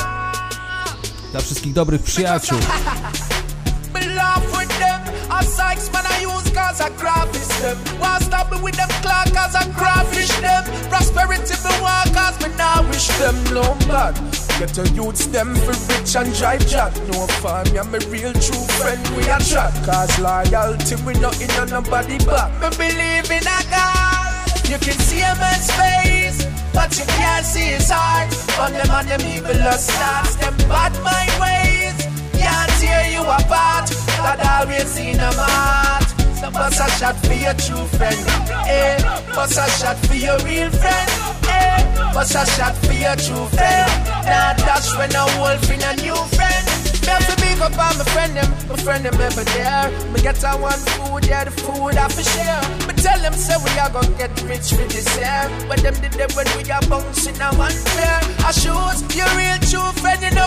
Dla 1.32 1.42
wszystkich 1.42 1.74
dobrych 1.74 2.04
przyjaciół. 2.04 2.58
Cause 6.68 6.82
I 6.82 6.90
graphish 7.00 7.62
them. 7.62 7.78
Why 8.00 8.20
stop 8.20 8.52
me 8.52 8.60
with 8.62 8.76
them 8.76 8.90
clock 9.02 9.32
cause 9.32 9.56
I 9.56 9.64
graphish 9.80 10.36
them. 10.42 10.64
Prosperity 10.90 11.56
me 11.64 11.72
want 11.82 12.14
cause 12.14 12.36
me 12.44 12.50
now 12.58 12.84
wish 12.90 13.08
them 13.20 13.36
no 13.56 13.64
bad. 13.88 14.16
Get 14.60 14.76
your 14.76 14.88
youths 14.88 15.28
them 15.28 15.56
for 15.56 15.76
rich 15.88 16.16
and 16.16 16.34
drive 16.36 16.66
jack. 16.68 16.92
No 17.08 17.28
farm, 17.40 17.68
yeah, 17.74 17.84
me 17.84 18.00
real 18.12 18.34
true 18.34 18.66
friend 18.76 19.02
we 19.16 19.24
a 19.24 19.40
chat. 19.40 19.72
Cause 19.86 20.20
loyalty 20.20 20.96
we 21.06 21.14
not 21.24 21.40
in 21.40 21.52
on 21.52 21.70
nobody 21.70 22.18
back. 22.26 22.52
Me 22.60 22.70
believe 22.76 23.32
in 23.32 23.48
a 23.48 23.60
God. 23.72 24.68
You 24.68 24.78
can 24.78 25.00
see 25.08 25.22
a 25.22 25.34
man's 25.40 25.72
face, 25.72 26.44
but 26.74 26.92
you 27.00 27.06
can't 27.16 27.46
see 27.46 27.72
his 27.78 27.90
heart. 27.90 28.28
On 28.60 28.74
them 28.74 28.92
and 28.92 29.08
them 29.08 29.22
evil 29.22 29.56
starts, 29.80 30.36
them 30.36 30.56
bad 30.68 30.92
mind 31.00 31.32
ways 31.40 31.96
can't 32.36 32.72
tear 32.82 33.08
you 33.12 33.22
apart. 33.22 33.90
God 34.18 34.40
always 34.42 34.98
in 34.98 35.16
a 35.16 35.32
mat. 35.40 36.17
Bust 36.42 36.80
a 36.80 36.88
shot 37.00 37.16
for 37.26 37.34
your 37.34 37.54
true 37.56 37.86
friend. 37.98 38.18
Eh, 38.70 38.98
bust 39.34 39.58
a 39.58 39.66
shot 39.82 39.98
for 40.06 40.16
your 40.16 40.38
real 40.46 40.70
friend. 40.70 41.10
Eh, 41.50 42.14
bust 42.14 42.36
a 42.36 42.46
shot 42.46 42.76
for 42.78 42.94
your 42.94 43.16
true 43.16 43.46
friend. 43.58 43.92
Now 44.26 44.54
dash 44.54 44.96
when 44.98 45.16
a 45.16 45.26
wolf 45.40 45.70
in 45.72 45.82
a 45.82 45.94
new 45.98 46.16
friend. 46.38 46.64
Me 47.02 47.14
have 47.14 47.26
to 47.26 47.36
big 47.42 47.60
up 47.62 47.72
on 47.80 47.98
my 47.98 48.04
friend 48.14 48.36
them, 48.36 48.50
my 48.70 48.76
friend 48.78 49.06
them 49.06 49.20
ever 49.20 49.44
there. 49.44 49.90
Me 50.12 50.22
get 50.22 50.44
a 50.44 50.52
one 50.58 50.80
food, 50.94 51.26
yeah, 51.26 51.44
the 51.46 51.52
food 51.52 51.96
I 51.98 52.08
for 52.08 52.24
share. 52.24 52.62
Me 52.88 52.94
tell 52.94 53.20
them 53.20 53.34
say 53.34 53.56
we 53.64 53.72
are 53.80 53.90
gonna 53.90 54.18
get 54.18 54.32
rich 54.44 54.72
with 54.78 54.92
this 54.92 55.08
year. 55.18 55.50
But 55.68 55.80
them 55.80 55.96
did 55.96 56.14
them 56.14 56.30
when 56.36 56.48
we 56.58 56.70
are 56.70 56.86
bouncing 56.88 57.40
a 57.42 57.50
one 57.56 57.78
pair 57.96 58.20
of 58.46 58.54
shoes. 58.54 59.00
Your 59.16 59.30
real 59.40 59.58
true 59.66 59.92
friend 60.04 60.22
you 60.22 60.30
for 60.32 60.47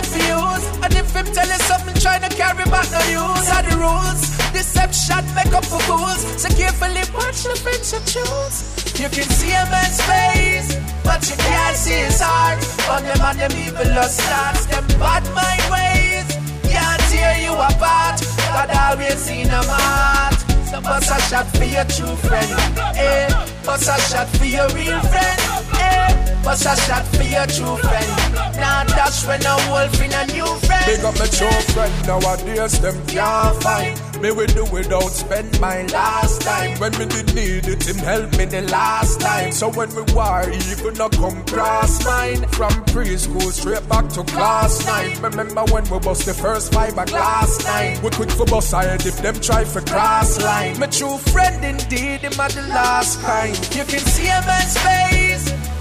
Deception 4.61 5.25
make 5.33 5.53
up 5.57 5.65
for 5.65 5.81
fools. 5.89 6.21
So 6.37 6.47
carefully 6.53 7.01
watch 7.17 7.41
the 7.49 7.57
friends 7.57 7.89
you 7.93 8.01
choose. 8.05 8.55
You 9.01 9.09
can 9.09 9.25
see 9.25 9.49
a 9.57 9.65
man's 9.73 9.99
face, 10.05 10.77
but 11.03 11.21
you 11.27 11.35
can't 11.35 11.75
see 11.75 11.97
his 12.05 12.21
heart. 12.21 12.61
On 12.93 13.01
them 13.01 13.21
and 13.25 13.39
them 13.39 13.53
evil 13.57 14.03
starts, 14.03 14.67
them 14.67 14.85
bad 15.01 15.25
mind 15.33 15.65
ways 15.73 16.21
can't 16.69 17.01
tear 17.09 17.37
you 17.41 17.53
apart. 17.53 18.21
God 18.53 18.69
always 18.69 19.27
in 19.29 19.47
a 19.49 19.61
mat. 19.65 20.37
So 20.69 20.79
bust 20.79 21.09
a 21.09 21.17
shot 21.25 21.47
for 21.57 21.65
your 21.65 21.85
true 21.85 22.15
friend. 22.21 22.51
Eh, 22.95 23.29
bust 23.65 23.89
a 23.89 23.97
shot 24.13 24.27
for 24.37 24.45
your 24.45 24.69
real 24.77 25.01
friend. 25.09 25.41
Eh, 25.81 26.20
bust 26.43 26.65
a 26.65 26.75
shot 26.81 27.05
for 27.07 27.23
your 27.23 27.47
true 27.47 27.77
friend. 27.77 28.09
Now 28.57 28.83
that's 28.83 29.25
when 29.25 29.41
a 29.45 29.55
wolf 29.69 30.01
in 30.01 30.13
a 30.13 30.25
new 30.33 30.45
friend. 30.65 30.85
Big 30.85 31.03
up 31.05 31.17
my 31.17 31.27
true 31.27 31.61
friend, 31.73 31.93
nowadays 32.07 32.79
them 32.79 32.95
can't 33.07 33.63
find 33.63 34.11
Me 34.21 34.31
with 34.31 34.53
do 34.53 34.65
without 34.71 35.09
spend 35.09 35.59
my 35.59 35.81
last 35.87 36.43
time. 36.43 36.77
When 36.77 36.91
me 36.99 37.05
did 37.05 37.33
need 37.33 37.67
it, 37.67 37.87
him 37.87 37.97
help 37.97 38.29
me 38.37 38.45
the 38.45 38.61
last 38.61 39.19
time. 39.19 39.51
So 39.51 39.69
when 39.71 39.89
we 39.95 40.03
war, 40.13 40.43
even 40.47 41.01
a 41.01 41.09
come 41.09 41.43
cross 41.45 42.05
mine? 42.05 42.47
From 42.49 42.71
preschool 42.93 43.51
straight 43.51 43.87
back 43.89 44.09
to 44.09 44.23
class 44.23 44.85
9 44.85 45.21
Remember 45.23 45.63
when 45.73 45.89
we 45.89 45.97
bust 45.99 46.27
the 46.27 46.35
first 46.35 46.71
fiberglass 46.71 47.63
night 47.65 48.03
We 48.03 48.11
quick 48.11 48.29
for 48.29 48.45
bust 48.45 48.73
ahead 48.73 49.05
if 49.05 49.17
them 49.23 49.35
try 49.41 49.63
for 49.63 49.81
cross 49.81 50.39
line. 50.41 50.79
My 50.79 50.85
true 50.85 51.17
friend 51.17 51.65
indeed, 51.65 52.21
him 52.21 52.39
at 52.39 52.51
the 52.51 52.61
last 52.69 53.19
kind. 53.21 53.57
You 53.75 53.85
can 53.85 54.05
see 54.05 54.27
a 54.27 54.39
man's 54.45 54.77
face, 54.77 55.10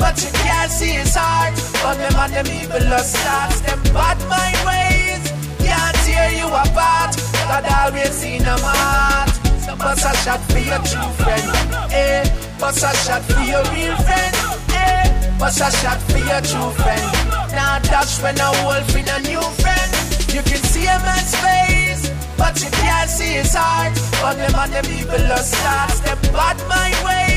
but 0.01 0.17
you 0.25 0.33
can't 0.33 0.73
see 0.73 0.97
his 0.97 1.15
heart. 1.15 1.53
On 1.85 1.95
them 2.01 2.17
and 2.17 2.33
them 2.33 2.49
evil 2.49 2.81
starts, 3.05 3.61
them 3.61 3.81
bad 3.93 4.19
mind 4.33 4.61
ways. 4.67 5.23
Can't 5.61 5.97
tear 6.09 6.33
you 6.41 6.49
apart. 6.49 7.13
God 7.47 7.65
always 7.79 8.23
in 8.25 8.43
a 8.43 8.57
mat. 8.65 9.29
So 9.65 9.77
bust 9.77 10.09
a 10.09 10.13
shot 10.25 10.41
for 10.51 10.63
your 10.71 10.83
true 10.89 11.13
friend. 11.21 11.47
Eh, 11.93 12.25
bust 12.59 12.83
a 12.83 12.91
shot 13.05 13.23
for 13.29 13.45
your 13.45 13.65
real 13.77 13.97
friend. 14.07 14.35
Eh, 14.73 15.05
bust 15.39 15.61
a 15.61 15.69
shot 15.81 16.01
for 16.09 16.23
your 16.31 16.43
true 16.49 16.73
friend. 16.81 17.07
Now 17.53 17.79
dash 17.91 18.23
when 18.23 18.41
a 18.41 18.51
wolf 18.65 18.97
in 18.97 19.09
a 19.17 19.19
new 19.31 19.45
friend. 19.63 19.91
You 20.35 20.43
can 20.49 20.63
see 20.73 20.87
a 20.87 20.99
man's 21.07 21.35
face, 21.45 22.03
but 22.39 22.55
you 22.63 22.71
can't 22.83 23.11
see 23.11 23.33
his 23.41 23.55
heart. 23.55 23.93
On 24.25 24.37
them 24.39 24.55
and 24.63 24.73
them 24.73 24.87
evil 24.99 25.37
starts, 25.37 26.01
them 26.01 26.19
bad 26.33 26.57
mind 26.69 26.99
ways. 27.05 27.30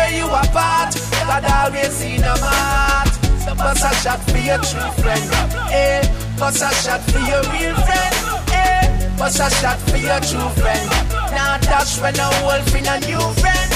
Tear 0.00 0.16
you 0.18 0.26
apart. 0.42 0.92
God 1.28 1.44
always 1.44 2.00
a 3.50 3.54
bust 3.54 3.84
a 3.84 3.92
shot 4.02 4.20
for 4.30 4.40
your 4.48 4.60
true 4.68 4.92
friend. 5.00 5.24
Eh, 5.72 6.02
bust 6.38 6.62
a 6.62 6.70
shot 6.82 7.02
for 7.10 7.22
your 7.30 7.42
real 7.52 7.74
friend. 7.86 8.14
Eh, 8.52 9.18
bust 9.18 9.40
a 9.40 9.50
shot 9.60 9.78
for 9.90 9.98
your 9.98 10.20
true 10.28 10.50
friend. 10.60 10.86
Now 11.36 11.58
when 12.02 12.14
a 12.20 12.28
wolf 12.44 12.74
in 12.78 12.86
a 12.88 12.96
new 13.00 13.24
friend. 13.40 13.70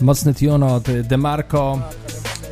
Mocny 0.00 0.34
od 0.74 0.84
DeMarco, 1.02 1.78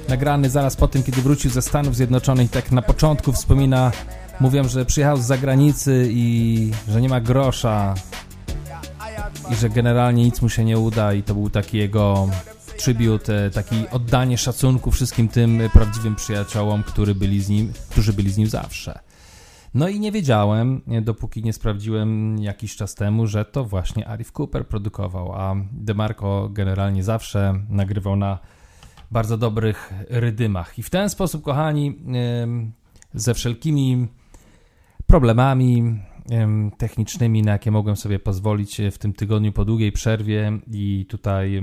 nagrany 0.08 0.50
zaraz 0.50 0.76
po 0.76 0.88
tym, 0.88 1.02
kiedy 1.02 1.22
wrócił 1.22 1.50
ze 1.50 1.62
Stanów 1.62 1.96
Zjednoczonych. 1.96 2.50
Tak 2.50 2.72
na 2.72 2.82
początku 2.82 3.32
wspomina, 3.32 3.92
mówią, 4.40 4.68
że 4.68 4.84
przyjechał 4.84 5.16
z 5.16 5.24
zagranicy 5.24 6.08
i 6.10 6.70
że 6.88 7.00
nie 7.00 7.08
ma 7.08 7.20
grosza 7.20 7.94
i 9.52 9.54
że 9.54 9.70
generalnie 9.70 10.24
nic 10.24 10.42
mu 10.42 10.48
się 10.48 10.64
nie 10.64 10.78
uda 10.78 11.12
i 11.12 11.22
to 11.22 11.34
był 11.34 11.50
taki 11.50 11.78
jego 11.78 12.28
tribute, 12.76 13.50
taki 13.50 13.88
oddanie 13.90 14.38
szacunku 14.38 14.90
wszystkim 14.90 15.28
tym 15.28 15.62
prawdziwym 15.72 16.14
przyjaciołom, 16.14 16.82
który 16.82 17.14
byli 17.14 17.42
z 17.42 17.48
nim, 17.48 17.72
którzy 17.90 18.12
byli 18.12 18.30
z 18.30 18.36
nim 18.36 18.48
zawsze. 18.48 18.98
No 19.74 19.88
i 19.88 20.00
nie 20.00 20.12
wiedziałem, 20.12 20.82
dopóki 21.02 21.42
nie 21.42 21.52
sprawdziłem 21.52 22.38
jakiś 22.38 22.76
czas 22.76 22.94
temu, 22.94 23.26
że 23.26 23.44
to 23.44 23.64
właśnie 23.64 24.08
Arif 24.08 24.32
Cooper 24.32 24.66
produkował, 24.66 25.32
a 25.32 25.54
DeMarco 25.72 26.48
generalnie 26.52 27.04
zawsze 27.04 27.54
nagrywał 27.68 28.16
na 28.16 28.38
bardzo 29.10 29.38
dobrych 29.38 29.92
rydymach. 30.08 30.78
I 30.78 30.82
w 30.82 30.90
ten 30.90 31.10
sposób, 31.10 31.42
kochani, 31.42 31.98
ze 33.14 33.34
wszelkimi 33.34 34.08
problemami 35.06 36.00
technicznymi, 36.78 37.42
na 37.42 37.52
jakie 37.52 37.70
mogłem 37.70 37.96
sobie 37.96 38.18
pozwolić 38.18 38.80
w 38.92 38.98
tym 38.98 39.12
tygodniu 39.12 39.52
po 39.52 39.64
długiej 39.64 39.92
przerwie 39.92 40.52
i 40.72 41.06
tutaj 41.08 41.62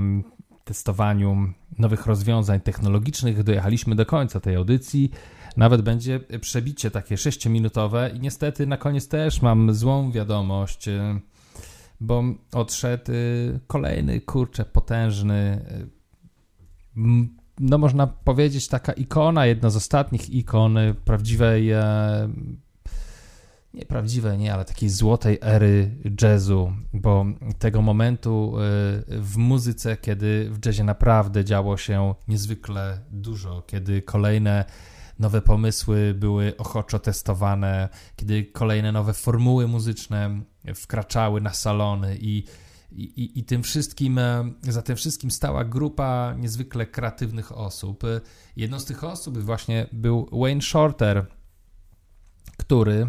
testowaniu 0.64 1.52
nowych 1.78 2.06
rozwiązań 2.06 2.60
technologicznych, 2.60 3.42
dojechaliśmy 3.42 3.94
do 3.94 4.06
końca 4.06 4.40
tej 4.40 4.56
audycji. 4.56 5.10
Nawet 5.56 5.82
będzie 5.82 6.20
przebicie 6.40 6.90
takie 6.90 7.14
6-minutowe 7.14 8.16
i 8.16 8.20
niestety 8.20 8.66
na 8.66 8.76
koniec 8.76 9.08
też 9.08 9.42
mam 9.42 9.74
złą 9.74 10.12
wiadomość, 10.12 10.88
y, 10.88 11.20
bo 12.00 12.22
odszedł 12.52 13.12
y, 13.12 13.60
kolejny, 13.66 14.20
kurczę, 14.20 14.64
potężny, 14.64 15.64
no 17.60 17.78
można 17.78 18.06
powiedzieć 18.06 18.68
taka 18.68 18.92
ikona, 18.92 19.46
jedna 19.46 19.70
z 19.70 19.76
ostatnich 19.76 20.30
ikon 20.30 20.78
prawdziwej, 21.04 21.70
e, 23.74 24.38
nie 24.38 24.54
ale 24.54 24.64
takiej 24.64 24.88
złotej 24.88 25.38
ery 25.42 25.96
jazzu, 26.22 26.72
bo 26.92 27.26
tego 27.58 27.82
momentu 27.82 28.54
y, 28.56 29.20
w 29.20 29.36
muzyce, 29.36 29.96
kiedy 29.96 30.50
w 30.50 30.66
jazzie 30.66 30.84
naprawdę 30.84 31.44
działo 31.44 31.76
się 31.76 32.14
niezwykle 32.28 33.00
dużo, 33.10 33.62
kiedy 33.62 34.02
kolejne 34.02 34.64
nowe 35.18 35.42
pomysły 35.42 36.14
były 36.14 36.56
ochoczo 36.56 36.98
testowane, 36.98 37.88
kiedy 38.16 38.44
kolejne 38.44 38.92
nowe 38.92 39.12
formuły 39.12 39.68
muzyczne 39.68 40.40
wkraczały 40.74 41.40
na 41.40 41.52
salony 41.52 42.16
i, 42.20 42.44
i, 42.92 43.38
i 43.38 43.44
tym 43.44 43.62
wszystkim, 43.62 44.18
e, 44.18 44.52
za 44.62 44.82
tym 44.82 44.96
wszystkim 44.96 45.30
stała 45.30 45.64
grupa 45.64 46.34
niezwykle 46.38 46.86
kreatywnych 46.86 47.58
osób. 47.58 48.02
Jedną 48.56 48.80
z 48.80 48.84
tych 48.84 49.04
osób 49.04 49.38
właśnie 49.38 49.86
był 49.92 50.28
Wayne 50.32 50.62
Shorter, 50.62 51.26
który 52.56 53.08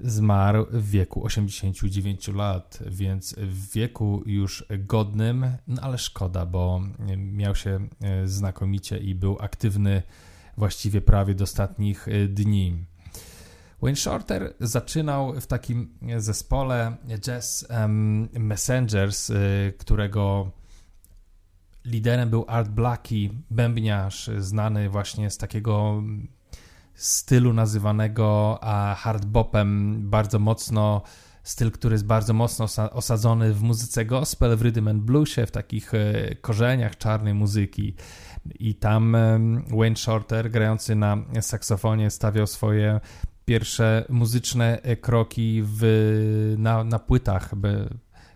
zmarł 0.00 0.66
w 0.70 0.90
wieku 0.90 1.24
89 1.24 2.28
lat, 2.28 2.78
więc 2.86 3.34
w 3.38 3.72
wieku 3.72 4.22
już 4.26 4.64
godnym, 4.78 5.46
no 5.66 5.82
ale 5.82 5.98
szkoda, 5.98 6.46
bo 6.46 6.80
miał 7.16 7.54
się 7.54 7.88
e, 8.00 8.28
znakomicie 8.28 8.98
i 8.98 9.14
był 9.14 9.36
aktywny 9.40 10.02
właściwie 10.56 11.00
prawie 11.00 11.34
do 11.34 11.44
ostatnich 11.44 12.08
e, 12.08 12.28
dni. 12.28 12.84
Wayne 13.82 13.96
Shorter 13.96 14.54
zaczynał 14.60 15.40
w 15.40 15.46
takim 15.46 15.98
zespole 16.18 16.96
Jazz 17.20 17.68
Messengers, 18.32 19.30
e, 19.30 19.34
którego 19.78 20.50
liderem 21.84 22.30
był 22.30 22.44
Art 22.48 22.68
Blakey, 22.68 23.30
bębniarz, 23.50 24.30
znany 24.38 24.90
właśnie 24.90 25.30
z 25.30 25.38
takiego 25.38 26.02
stylu 26.96 27.52
nazywanego 27.52 28.58
hardbopem, 28.96 30.00
bardzo 30.10 30.38
mocno 30.38 31.02
styl, 31.42 31.70
który 31.70 31.94
jest 31.94 32.06
bardzo 32.06 32.34
mocno 32.34 32.66
osadzony 32.92 33.54
w 33.54 33.62
muzyce 33.62 34.04
gospel, 34.04 34.56
w 34.56 34.62
rhythm 34.62 34.88
and 34.88 35.02
bluesie, 35.02 35.46
w 35.46 35.50
takich 35.50 35.94
e, 35.94 36.34
korzeniach 36.34 36.98
czarnej 36.98 37.34
muzyki. 37.34 37.94
I 38.58 38.74
tam 38.74 39.16
Wayne 39.70 39.96
Shorter, 39.96 40.50
grający 40.50 40.94
na 40.94 41.16
saksofonie, 41.40 42.10
stawiał 42.10 42.46
swoje 42.46 43.00
pierwsze 43.44 44.04
muzyczne 44.08 44.82
e, 44.82 44.96
kroki 44.96 45.62
w, 45.64 46.54
na, 46.58 46.84
na 46.84 46.98
płytach, 46.98 47.54
by, 47.54 47.88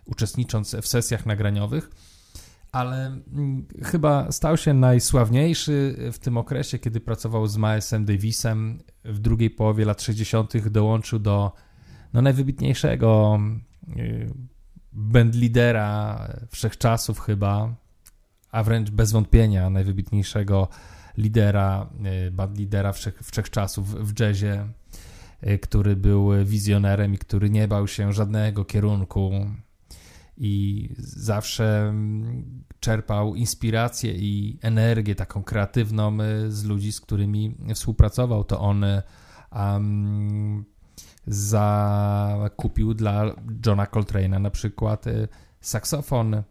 uczestnicząc 0.05 0.77
w 0.83 0.87
sesjach 0.87 1.27
nagraniowych 1.27 1.91
ale 2.73 3.07
mm, 3.07 3.67
chyba 3.85 4.33
stał 4.33 4.57
się 4.57 4.75
najsławniejszy 4.75 5.97
w 6.13 6.19
tym 6.19 6.37
okresie, 6.37 6.79
kiedy 6.79 7.01
pracował 7.01 7.47
z 7.47 7.57
Milesem 7.57 8.05
Davisem. 8.05 8.83
W 9.05 9.19
drugiej 9.19 9.51
połowie 9.51 9.85
lat 9.85 10.03
60. 10.03 10.69
dołączył 10.69 11.19
do 11.19 11.53
no, 12.13 12.23
najwybitniejszego 12.23 13.39
y, 13.97 14.35
bandlidera 14.93 16.29
wszechczasów 16.51 17.21
chyba, 17.21 17.75
a 18.51 18.63
wręcz 18.63 18.91
bez 18.91 19.13
wątpienia 19.13 19.71
najwybitniejszego 19.71 20.69
lidera, 21.19 21.91
y, 22.27 22.31
bandlidera 22.31 22.93
wszech, 22.93 23.21
wszechczasów 23.23 23.95
w 23.95 24.21
jazzie, 24.21 24.67
y, 25.47 25.59
który 25.59 25.97
był 25.97 26.31
wizjonerem 26.45 27.15
i 27.15 27.19
który 27.19 27.51
nie 27.51 27.69
bał 27.69 27.89
się 27.89 28.13
żadnego 28.13 28.65
kierunku 28.65 29.31
i 30.41 30.89
zawsze 30.99 31.89
mm, 31.89 32.65
czerpał 32.81 33.35
inspirację 33.35 34.13
i 34.13 34.59
energię 34.63 35.15
taką 35.15 35.43
kreatywną 35.43 36.21
y, 36.21 36.53
z 36.53 36.65
ludzi, 36.65 36.93
z 36.93 37.01
którymi 37.01 37.55
współpracował. 37.75 38.45
To 38.45 38.61
on 38.61 38.85
um, 39.53 40.65
zakupił 41.27 42.95
dla 42.95 43.25
Johna 43.67 43.85
Coltrane'a 43.87 44.41
na 44.41 44.51
przykład 44.51 45.07
y, 45.07 45.29
saksofon 45.61 46.35
y, 46.35 46.43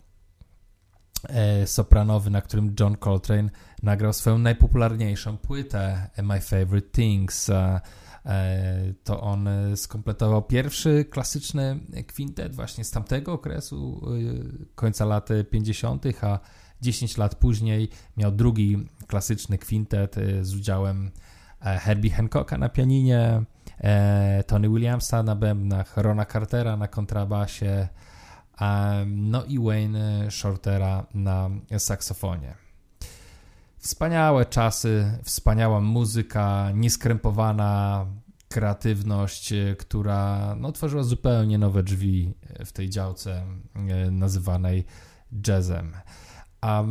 sopranowy, 1.65 2.29
na 2.29 2.41
którym 2.41 2.75
John 2.79 2.97
Coltrane 2.97 3.49
nagrał 3.83 4.13
swoją 4.13 4.37
najpopularniejszą 4.37 5.37
płytę 5.37 6.09
My 6.23 6.41
Favorite 6.41 6.89
Things. 6.89 7.51
E, 8.25 8.93
to 9.03 9.21
on 9.21 9.47
e, 9.47 9.77
skompletował 9.77 10.41
pierwszy 10.41 11.05
klasyczny 11.05 11.79
kwintet 12.07 12.55
właśnie 12.55 12.83
z 12.83 12.91
tamtego 12.91 13.33
okresu, 13.33 14.01
e, 14.05 14.67
końca 14.75 15.05
lat 15.05 15.29
50., 15.51 16.05
a 16.21 16.39
10 16.81 17.17
lat 17.17 17.35
później 17.35 17.89
miał 18.17 18.31
drugi 18.31 18.87
klasyczny 19.07 19.57
kwintet 19.57 20.15
z 20.41 20.55
udziałem 20.55 21.11
Herbie 21.61 22.11
Hancocka 22.11 22.57
na 22.57 22.69
pianinie, 22.69 23.41
Tony 24.47 24.69
Williamsa 24.69 25.23
na 25.23 25.35
bębnach, 25.35 25.97
Rona 25.97 26.25
Cartera 26.25 26.77
na 26.77 26.87
kontrabasie, 26.87 27.87
no 29.07 29.45
i 29.45 29.59
Wayne 29.59 30.31
Shortera 30.31 31.05
na 31.13 31.49
saksofonie. 31.77 32.68
Wspaniałe 33.79 34.45
czasy, 34.45 35.17
wspaniała 35.23 35.81
muzyka, 35.81 36.71
nieskrępowana 36.73 38.05
kreatywność, 38.49 39.53
e, 39.53 39.75
która 39.75 40.55
no, 40.59 40.71
tworzyła 40.71 41.03
zupełnie 41.03 41.57
nowe 41.57 41.83
drzwi 41.83 42.33
w 42.65 42.71
tej 42.71 42.89
działce 42.89 43.43
e, 43.75 44.11
nazywanej 44.11 44.85
jazzem. 45.47 45.93
A 46.61 46.83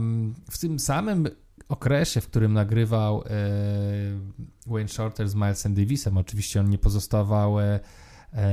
w 0.51 0.59
tym 0.59 0.79
samym 0.79 1.29
okresie, 1.69 2.21
w 2.21 2.27
którym 2.27 2.53
nagrywał 2.53 3.23
e, 3.23 3.31
Wayne 4.67 4.89
Shorter 4.89 5.29
z 5.29 5.35
Milesem 5.35 5.75
Davisem, 5.75 6.19
oczywiście 6.19 6.61
on 6.61 6.71
nie 6.71 6.79
pozostawał 6.79 7.57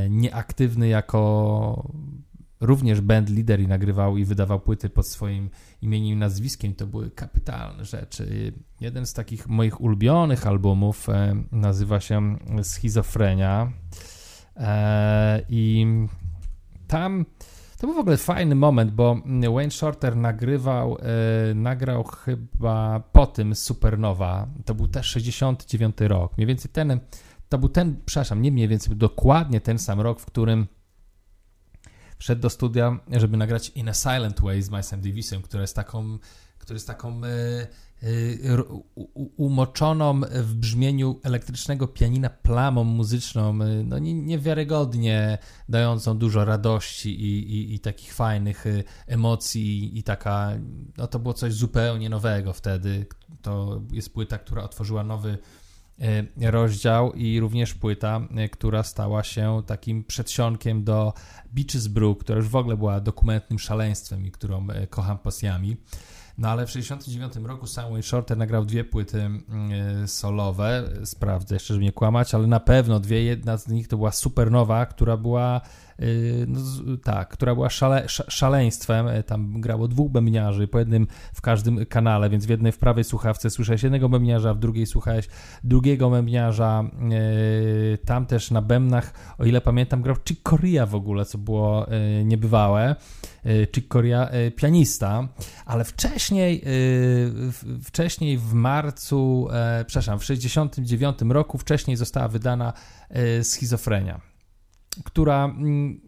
nieaktywny 0.10 0.88
jako 0.88 1.90
również 2.60 3.02
band 3.02 3.30
lider 3.30 3.62
i 3.62 3.68
nagrywał 3.68 4.18
i 4.18 4.26
wydawał 4.26 4.60
płyty 4.60 4.90
pod 4.90 5.08
swoim 5.08 5.50
imieniem 5.82 6.14
i 6.14 6.20
nazwiskiem. 6.20 6.76
To 6.76 6.88
były 6.88 7.12
kapitalne 7.12 7.86
rzeczy. 7.86 8.54
Jeden 8.82 9.06
z 9.06 9.14
takich 9.14 9.48
moich 9.48 9.82
ulubionych 9.82 10.48
albumów 10.48 11.10
e, 11.10 11.44
nazywa 11.52 12.00
się 12.00 12.38
Schizofrenia 12.64 13.72
e, 14.58 15.42
i 15.50 15.86
tam 16.88 17.26
to 17.78 17.88
był 17.88 17.96
w 17.96 18.00
ogóle 18.00 18.18
fajny 18.18 18.56
moment, 18.56 18.92
bo 18.92 19.22
Wayne 19.54 19.72
Shorter 19.72 20.16
nagrywał, 20.16 20.98
e, 20.98 21.54
nagrał 21.54 22.04
chyba 22.04 23.00
po 23.00 23.28
tym 23.28 23.56
Supernowa, 23.56 24.48
to 24.66 24.76
był 24.76 24.88
też 24.88 25.08
69 25.08 25.96
rok, 26.00 26.38
mniej 26.38 26.48
więcej 26.48 26.72
ten, 26.72 27.00
to 27.50 27.58
był 27.58 27.70
ten, 27.70 27.96
przepraszam, 28.06 28.42
nie 28.42 28.52
mniej 28.52 28.68
więcej, 28.68 28.96
dokładnie 28.96 29.62
ten 29.62 29.80
sam 29.80 30.02
rok, 30.02 30.20
w 30.20 30.26
którym 30.26 30.68
wszedł 32.18 32.42
do 32.42 32.50
studia, 32.50 33.00
żeby 33.12 33.38
nagrać 33.38 33.70
In 33.70 33.90
a 33.90 33.94
Silent 33.94 34.42
Way 34.42 34.62
z 34.62 34.70
Milesem 34.70 35.02
Davisem, 35.02 35.42
który 35.42 35.62
jest 35.62 35.76
taką, 35.76 36.20
który 36.60 36.76
jest 36.76 36.88
taką 36.88 37.22
e, 37.24 37.30
e, 37.30 37.68
umoczoną 39.38 40.22
w 40.32 40.54
brzmieniu 40.54 41.20
elektrycznego 41.24 41.88
pianina 41.88 42.30
plamą 42.30 42.84
muzyczną, 42.84 43.62
e, 43.62 43.84
no 43.84 44.00
niewiarygodnie 44.00 45.38
dającą 45.70 46.18
dużo 46.18 46.46
radości 46.46 47.22
i, 47.22 47.56
i, 47.56 47.76
i 47.76 47.80
takich 47.80 48.14
fajnych 48.14 48.66
emocji 49.08 49.98
i 50.00 50.04
taka, 50.04 50.52
no 50.98 51.08
to 51.08 51.20
było 51.20 51.34
coś 51.34 51.54
zupełnie 51.54 52.10
nowego 52.10 52.54
wtedy. 52.54 53.06
To 53.42 53.82
jest 53.92 54.14
płyta, 54.14 54.38
która 54.38 54.64
otworzyła 54.64 55.04
nowy 55.04 55.38
rozdział 56.42 57.14
i 57.14 57.40
również 57.40 57.74
płyta, 57.74 58.22
e, 58.36 58.50
która 58.50 58.84
stała 58.84 59.24
się 59.24 59.62
takim 59.66 60.04
przedsionkiem 60.04 60.84
do 60.84 61.14
Beaches 61.54 61.88
Brew, 61.88 62.18
która 62.18 62.38
już 62.38 62.48
w 62.48 62.56
ogóle 62.56 62.78
była 62.78 63.00
dokumentnym 63.00 63.60
szaleństwem 63.60 64.26
i 64.26 64.32
którą 64.32 64.70
e, 64.70 64.88
kocham 64.88 65.18
pasjami. 65.18 65.78
No 66.38 66.50
ale 66.50 66.68
w 66.68 66.72
1969 66.72 67.48
roku 67.48 67.68
Sam 67.68 67.86
Wayne 67.86 68.04
Shorter 68.04 68.38
nagrał 68.38 68.66
dwie 68.66 68.84
płyty 68.84 69.22
mm, 69.22 70.08
solowe, 70.08 70.90
sprawdzę 71.04 71.56
jeszcze, 71.56 71.74
żeby 71.74 71.84
nie 71.84 71.92
kłamać, 71.92 72.34
ale 72.34 72.48
na 72.48 72.60
pewno 72.60 73.00
dwie, 73.00 73.24
jedna 73.24 73.58
z 73.58 73.68
nich 73.68 73.88
to 73.88 73.98
była 73.98 74.12
Supernowa, 74.12 74.86
która 74.86 75.18
była 75.18 75.62
no, 76.48 76.60
tak, 77.04 77.30
która 77.30 77.56
była 77.56 77.70
szale, 77.70 78.04
szaleństwem. 78.08 79.08
E, 79.08 79.24
tam 79.24 79.62
grało 79.62 79.88
dwóch 79.88 80.12
bębniarzy, 80.12 80.68
po 80.68 80.80
jednym 80.80 81.08
w 81.34 81.42
każdym 81.42 81.86
kanale, 81.86 82.30
więc 82.30 82.46
w 82.46 82.50
jednej 82.50 82.72
w 82.72 82.78
prawej 82.78 83.04
słuchawce 83.04 83.50
słyszałeś 83.50 83.84
jednego 83.84 84.10
bębniarza, 84.10 84.54
w 84.54 84.60
drugiej 84.60 84.86
słuchałeś 84.86 85.28
drugiego 85.64 86.10
bębniarza. 86.10 86.84
E, 87.94 87.98
tam 87.98 88.26
też 88.26 88.52
na 88.52 88.62
bębnach, 88.62 89.14
o 89.38 89.46
ile 89.46 89.62
pamiętam, 89.62 90.02
grał 90.02 90.16
Chick 90.28 90.50
Corea 90.50 90.86
w 90.86 90.96
ogóle, 90.96 91.26
co 91.26 91.38
było 91.38 91.88
e, 91.92 92.26
niebywałe. 92.26 92.96
Chick 93.76 93.88
Corea 93.88 94.30
pianista, 94.56 95.28
ale 95.66 95.84
wcześniej, 95.84 96.64
wcześniej 97.84 98.38
w 98.38 98.54
marcu, 98.54 99.48
przepraszam, 99.86 100.20
w 100.20 100.22
1969 100.22 101.34
roku 101.34 101.58
wcześniej 101.58 101.98
została 101.98 102.28
wydana 102.28 102.74
Schizofrenia 103.44 104.35
która 105.04 105.46
mm, 105.46 106.02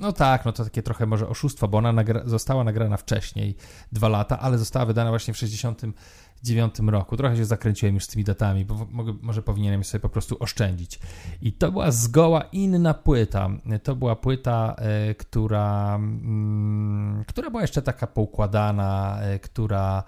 No 0.00 0.12
tak, 0.12 0.44
no 0.44 0.52
to 0.52 0.64
takie 0.64 0.82
trochę 0.82 1.06
może 1.06 1.28
oszustwo, 1.28 1.68
bo 1.68 1.78
ona 1.78 1.92
nagra 1.92 2.22
została 2.24 2.64
nagrana 2.64 2.96
wcześniej, 2.96 3.56
dwa 3.92 4.08
lata, 4.08 4.38
ale 4.38 4.58
została 4.58 4.86
wydana 4.86 5.10
właśnie 5.10 5.34
w 5.34 5.36
69 5.36 6.74
roku. 6.86 7.16
Trochę 7.16 7.36
się 7.36 7.44
zakręciłem 7.44 7.94
już 7.94 8.04
z 8.04 8.08
tymi 8.08 8.24
datami, 8.24 8.64
bo 8.64 8.86
mogę, 8.90 9.14
może 9.22 9.42
powinienem 9.42 9.84
sobie 9.84 10.02
po 10.02 10.08
prostu 10.08 10.36
oszczędzić. 10.40 11.00
I 11.42 11.52
to 11.52 11.72
była 11.72 11.90
zgoła 11.90 12.42
inna 12.52 12.94
płyta. 12.94 13.48
To 13.82 13.96
była 13.96 14.16
płyta, 14.16 14.74
e, 14.78 15.14
która, 15.14 15.94
mm, 15.94 17.24
która 17.28 17.50
była 17.50 17.62
jeszcze 17.62 17.82
taka 17.82 18.06
poukładana, 18.06 19.18
e, 19.20 19.38
która 19.38 20.04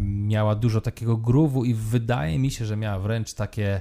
miała 0.00 0.54
dużo 0.54 0.80
takiego 0.80 1.16
groove'u 1.16 1.66
i 1.66 1.74
wydaje 1.74 2.38
mi 2.38 2.50
się, 2.50 2.64
że 2.64 2.76
miała 2.76 2.98
wręcz 2.98 3.34
takie 3.34 3.80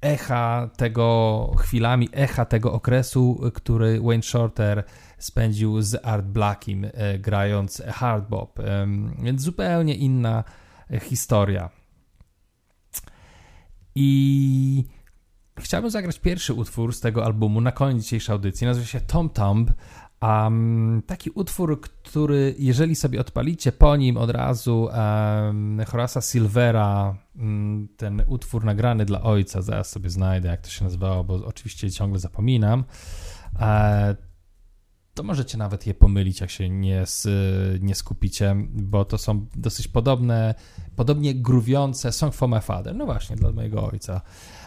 echa 0.00 0.70
tego, 0.76 1.50
chwilami 1.58 2.08
echa 2.12 2.44
tego 2.44 2.72
okresu, 2.72 3.40
który 3.54 4.00
Wayne 4.00 4.22
Shorter 4.22 4.84
spędził 5.18 5.82
z 5.82 6.06
Art 6.06 6.26
Blackiem, 6.26 6.84
e, 6.84 7.18
grając 7.18 7.82
hard 7.88 8.28
bop. 8.28 8.60
Em, 8.60 9.16
więc 9.22 9.42
zupełnie 9.42 9.94
inna 9.94 10.44
e, 10.90 11.00
historia. 11.00 11.70
I 13.94 14.84
chciałbym 15.60 15.90
zagrać 15.90 16.18
pierwszy 16.18 16.54
utwór 16.54 16.94
z 16.94 17.00
tego 17.00 17.24
albumu 17.24 17.60
na 17.60 17.72
koniec 17.72 18.02
dzisiejszej 18.02 18.32
audycji. 18.32 18.66
Nazywa 18.66 18.86
się 18.86 19.00
Tom 19.00 19.30
Tomb. 19.30 19.70
Um, 20.22 21.02
taki 21.06 21.30
utwór, 21.30 21.80
który 21.80 22.54
jeżeli 22.58 22.94
sobie 22.94 23.20
odpalicie 23.20 23.72
po 23.72 23.96
nim 23.96 24.16
od 24.16 24.30
razu 24.30 24.82
um, 24.82 25.78
Horace'a 25.78 26.30
Silvera, 26.30 27.16
um, 27.36 27.88
ten 27.96 28.22
utwór 28.26 28.64
nagrany 28.64 29.04
dla 29.04 29.22
ojca, 29.22 29.62
zaraz 29.62 29.90
sobie 29.90 30.10
znajdę 30.10 30.48
jak 30.48 30.60
to 30.60 30.70
się 30.70 30.84
nazywało, 30.84 31.24
bo 31.24 31.34
oczywiście 31.34 31.90
ciągle 31.90 32.18
zapominam, 32.18 32.84
e, 33.60 34.16
to 35.14 35.22
możecie 35.22 35.58
nawet 35.58 35.86
je 35.86 35.94
pomylić, 35.94 36.40
jak 36.40 36.50
się 36.50 36.68
nie, 36.68 37.04
nie 37.80 37.94
skupicie, 37.94 38.56
bo 38.68 39.04
to 39.04 39.18
są 39.18 39.46
dosyć 39.56 39.88
podobne, 39.88 40.54
podobnie 40.96 41.34
gruwiące 41.34 42.12
Song 42.12 42.34
for 42.34 42.48
My 42.48 42.60
Father, 42.60 42.94
no 42.94 43.04
właśnie, 43.04 43.36
dla 43.36 43.52
mojego 43.52 43.86
ojca. 43.86 44.20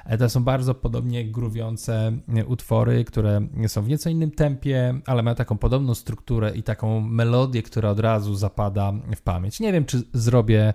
E, 0.05 0.17
To 0.17 0.29
są 0.29 0.43
bardzo 0.43 0.75
podobnie 0.75 1.25
gruwiące 1.25 2.11
e, 2.35 2.45
utwory, 2.45 3.05
które 3.05 3.41
są 3.67 3.81
w 3.81 3.87
nieco 3.87 4.09
innym 4.09 4.31
tempie, 4.31 4.99
ale 5.05 5.23
mają 5.23 5.35
taką 5.35 5.57
podobną 5.57 5.95
strukturę 5.95 6.51
i 6.55 6.63
taką 6.63 6.99
melodię, 7.01 7.63
która 7.63 7.89
od 7.89 7.99
razu 7.99 8.35
zapada 8.35 8.93
w 9.15 9.21
pamięć. 9.21 9.59
Nie 9.59 9.73
wiem, 9.73 9.85
czy 9.85 10.03
zrobię 10.13 10.73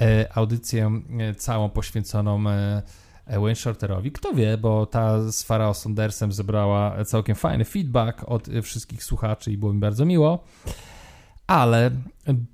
e, 0.00 0.28
audycję 0.36 0.90
całą 1.36 1.68
poświęconą 1.68 2.44
Wayne 3.26 3.54
Shorterowi. 3.56 4.12
Kto 4.12 4.34
wie, 4.34 4.58
bo 4.58 4.86
ta 4.86 5.30
z 5.30 5.42
Farao 5.42 5.74
Saundersem 5.74 6.32
zebrała 6.32 7.04
całkiem 7.04 7.36
fajny 7.36 7.64
feedback 7.64 8.24
od 8.26 8.48
wszystkich 8.62 9.04
słuchaczy 9.04 9.52
i 9.52 9.58
było 9.58 9.72
mi 9.72 9.80
bardzo 9.80 10.04
miło. 10.04 10.44
Ale 11.46 11.90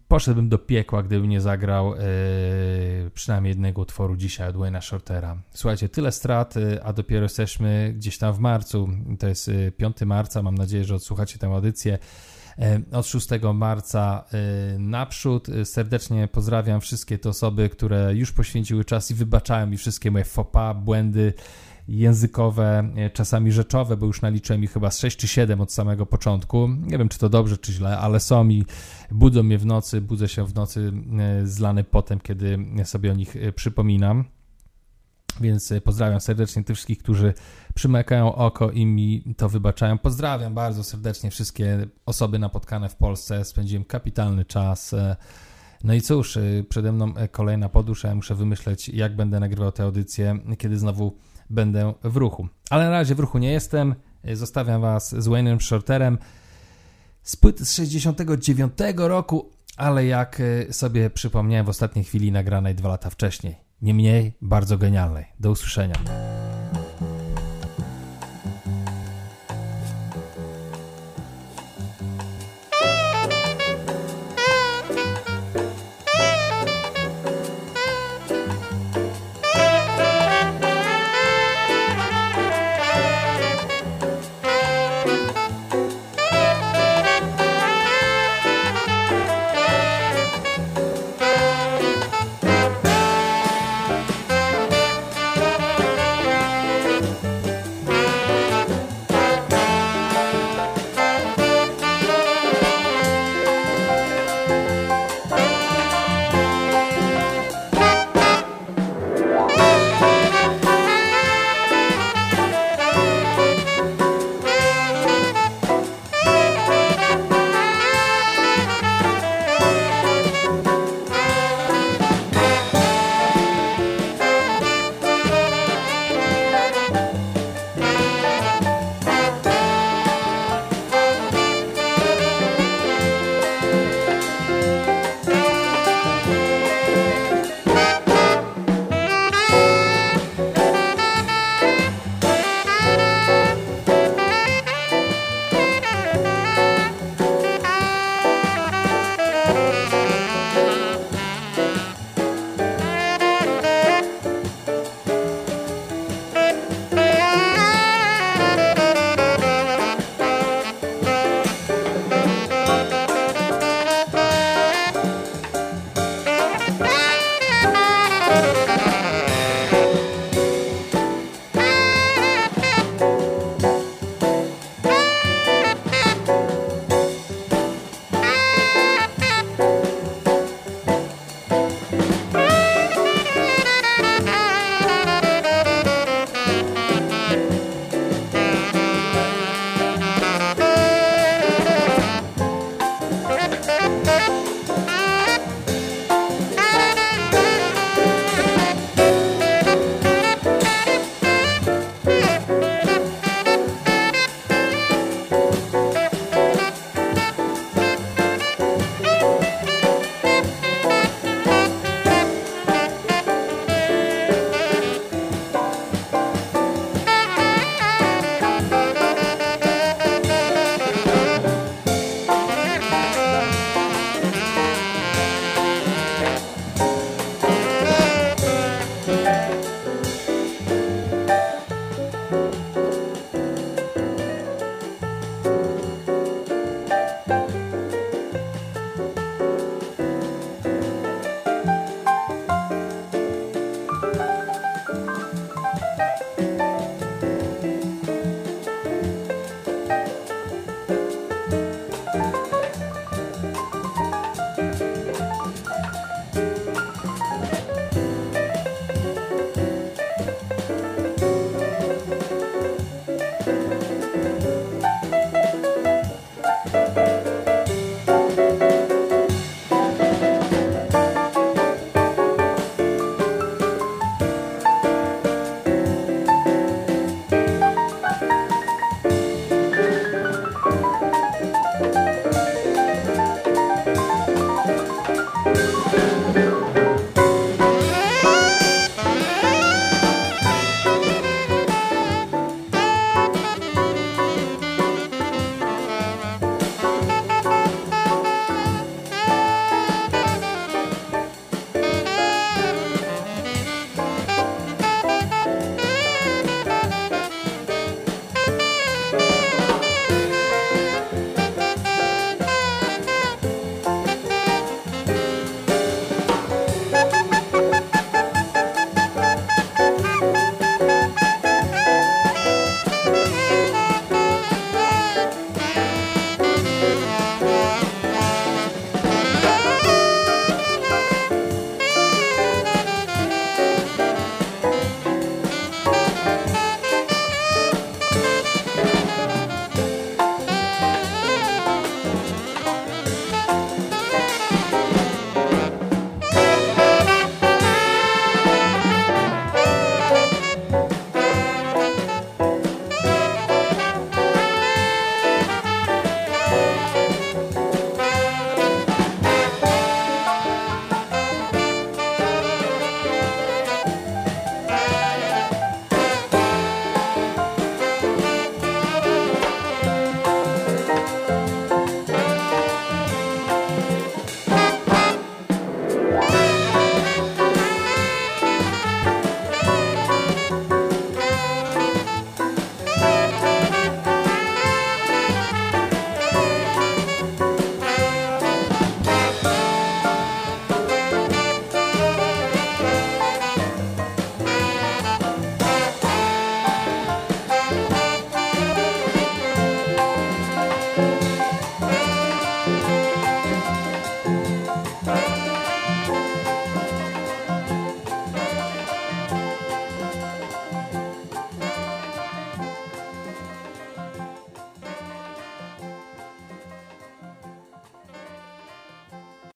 poszedłbym 0.08 0.48
do 0.48 0.58
piekła, 0.58 1.02
gdybym 1.02 1.28
nie 1.28 1.40
zagrał 1.40 1.94
yy, 1.94 3.10
przynajmniej 3.14 3.50
jednego 3.50 3.82
utworu 3.82 4.16
dzisiaj 4.16 4.48
od 4.48 4.56
Wayne'a 4.56 4.80
Shortera. 4.80 5.36
Słuchajcie, 5.54 5.88
tyle 5.88 6.12
strat, 6.12 6.56
yy, 6.56 6.84
a 6.84 6.92
dopiero 6.92 7.22
jesteśmy 7.22 7.92
gdzieś 7.96 8.18
tam 8.18 8.34
w 8.34 8.38
marcu. 8.38 8.88
To 9.18 9.28
jest 9.28 9.48
yy, 9.48 9.72
5 9.72 10.00
marca. 10.00 10.42
Mam 10.42 10.54
nadzieję, 10.54 10.84
że 10.84 10.94
odsłuchacie 10.94 11.38
tę 11.38 11.46
audycję. 11.46 11.98
Od 12.92 13.06
6 13.06 13.28
marca 13.54 14.24
naprzód. 14.78 15.46
Serdecznie 15.64 16.28
pozdrawiam 16.28 16.80
wszystkie 16.80 17.18
te 17.18 17.28
osoby, 17.28 17.68
które 17.68 18.14
już 18.14 18.32
poświęciły 18.32 18.84
czas 18.84 19.10
i 19.10 19.14
wybaczają 19.14 19.66
mi 19.66 19.76
wszystkie 19.76 20.10
moje 20.10 20.24
pas, 20.52 20.76
błędy 20.76 21.32
językowe, 21.88 22.92
e, 22.96 23.10
czasami 23.10 23.52
rzeczowe, 23.52 23.96
bo 23.96 24.06
już 24.06 24.22
naliczyłem 24.22 24.64
ich 24.64 24.72
chyba 24.72 24.90
z 24.90 24.98
6 24.98 25.16
czy 25.16 25.28
7 25.28 25.60
od 25.60 25.72
samego 25.72 26.06
początku. 26.06 26.68
Nie 26.68 26.98
wiem, 26.98 27.08
czy 27.08 27.18
to 27.18 27.28
dobrze, 27.28 27.58
czy 27.58 27.72
źle, 27.72 27.98
ale 27.98 28.20
są 28.20 28.48
i 28.48 28.64
budzą 29.10 29.42
mnie 29.42 29.58
w 29.58 29.66
nocy, 29.66 30.00
budzę 30.00 30.28
się 30.28 30.46
w 30.46 30.54
nocy 30.54 30.92
e, 31.18 31.46
zlany 31.46 31.84
potem, 31.84 32.20
kiedy 32.20 32.58
sobie 32.84 33.12
o 33.12 33.14
nich 33.14 33.36
e, 33.36 33.52
przypominam. 33.52 34.24
Więc 35.40 35.72
pozdrawiam 35.84 36.20
serdecznie 36.20 36.64
tych 36.64 36.76
wszystkich, 36.76 36.98
którzy 36.98 37.34
przymykają 37.74 38.34
oko 38.34 38.70
i 38.70 38.86
mi 38.86 39.34
to 39.36 39.48
wybaczają. 39.48 39.98
Pozdrawiam 39.98 40.54
bardzo 40.54 40.84
serdecznie 40.84 41.30
wszystkie 41.30 41.86
osoby 42.06 42.38
napotkane 42.38 42.88
w 42.88 42.96
Polsce. 42.96 43.44
Spędziłem 43.44 43.84
kapitalny 43.84 44.44
czas. 44.44 44.94
No 45.84 45.94
i 45.94 46.00
cóż, 46.00 46.38
przede 46.68 46.92
mną 46.92 47.14
kolejna 47.30 47.68
podróż, 47.68 48.04
ja 48.04 48.14
muszę 48.14 48.34
wymyśleć, 48.34 48.88
jak 48.88 49.16
będę 49.16 49.40
nagrywał 49.40 49.72
tę 49.72 49.82
audycję, 49.82 50.38
kiedy 50.58 50.78
znowu 50.78 51.16
będę 51.50 51.94
w 52.04 52.16
ruchu. 52.16 52.48
Ale 52.70 52.84
na 52.84 52.90
razie 52.90 53.14
w 53.14 53.20
ruchu 53.20 53.38
nie 53.38 53.52
jestem. 53.52 53.94
Zostawiam 54.32 54.80
Was 54.80 55.10
z 55.10 55.28
Wayne'em 55.28 55.60
Shorterem 55.60 56.18
z 57.22 57.36
płyty 57.36 57.64
z 57.64 57.74
69 57.74 58.72
roku, 58.96 59.50
ale 59.76 60.06
jak 60.06 60.42
sobie 60.70 61.10
przypomniałem 61.10 61.66
w 61.66 61.68
ostatniej 61.68 62.04
chwili 62.04 62.32
nagranej 62.32 62.74
dwa 62.74 62.88
lata 62.88 63.10
wcześniej. 63.10 63.56
Niemniej 63.82 64.32
bardzo 64.42 64.78
genialnej. 64.78 65.24
Do 65.40 65.50
usłyszenia. 65.50 65.94